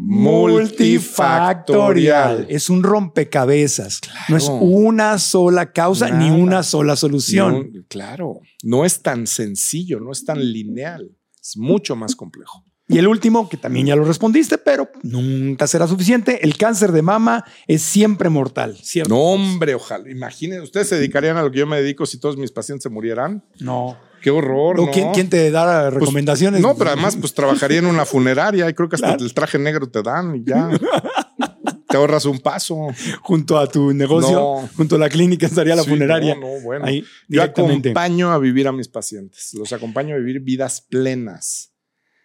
[0.00, 2.46] Multifactorial.
[2.48, 4.00] Es un rompecabezas.
[4.28, 7.72] No es una sola causa ni una sola solución.
[7.74, 11.10] No, claro, no es tan sencillo, no es tan lineal,
[11.40, 12.62] es mucho más complejo.
[12.90, 16.42] Y el último, que también ya lo respondiste, pero nunca será suficiente.
[16.42, 19.14] El cáncer de mama es siempre mortal, ¿cierto?
[19.14, 20.08] No, hombre, ojalá.
[20.08, 22.88] Imaginen, ustedes se dedicarían a lo que yo me dedico si todos mis pacientes se
[22.88, 23.44] murieran.
[23.60, 23.98] No.
[24.22, 24.80] Qué horror.
[24.80, 24.90] ¿O ¿no?
[24.92, 26.60] ¿quién, quién te da Pues, recomendaciones?
[26.60, 29.24] no, pero además, pues trabajaría en una funeraria y creo que hasta Claro.
[29.24, 30.68] el traje negro te dan y ya.
[31.88, 32.88] te ahorras un paso.
[33.22, 34.68] junto a tu negocio, No.
[34.76, 36.34] junto a la clínica estaría la Sí, funeraria.
[36.34, 36.84] No, no, bueno.
[36.84, 39.54] Ahí, yo acompaño a vivir a mis pacientes.
[39.54, 41.72] Los acompaño a vivir vidas plenas.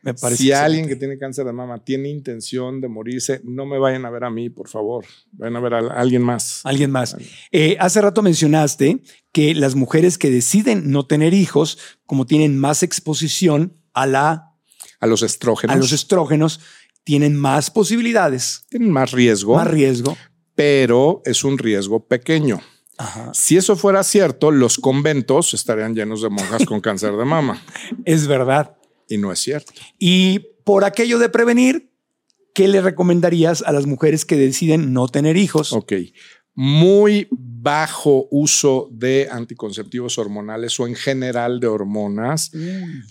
[0.04, 3.80] Me parece si alguien que tiene cáncer de mama tiene intención de morirse, no me
[3.80, 5.06] vayan a ver a mí, por favor.
[5.32, 6.60] Vayan a ver a alguien más.
[6.66, 7.16] Alguien más.
[7.54, 9.02] Eh, hace rato mencionaste
[9.32, 14.52] que las mujeres que deciden no tener hijos, como tienen más exposición a, la,
[15.00, 15.74] A los estrógenos.
[15.74, 16.60] a los estrógenos,
[17.06, 20.18] tienen más posibilidades, tienen más riesgo, más riesgo.
[20.54, 22.60] pero es un riesgo pequeño.
[22.98, 23.32] Ajá.
[23.34, 27.62] Si eso fuera cierto, los conventos estarían llenos de monjas con cáncer de mama.
[28.06, 28.76] Es verdad.
[29.10, 29.72] Y no es cierto.
[30.00, 31.92] Y por aquello de prevenir,
[32.54, 35.74] ¿qué le recomendarías a las mujeres que deciden no tener hijos?
[35.74, 35.94] Ok.
[36.56, 42.52] Muy bajo uso de anticonceptivos hormonales o en general de hormonas.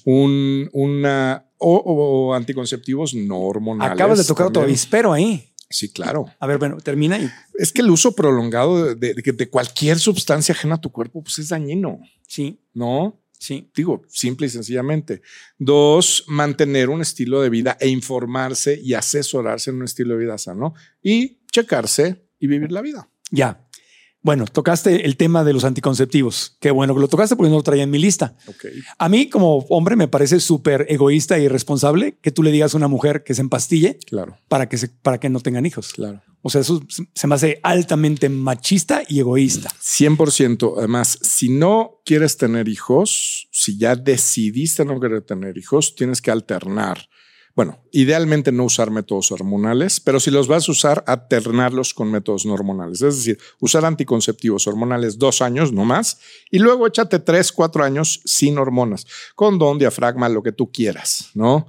[0.05, 3.93] Un, una, o, o anticonceptivos no hormonales.
[3.94, 4.70] Acabas de tocar otro también.
[4.74, 5.48] avispero ahí.
[5.69, 6.27] Sí, claro.
[6.39, 10.52] A ver, bueno, termina y Es que el uso prolongado de, de- de cualquier sustancia
[10.55, 11.98] ajena a tu cuerpo pues es dañino,
[12.28, 13.19] sí, ¿no?
[13.43, 13.70] Sí.
[13.74, 15.23] Digo, simple y sencillamente.
[15.59, 20.39] Dos, mantener un estilo de vida e informarse y asesorarse en un estilo de vida
[20.39, 23.09] sano y checarse y vivir la vida.
[23.31, 23.66] Ya.
[24.24, 26.56] Bueno, tocaste el tema de los anticonceptivos.
[26.60, 28.36] Qué bueno que lo tocaste porque no lo traía en mi lista.
[28.97, 32.77] A mí como hombre me parece súper egoísta y irresponsable que tú le digas a
[32.77, 35.93] una mujer que se empastille Claro, para que, se, para que no tengan hijos.
[35.93, 36.23] claro.
[36.43, 36.82] O sea, eso
[37.14, 39.70] se me hace altamente machista y egoísta.
[39.81, 40.74] 100%.
[40.77, 46.32] Además, si no quieres tener hijos, si ya decidiste no querer tener hijos, tienes que
[46.32, 47.09] alternar.
[47.55, 52.47] Bueno, idealmente no usar métodos hormonales, pero si los vas a usar, alternarlos con métodos
[52.47, 53.03] no hormonales.
[53.03, 56.19] Es decir, usar anticonceptivos hormonales dos años, no más,
[56.51, 61.66] y luego échate tres, cuatro años sin hormonas, condón, diafragma, lo que tú quieras, ¿no?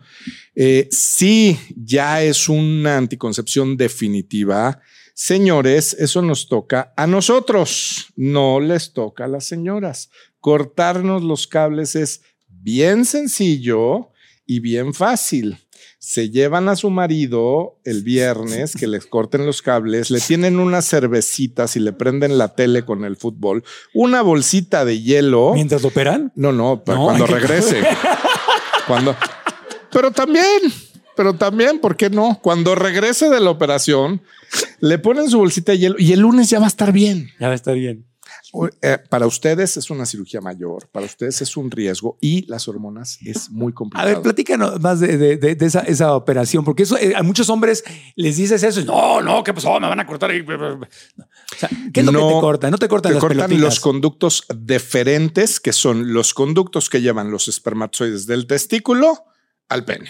[0.56, 4.80] Eh, si ya es una anticoncepción definitiva,
[5.14, 10.10] señores, eso nos toca a nosotros, no les toca a las señoras.
[10.40, 14.12] Cortarnos los cables es bien sencillo
[14.46, 15.58] y bien fácil
[16.06, 20.86] se llevan a su marido el viernes que les corten los cables, le tienen unas
[20.86, 23.64] cervecitas y le prenden la tele con el fútbol,
[23.94, 25.54] una bolsita de hielo.
[25.54, 26.34] ¿Mientras lo operan?
[26.36, 27.82] No, no, para cuando regrese.
[28.86, 29.16] cuando.
[29.94, 30.44] Pero también,
[31.16, 32.38] pero también, ¿por qué no?
[32.44, 34.22] Cuando regrese de la operación,
[34.82, 37.30] le ponen su bolsita de hielo y el lunes ya va a estar bien.
[37.40, 38.06] Ya va a estar bien.
[38.82, 43.18] Eh, para ustedes es una cirugía mayor, para ustedes es un riesgo y las hormonas
[43.26, 44.08] es muy complicado.
[44.08, 47.84] A ver, platícanos más de, esa, operación, porque eso eh, a muchos hombres
[48.16, 49.80] les dices eso y no, no, ¿qué pasó?
[49.80, 50.30] Me van a cortar.
[50.32, 52.72] ¿Qué es lo que te cortan?
[52.72, 57.48] No te cortan te cortan los conductos deferentes, que son los conductos que llevan los
[57.48, 59.26] espermatozoides del testículo
[59.68, 60.10] al pene.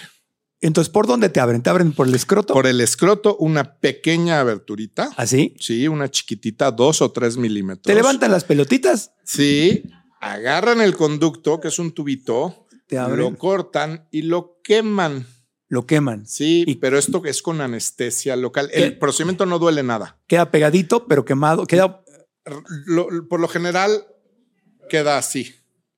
[0.64, 1.61] Entonces, ¿por dónde te abren?
[1.61, 2.53] ¿Te abren por el escroto?
[2.53, 5.11] Por el escroto, una pequeña aberturita.
[5.18, 5.53] ¿Así?
[5.53, 7.84] ¿Ah, sí, una chiquitita, dos o tres milímetros.
[7.84, 9.11] ¿Te levantan las pelotitas?
[9.26, 9.84] Sí,
[10.22, 15.27] agarran el conducto, que es un tubito, te lo cortan y lo queman.
[15.68, 16.26] Lo queman.
[16.26, 18.69] Sí, pero esto es con anestesia local.
[18.72, 20.22] El procedimiento no duele nada.
[20.27, 21.65] Queda pegadito, pero quemado.
[21.65, 22.06] Queda.
[23.30, 24.07] por lo general,
[24.88, 25.53] queda así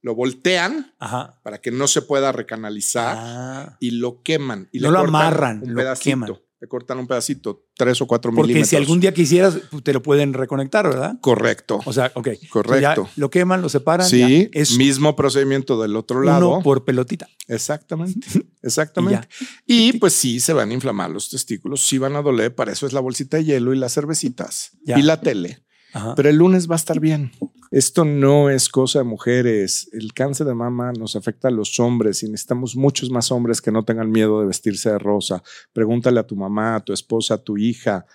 [0.05, 0.93] lo voltean
[1.41, 3.77] para que no se pueda recanalizar ah.
[3.79, 4.69] y lo queman.
[4.71, 6.03] Y no lo amarran, un lo pedacito.
[6.03, 6.29] queman.
[6.61, 8.69] Le cortan un pedacito, tres o cuatro Porque milímetros.
[8.69, 11.17] si algún día quisieras, pues, te lo pueden reconectar, ¿verdad?
[11.21, 11.79] Correcto.
[11.85, 12.29] O sea, ok.
[12.49, 13.09] Correcto.
[13.15, 14.07] lo queman, lo separan.
[14.07, 16.61] Sí, es mismo procedimiento del otro lado.
[16.61, 17.27] por pelotita.
[17.47, 18.27] Exactamente,
[18.61, 19.27] exactamente.
[19.65, 22.85] Y, pues sí, se van a inflamar los testículos, sí van a doler, para eso
[22.85, 25.65] es la bolsita de hielo y las cervecitas y la tele.
[26.15, 27.31] Pero el lunes va a estar bien.
[27.75, 29.89] Esto no es cosa de mujeres.
[29.91, 33.69] El cáncer de mama nos afecta a los hombres y necesitamos muchos más hombres que
[33.69, 35.43] no tengan miedo de vestirse de rosa.
[35.73, 38.05] Pregúntale a tu mamá, a tu esposa, a tu hija.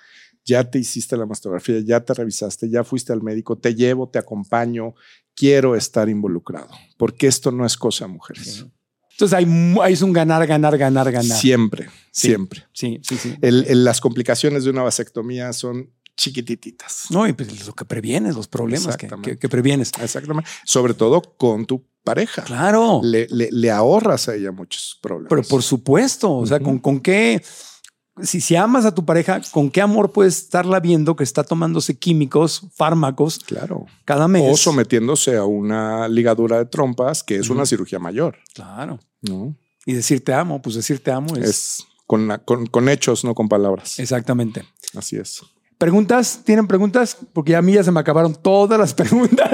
[0.46, 4.18] Ya te hiciste la mastografía, ya te revisaste, ya fuiste al médico, te llevo, te
[4.18, 4.94] acompaño.
[5.34, 8.64] Quiero estar involucrado porque esto no es cosa de mujeres.
[9.10, 11.36] Entonces hay, un ganar, ganar, ganar, ganar.
[11.36, 12.64] Siempre, siempre.
[12.72, 13.36] Sí, sí, sí.
[13.42, 15.90] las complicaciones de una vasectomía son
[16.20, 17.06] chiquititas.
[17.10, 19.90] No, y pues lo que previenes, los problemas que, que, previenes.
[20.00, 20.48] Exactamente.
[20.64, 22.42] Sobre todo con tu pareja.
[22.42, 23.00] Claro.
[23.02, 25.30] Le, le, ahorras a ella muchos problemas.
[25.30, 27.42] Pero por supuesto, o sea, con, con qué,
[28.22, 31.98] si, si amas a tu pareja, ¿con qué amor puedes estarla viendo que está tomándose
[31.98, 33.38] químicos, fármacos?
[33.38, 33.86] Claro.
[34.04, 34.52] Cada mes.
[34.52, 38.36] O sometiéndose a una ligadura de trompas, que es una cirugía mayor.
[38.52, 39.00] Claro.
[39.22, 39.56] ¿No?
[39.86, 41.48] Y decir te amo, pues decir te amo es.
[41.48, 43.98] es con, con, con hechos, no con palabras.
[43.98, 44.64] Exactamente.
[44.94, 45.40] Así es.
[45.80, 46.42] ¿Preguntas?
[46.44, 47.16] ¿Tienen preguntas?
[47.32, 49.50] Porque a mí ya se me acabaron todas las preguntas.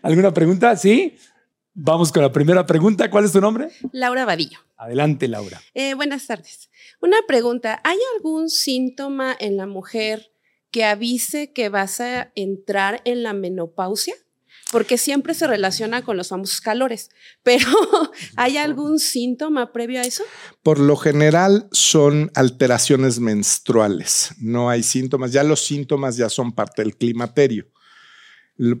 [0.00, 0.74] ¿Alguna pregunta?
[0.74, 1.18] Sí.
[1.74, 3.10] Vamos con la primera pregunta.
[3.10, 3.68] ¿Cuál es tu nombre?
[3.92, 4.58] Laura Vadillo.
[4.78, 5.60] Adelante, Laura.
[5.74, 6.70] Eh, buenas tardes.
[7.02, 7.82] Una pregunta.
[7.84, 10.32] ¿Hay algún síntoma en la mujer
[10.70, 14.14] que avise que vas a entrar en la menopausia?
[14.70, 17.10] Porque siempre se relaciona con los famosos calores,
[17.42, 17.66] pero
[18.36, 20.22] ¿hay algún síntoma previo a eso?
[20.62, 26.82] Por lo general son alteraciones menstruales, no hay síntomas, ya los síntomas ya son parte
[26.82, 27.66] del climaterio.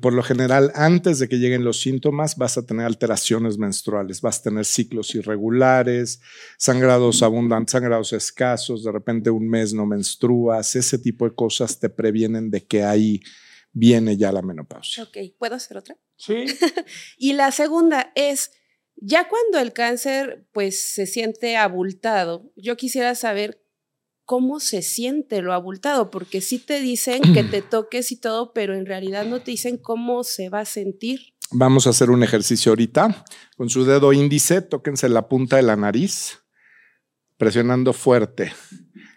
[0.02, 4.40] Por lo general, antes de que lleguen los síntomas, vas a tener alteraciones menstruales, vas
[4.40, 6.20] a tener ciclos irregulares,
[6.58, 11.88] sangrados abundantes, sangrados escasos, de repente un mes no menstruas, ese tipo de cosas te
[11.88, 13.22] previenen de que hay
[13.72, 15.04] viene ya la menopausia.
[15.04, 15.96] Ok, ¿puedo hacer otra?
[16.16, 16.44] Sí.
[17.18, 18.52] y la segunda es,
[18.96, 23.64] ya cuando el cáncer pues se siente abultado, yo quisiera saber
[24.24, 28.74] cómo se siente lo abultado, porque sí te dicen que te toques y todo, pero
[28.74, 31.34] en realidad no te dicen cómo se va a sentir.
[31.52, 33.24] Vamos a hacer un ejercicio ahorita.
[33.56, 36.38] Con su dedo índice, tóquense la punta de la nariz,
[37.38, 38.52] presionando fuerte.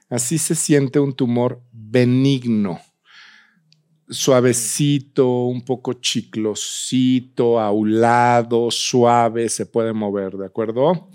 [0.09, 2.81] Así se siente un tumor benigno
[4.09, 11.09] suavecito, un poco chiclosito, aulado, suave, se puede mover, ¿de acuerdo?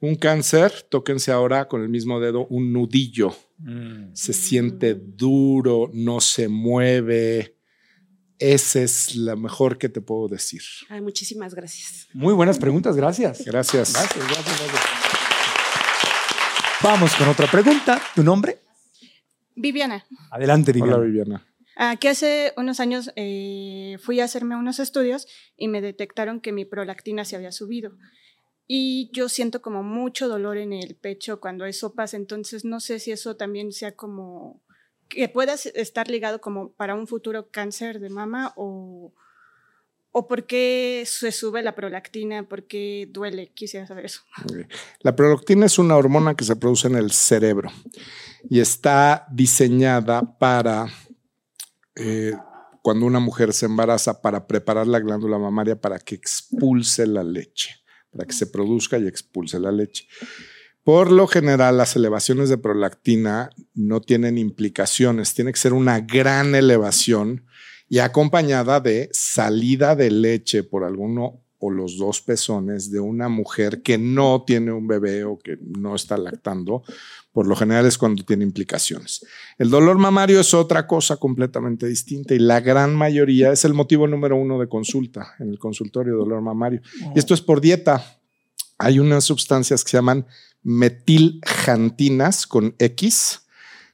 [0.00, 3.34] Un cáncer, tóquense ahora con el mismo dedo un nudillo.
[3.58, 4.14] Mm.
[4.14, 7.56] Se siente duro, no se mueve.
[8.38, 10.62] Esa es la mejor que te puedo decir.
[10.90, 12.08] Ay, muchísimas gracias.
[12.12, 13.44] Muy buenas preguntas, gracias.
[13.44, 13.92] Gracias.
[13.92, 14.82] Gracias, gracias, gracias.
[16.82, 18.02] Vamos con otra pregunta.
[18.14, 18.58] ¿Tu nombre?
[19.54, 20.04] Viviana.
[20.30, 20.96] Adelante, Viviana.
[20.96, 21.46] Hola, Viviana.
[21.76, 25.26] Aquí hace unos años eh, fui a hacerme unos estudios
[25.56, 27.92] y me detectaron que mi prolactina se había subido.
[28.66, 32.98] Y yo siento como mucho dolor en el pecho cuando eso pasa, entonces no sé
[32.98, 34.62] si eso también sea como
[35.08, 39.12] que pueda estar ligado como para un futuro cáncer de mama o,
[40.12, 44.22] o por qué se sube la prolactina, por qué duele, quisiera saber eso.
[45.00, 47.70] La prolactina es una hormona que se produce en el cerebro
[48.48, 50.86] y está diseñada para
[51.96, 52.34] eh,
[52.82, 57.84] cuando una mujer se embaraza para preparar la glándula mamaria para que expulse la leche
[58.14, 60.06] para que se produzca y expulse la leche.
[60.82, 66.54] Por lo general, las elevaciones de prolactina no tienen implicaciones, tiene que ser una gran
[66.54, 67.46] elevación
[67.88, 73.82] y acompañada de salida de leche por alguno o los dos pezones de una mujer
[73.82, 76.82] que no tiene un bebé o que no está lactando,
[77.34, 79.26] por lo general es cuando tiene implicaciones.
[79.58, 84.06] El dolor mamario es otra cosa completamente distinta y la gran mayoría es el motivo
[84.06, 86.80] número uno de consulta en el consultorio dolor mamario.
[87.12, 88.20] Y esto es por dieta.
[88.78, 90.26] Hay unas sustancias que se llaman
[90.62, 93.40] metiljantinas con X,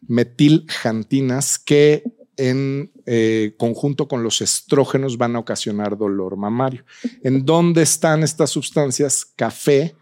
[0.06, 2.04] metiljantinas que
[2.36, 6.84] en eh, conjunto con los estrógenos van a ocasionar dolor mamario.
[7.22, 9.24] ¿En dónde están estas sustancias?
[9.24, 9.96] Café,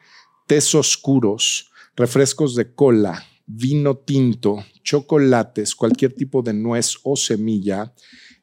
[0.48, 1.67] tés oscuros,
[1.98, 7.92] refrescos de cola, vino tinto, chocolates, cualquier tipo de nuez o semilla,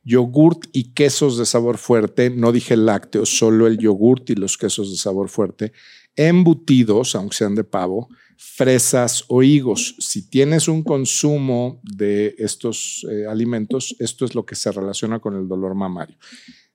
[0.03, 4.91] yogurt y quesos de sabor fuerte, no dije lácteos, solo el yogurt y los quesos
[4.91, 5.71] de sabor fuerte,
[6.17, 9.95] embutidos, aunque sean de pavo, fresas o higos.
[9.99, 15.33] Si tienes un consumo de estos eh, alimentos, esto es lo que se relaciona con
[15.35, 16.17] el dolor mamario.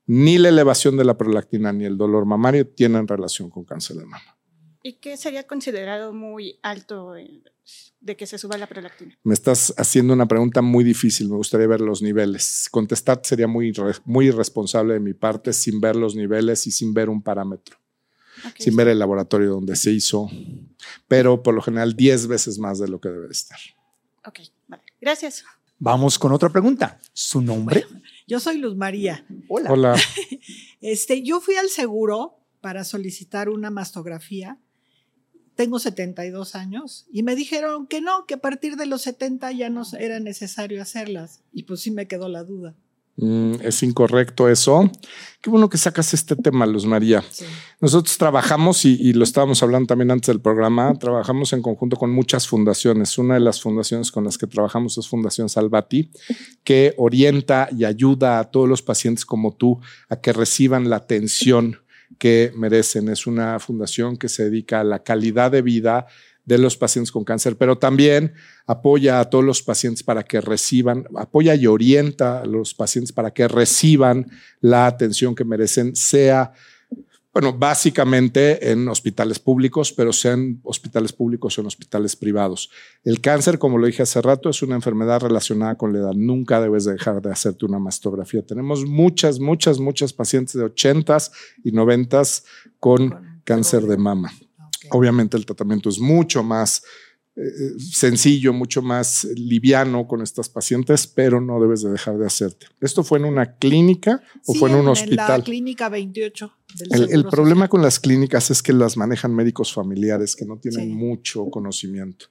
[0.06, 4.06] Ni la elevación de la prolactina ni el dolor mamario tienen relación con cáncer de
[4.06, 4.39] mama.
[4.82, 7.12] ¿Y qué sería considerado muy alto
[8.00, 9.18] de que se suba la prolactina?
[9.22, 11.28] Me estás haciendo una pregunta muy difícil.
[11.28, 12.68] Me gustaría ver los niveles.
[12.70, 13.72] Contestar sería muy,
[14.04, 17.80] muy irresponsable de mi parte sin ver los niveles y sin ver un parámetro
[18.58, 20.30] sin ver el laboratorio donde se hizo,
[21.08, 23.58] pero por lo general 10 veces más de lo que debe estar.
[24.24, 24.82] Ok, vale.
[25.00, 25.44] Gracias.
[25.78, 27.00] Vamos con otra pregunta.
[27.12, 27.86] ¿Su nombre?
[28.26, 29.26] yo soy Luz María.
[29.48, 29.72] Hola.
[29.72, 30.00] Hola.
[30.82, 34.58] Este, yo fui al seguro para solicitar una mastografía.
[35.60, 39.68] Tengo 72 años y me dijeron que no, que a partir de los 70 ya
[39.68, 41.42] no era necesario hacerlas.
[41.52, 42.74] Y pues sí me quedó la duda.
[43.16, 44.90] Mm, es incorrecto eso.
[45.42, 47.22] Qué bueno que sacas este tema, Luz María.
[47.78, 52.48] Nosotros trabajamos, y, lo estábamos hablando también antes del programa, trabajamos en conjunto con muchas
[52.48, 53.18] fundaciones.
[53.18, 56.10] Una de las fundaciones con las que trabajamos es Fundación Salvati,
[56.64, 59.78] que orienta y ayuda a todos los pacientes como tú
[60.08, 61.76] a que reciban la atención
[62.18, 63.08] que merecen.
[63.08, 66.06] Es una fundación que se dedica a la calidad de vida
[66.44, 68.32] de los pacientes con cáncer, pero también
[68.66, 73.32] apoya a todos los pacientes para que reciban, apoya y orienta a los pacientes para
[73.32, 74.26] que reciban
[74.60, 76.52] la atención que merecen, sea,
[77.32, 82.70] bueno, básicamente en hospitales públicos, pero sean hospitales públicos o en hospitales privados.
[83.04, 86.12] El cáncer, como lo dije hace rato, es una enfermedad relacionada con la edad.
[86.12, 88.44] Nunca debes dejar de hacerte una mastografía.
[88.44, 91.18] Tenemos muchas, muchas, muchas pacientes de 80
[91.62, 92.22] y 90
[92.80, 94.32] con cáncer de mama.
[94.90, 96.82] Obviamente el tratamiento es mucho más
[97.42, 102.66] eh, sencillo, mucho más liviano con estas pacientes, pero no debes de dejar de hacerte.
[102.82, 105.30] ¿Esto fue en una clínica o fue en un hospital?
[105.30, 106.52] En la clínica 28.
[106.90, 111.46] el, problema con las clínicas es que las manejan médicos familiares que no tienen mucho
[111.46, 112.26] conocimiento.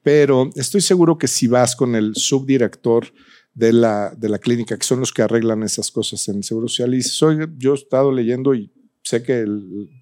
[0.00, 3.12] Pero estoy seguro que si vas con el subdirector
[3.54, 6.94] de la, de la clínica, que son los que arreglan esas cosas en Seguro Social,
[6.94, 8.70] y soy, yo he estado leyendo y
[9.12, 9.44] sé que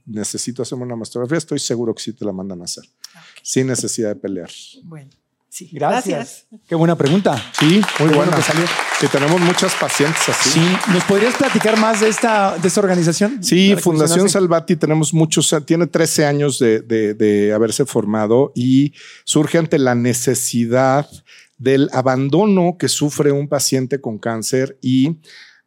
[0.07, 2.85] necesito hacerme una mastografía, estoy seguro que sí te la mandan a hacer,
[3.43, 4.51] sin necesidad de pelear.
[4.85, 5.11] Bueno.
[5.49, 6.47] Sí, gracias.
[6.69, 7.35] Qué buena pregunta.
[7.59, 8.37] Sí, muy buena.
[8.37, 8.65] que salió.
[9.01, 10.51] Sí, tenemos muchas pacientes así.
[10.51, 10.61] Sí,
[10.93, 13.43] ¿nos podrías platicar más de esta, de esta organización?
[13.43, 19.81] Sí, Fundación Salvati, tenemos muchos, tiene 13 años de, de haberse formado y surge ante
[19.81, 21.11] la necesidad
[21.59, 25.17] del abandono que sufre un paciente con cáncer y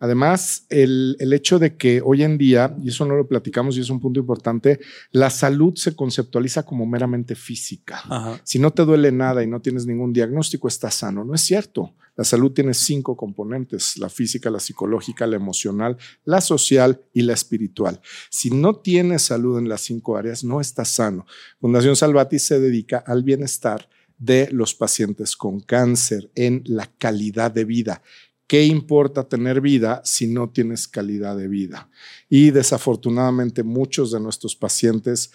[0.03, 3.89] Además, el, hecho de que hoy en día, y eso no lo platicamos y es
[3.89, 4.81] un punto importante,
[5.11, 8.41] la salud se conceptualiza como meramente física.
[8.43, 11.23] Si no te duele nada y no tienes ningún diagnóstico, estás sano.
[11.23, 11.93] No es cierto.
[12.17, 17.31] La salud tiene cinco componentes, la física, la psicológica, la emocional, la social y la
[17.31, 18.01] espiritual.
[18.29, 21.25] Si no tienes salud en las cinco áreas, no estás sano.
[21.61, 27.63] Fundación Salvati se dedica al bienestar de los pacientes con cáncer en la calidad de
[27.63, 28.01] vida.
[28.47, 31.89] ¿Qué importa tener vida si no tienes calidad de vida?
[32.29, 35.31] Y desafortunadamente muchos de nuestros pacientes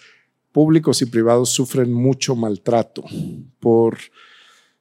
[0.51, 3.03] públicos y privados sufren mucho maltrato
[3.59, 3.97] por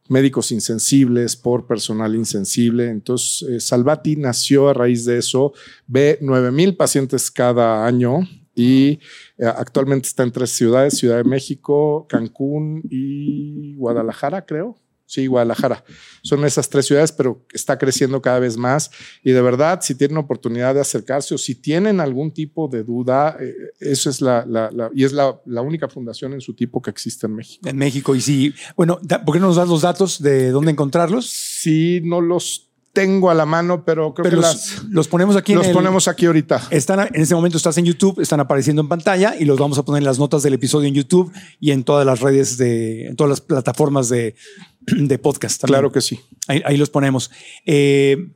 [0.09, 2.89] médicos insensibles, por personal insensible.
[2.89, 5.53] Entonces, eh, Salvati nació a raíz de eso,
[5.87, 8.21] ve 9 mil pacientes cada año
[8.55, 8.99] y
[9.39, 14.77] eh, actualmente está en tres ciudades, Ciudad de México, Cancún y Guadalajara, creo.
[15.11, 15.83] Sí, Guadalajara.
[16.23, 18.91] Son esas tres ciudades, pero está creciendo cada vez más.
[19.25, 23.39] Y de verdad, si tienen oportunidad de acercarse o si tienen algún tipo de duda,
[23.41, 26.83] eh, eso es la, la- la- y es la, la única fundación en su tipo
[26.83, 27.67] que existe en México.
[27.67, 28.15] En México.
[28.15, 31.27] Y sí, bueno, da- ¿por qué no nos das los datos de dónde encontrarlos?
[31.27, 35.37] Sí, no los tengo a la mano, pero creo Pero que los, las, los ponemos
[35.37, 36.67] aquí en los el- ponemos aquí ahorita.
[36.71, 39.85] Están en este momento estás en YouTube, están apareciendo en pantalla y los vamos a
[39.85, 43.17] poner en las notas del episodio en YouTube y en todas las redes de, en
[43.17, 44.35] todas las plataformas de,
[44.81, 45.61] de podcast.
[45.61, 45.75] también.
[45.75, 46.19] Claro que sí.
[46.49, 47.31] Ahí, ahí los ponemos.
[47.67, 48.33] Eh,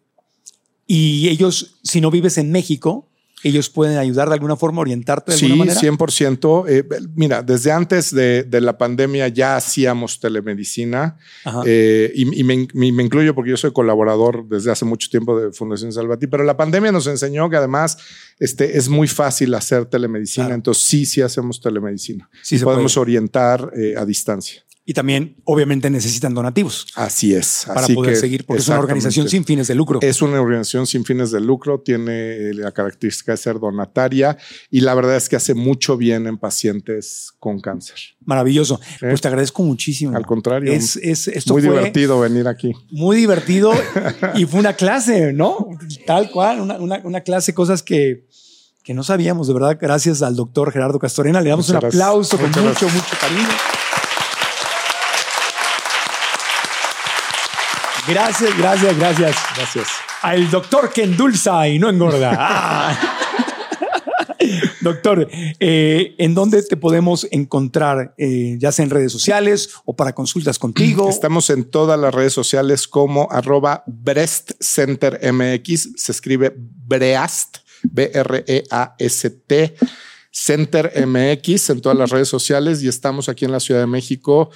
[0.87, 3.09] y ellos, si no vives en México,
[3.45, 5.81] ellos pueden ayudar de alguna forma, orientarte de Sí, alguna manera.
[5.81, 6.65] 100%.
[6.69, 11.17] Eh, mira, desde antes de, de la pandemia ya hacíamos telemedicina
[11.67, 12.55] eh, y, y me,
[13.03, 16.93] incluyo porque yo soy colaborador desde hace mucho tiempo de Fundación Salvatí, pero la pandemia
[16.93, 17.99] nos enseñó que además
[18.39, 20.55] este, es muy fácil hacer telemedicina, Claro.
[20.57, 22.29] entonces sí, sí hacemos telemedicina.
[22.43, 23.03] Sí Y podemos puede.
[23.03, 24.63] orientar eh, a distancia.
[24.85, 27.65] Y también, obviamente, necesitan donativos Así es.
[27.69, 30.01] para así poder que, seguir, porque es una organización sin fines de lucro.
[30.03, 32.13] Es una organización sin fines de lucro, tiene
[32.51, 34.37] eh, la característica de ser donataria
[34.71, 37.97] y la verdad es que hace mucho bien en pacientes con cáncer.
[38.25, 38.81] Maravilloso.
[38.99, 40.17] Pues te agradezco muchísimo.
[40.17, 42.73] Al contrario, Es, es- esto muy fue divertido venir aquí.
[42.91, 43.73] muy divertido
[44.35, 45.69] y fue una clase, ¿no?
[46.07, 48.27] Tal cual, una, una- una clase, cosas que,
[48.83, 49.79] que no sabíamos, de verdad.
[49.81, 51.41] Gracias al doctor Gerardo Castorena.
[51.41, 52.03] Le damos Muchas un gracias.
[52.03, 52.95] aplauso con Muchas mucho, gracias.
[52.95, 53.49] mucho cariño.
[58.09, 59.37] Gracias, gracias, gracias.
[59.57, 59.89] Gracias.
[60.23, 62.33] Al doctor que endulza y no engorda.
[62.45, 63.19] Ah.
[64.81, 68.15] Doctor, eh, ¿en dónde te podemos encontrar?
[68.19, 71.09] Eh, ya sea en redes sociales o para consultas contigo.
[71.09, 75.91] Estamos en todas las redes sociales como arroba Breast Center MX.
[75.97, 79.77] Se escribe Breast, B-R-E-A-S-T.
[80.35, 84.51] Center MX en todas las redes sociales y estamos aquí en la Ciudad de México,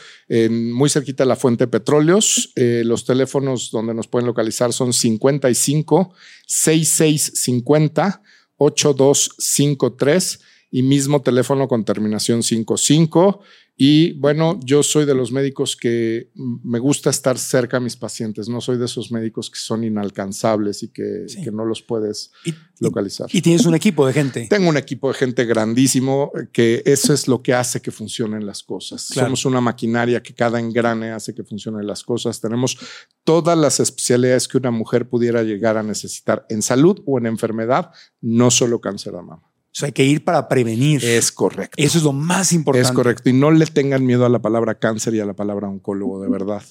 [0.51, 2.51] muy cerquita de la Fuente Petróleos.
[2.57, 6.15] Eh, los teléfonos donde nos pueden localizar son 55
[6.47, 8.23] 6650
[8.57, 10.41] 8253
[10.71, 13.41] y mismo teléfono con terminación 55.
[13.79, 18.49] Y bueno, yo soy de los médicos que me gusta estar cerca a mis pacientes.
[18.49, 21.43] No soy de esos médicos que son inalcanzables y que, Sí.
[21.43, 23.29] que no los puedes Y- localizar.
[23.33, 24.47] Y tienes un equipo de gente.
[24.49, 28.47] Tengo un equipo de gente grandísimo eh, que eso es lo que hace que funcionen
[28.47, 29.09] las cosas.
[29.13, 29.27] Claro.
[29.29, 32.41] Somos una maquinaria que cada engrane hace que funcionen las cosas.
[32.41, 32.79] Tenemos
[33.25, 37.91] todas las especialidades que una mujer pudiera llegar a necesitar en salud o en enfermedad,
[38.23, 39.43] no solo cáncer de mama.
[39.77, 41.05] O sea, hay que ir para prevenir.
[41.05, 41.75] Es correcto.
[41.77, 42.89] Eso es lo más importante.
[42.89, 43.29] Es correcto.
[43.29, 46.31] Y no le tengan miedo a la palabra cáncer y a la palabra oncólogo, de
[46.31, 46.63] verdad.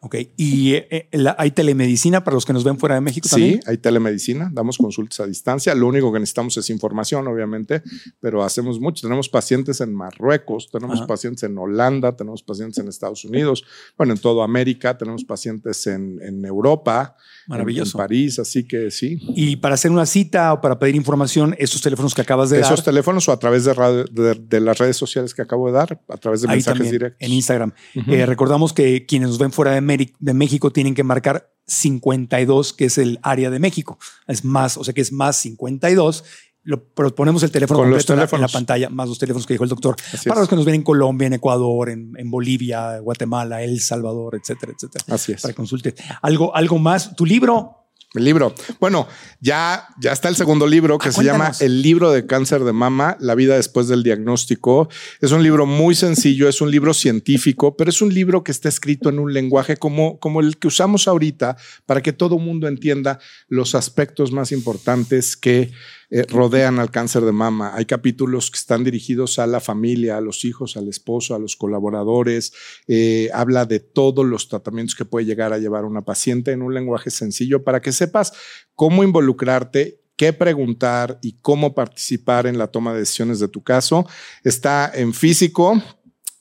[0.00, 0.14] Ok.
[0.36, 3.30] Y eh, eh, la- hay telemedicina para los que nos ven fuera de México Sí,
[3.34, 3.60] también.
[3.66, 5.74] hay telemedicina, damos consultas a distancia.
[5.74, 7.82] Lo único que necesitamos es información, obviamente,
[8.20, 9.02] pero hacemos mucho.
[9.06, 11.06] Tenemos pacientes en Marruecos, tenemos Ajá.
[11.06, 13.64] pacientes en Holanda, tenemos pacientes en Estados Unidos,
[13.96, 17.16] bueno, en toda América, tenemos pacientes en, en Europa,
[17.46, 17.98] en- Maravilloso.
[17.98, 19.18] En, París, así que sí.
[19.34, 22.76] Y para hacer una cita o para pedir información, estos teléfonos que acabas de Esos
[22.78, 22.84] dar.
[22.84, 26.00] teléfonos o a través de, radio- de, de las redes sociales que acabo de dar,
[26.08, 27.26] a través de Ahí mensajes también, directos.
[27.26, 27.72] en Instagram.
[27.94, 28.12] Ujú.
[28.12, 32.86] Eh, recordamos que quienes nos ven fuera de, de México tienen que marcar 52, que
[32.86, 33.98] es el área de México.
[34.26, 36.24] Es más, o sea que es más 52.
[36.64, 38.52] Lo, pero ponemos el teléfono Con completo en la- en la, teléfonos.
[38.52, 39.94] pantalla, más los teléfonos que dijo el doctor.
[40.12, 40.42] Así para es.
[40.42, 44.72] los que nos ven en Colombia, en Ecuador, en, en Bolivia, Guatemala, El Salvador, etcétera,
[44.74, 45.04] etcétera.
[45.14, 45.42] Así es.
[45.42, 45.94] Para que consulte.
[46.22, 47.14] Algo, algo más.
[47.14, 47.85] Tu libro.
[48.16, 48.54] El libro.
[48.80, 49.08] Bueno,
[49.40, 51.52] ya, ya está el segundo libro que Ah, se llama.
[51.60, 54.88] El libro de cáncer de mama, la vida después del diagnóstico.
[55.20, 58.68] Es un libro muy sencillo, es un libro científico, pero es un libro que está
[58.68, 61.56] escrito en un lenguaje como, como el que usamos ahorita
[61.86, 63.18] para que todo mundo entienda
[63.48, 65.70] los aspectos más importantes que
[66.10, 67.72] eh, rodean al cáncer de mama.
[67.74, 71.56] Hay capítulos que están dirigidos a la familia, a los hijos, al esposo, a los
[71.56, 72.52] colaboradores.
[72.86, 76.74] Eh, habla de todos los tratamientos que puede llegar a llevar una paciente en un
[76.74, 78.32] lenguaje sencillo para que sepas
[78.74, 84.06] cómo involucrarte qué preguntar y cómo participar en la toma de decisiones de tu caso.
[84.42, 85.80] Está en físico,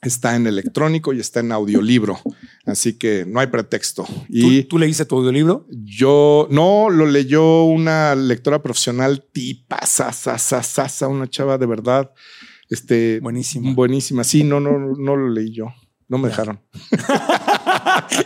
[0.02, 2.20] está en electrónico y está en audiolibro.
[2.66, 4.06] Así que no hay pretexto.
[4.28, 5.68] Y ¿Tú, tú leíste tu audiolibro?
[5.70, 9.80] yo no lo leyó una lectora profesional tipa,
[11.08, 12.12] una chava de verdad.
[12.70, 13.76] Este, Buenísimo.
[13.76, 14.24] Buenísima.
[14.24, 15.68] Sí, no, no, no lo leí yo.
[16.08, 16.60] No me dejaron.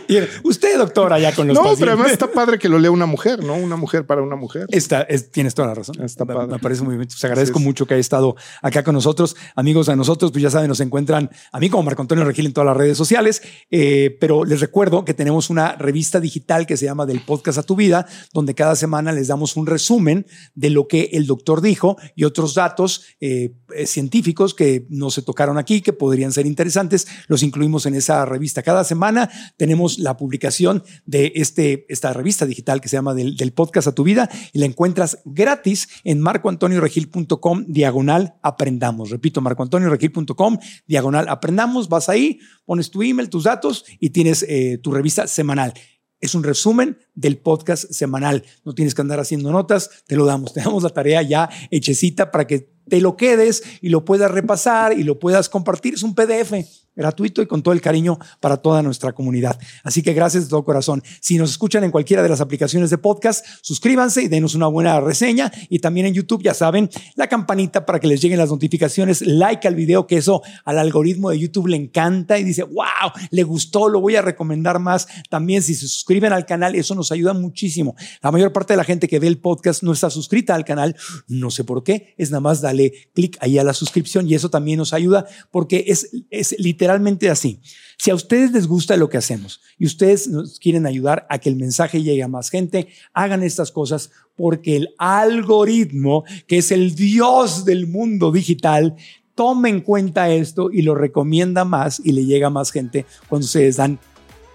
[0.08, 0.18] Y
[0.48, 1.80] usted, doctora, ya con los No, pacientes.
[1.80, 3.54] pero además está padre que lo lea una mujer, ¿no?
[3.54, 4.66] Una mujer para una mujer.
[4.70, 6.02] Está, es- tienes toda la razón.
[6.02, 6.46] Está padre.
[6.48, 7.06] me parece muy bien.
[7.08, 9.36] Pues agradezco mucho que haya estado acá con nosotros.
[9.54, 12.52] Amigos, a nosotros, pues ya saben, nos encuentran a mí como Marco Antonio Regil en
[12.52, 13.42] todas las redes sociales.
[13.70, 17.62] Eh, pero les recuerdo que tenemos una revista digital que se llama Del Podcast a
[17.62, 21.96] tu Vida, donde cada semana les damos un resumen de lo que el doctor dijo
[22.16, 27.06] y otros datos eh, eh, científicos que no se tocaron aquí, que podrían ser interesantes.
[27.28, 28.62] Los incluimos en esa revista.
[28.62, 33.52] Cada semana tenemos la publicación de este, esta revista digital que se llama Del, del
[33.52, 39.10] Podcast a tu Vida y la encuentras gratis en marcoantonioregil.com diagonal aprendamos.
[39.10, 41.88] Repito, marcoantonioregil.com diagonal aprendamos.
[41.88, 45.74] Vas ahí, pones tu email, tus datos y tienes eh, tu revista semanal.
[46.20, 48.44] Es un resumen del podcast semanal.
[48.64, 50.52] No tienes que andar haciendo notas, te lo damos.
[50.54, 54.98] Te damos la tarea ya hechecita para que te lo quedes y lo puedas repasar
[54.98, 55.94] y lo puedas compartir.
[55.94, 56.54] Es un PDF
[57.00, 59.58] gratuito y con todo el cariño para toda nuestra comunidad.
[59.82, 61.02] Así que gracias de todo corazón.
[61.20, 65.00] Si nos escuchan en cualquiera de las aplicaciones de podcast, suscríbanse y denos una buena
[65.00, 65.50] reseña.
[65.68, 69.66] Y también en YouTube, ya saben, la campanita para que les lleguen las notificaciones, like
[69.66, 73.88] al video, que eso al algoritmo de YouTube le encanta y dice, wow, le gustó,
[73.88, 75.08] lo voy a recomendar más.
[75.28, 77.94] También si se suscriben al canal, eso nos ayuda muchísimo.
[78.22, 80.96] La mayor parte de la gente que ve el podcast no está suscrita al canal,
[81.28, 84.50] no sé por qué, es nada más darle clic ahí a la suscripción y eso
[84.50, 87.60] también nos ayuda porque es, es literalmente así.
[87.98, 91.50] Si a ustedes les gusta lo que hacemos y ustedes nos quieren ayudar a que
[91.50, 96.94] el mensaje llegue a más gente, hagan estas cosas porque el algoritmo, que es el
[96.94, 98.96] dios del mundo digital,
[99.34, 103.44] toma en cuenta esto y lo recomienda más y le llega a más gente cuando
[103.44, 103.98] ustedes dan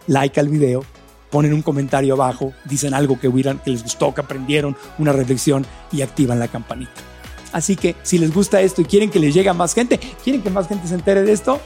[0.08, 0.84] like al video,
[1.30, 5.66] ponen un comentario abajo, dicen algo que, hubieran, que les gustó, que aprendieron, una reflexión
[5.92, 7.15] y activan la campanita.
[7.56, 10.42] Así que si les gusta esto y quieren que les llegue a más gente, quieren
[10.42, 11.62] que más gente se entere de esto,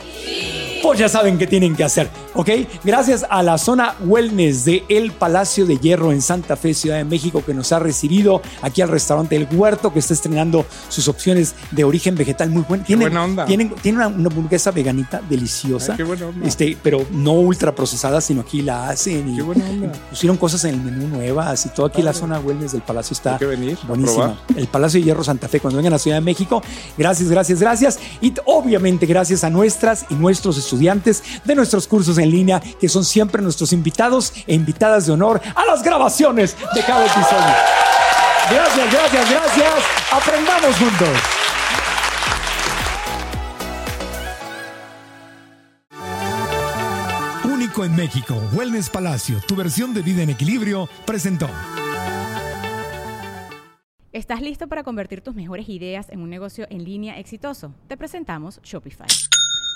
[0.82, 2.50] pues ya saben qué tienen que hacer, ¿ok?
[2.84, 7.04] Gracias a la zona wellness de El Palacio de Hierro en Santa Fe, Ciudad de
[7.04, 11.56] México, que nos ha recibido aquí al restaurante El Huerto, que está estrenando sus opciones
[11.72, 12.88] de origen vegetal muy buenas.
[12.88, 13.46] Tienen, buena onda.
[13.46, 16.48] Tienen, tienen una, una hamburguesa veganita deliciosa, Ay, qué buena onda.
[16.48, 19.92] este, pero no ultra procesada, sino aquí la hacen y Qué buena onda.
[20.10, 23.34] pusieron cosas en el menú nuevas y todo aquí la zona wellness del Palacio está
[23.34, 24.38] Hay que venir a buenísima.
[24.56, 26.62] El Palacio de Hierro Santa Fe, cuando vengan a la Ciudad de México.
[26.98, 28.00] Gracias, gracias, gracias.
[28.22, 33.04] Y obviamente gracias a nuestras y nuestros estudiantes de nuestros cursos en línea, que son
[33.04, 37.56] siempre nuestros invitados e invitadas de honor a las grabaciones de cada episodio.
[38.52, 39.74] Gracias, gracias, gracias.
[40.12, 41.10] Aprendamos juntos.
[47.46, 51.50] Único en México, Wellness Palacio, tu versión de vida en equilibrio, presentó.
[54.12, 57.76] ¿Estás listo para convertir tus mejores ideas en un negocio en línea exitoso?
[57.88, 59.08] Te presentamos Shopify.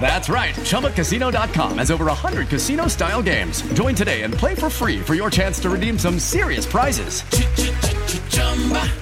[0.00, 0.54] That's right.
[0.54, 3.62] ChumbaCasino.com has over 100 casino style games.
[3.72, 7.22] Join today and play for free for your chance to redeem some serious prizes.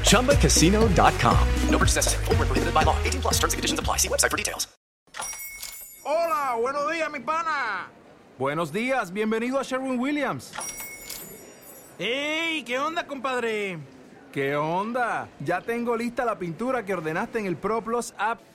[0.08, 1.48] ChumbaCasino.com.
[1.68, 2.24] No purchase necessary.
[2.24, 2.96] Forward, prohibited by law.
[3.04, 3.98] 18 plus terms and conditions apply.
[3.98, 4.68] See website for details.
[6.06, 7.88] Hola, buenos días, mi pana.
[8.38, 10.52] Buenos días, bienvenido a Sherwin Williams.
[11.98, 12.62] ¡Ey!
[12.64, 13.78] ¿Qué onda, compadre?
[14.32, 15.28] ¿Qué onda?
[15.40, 18.40] Ya tengo lista la pintura que ordenaste en el ProPlus app.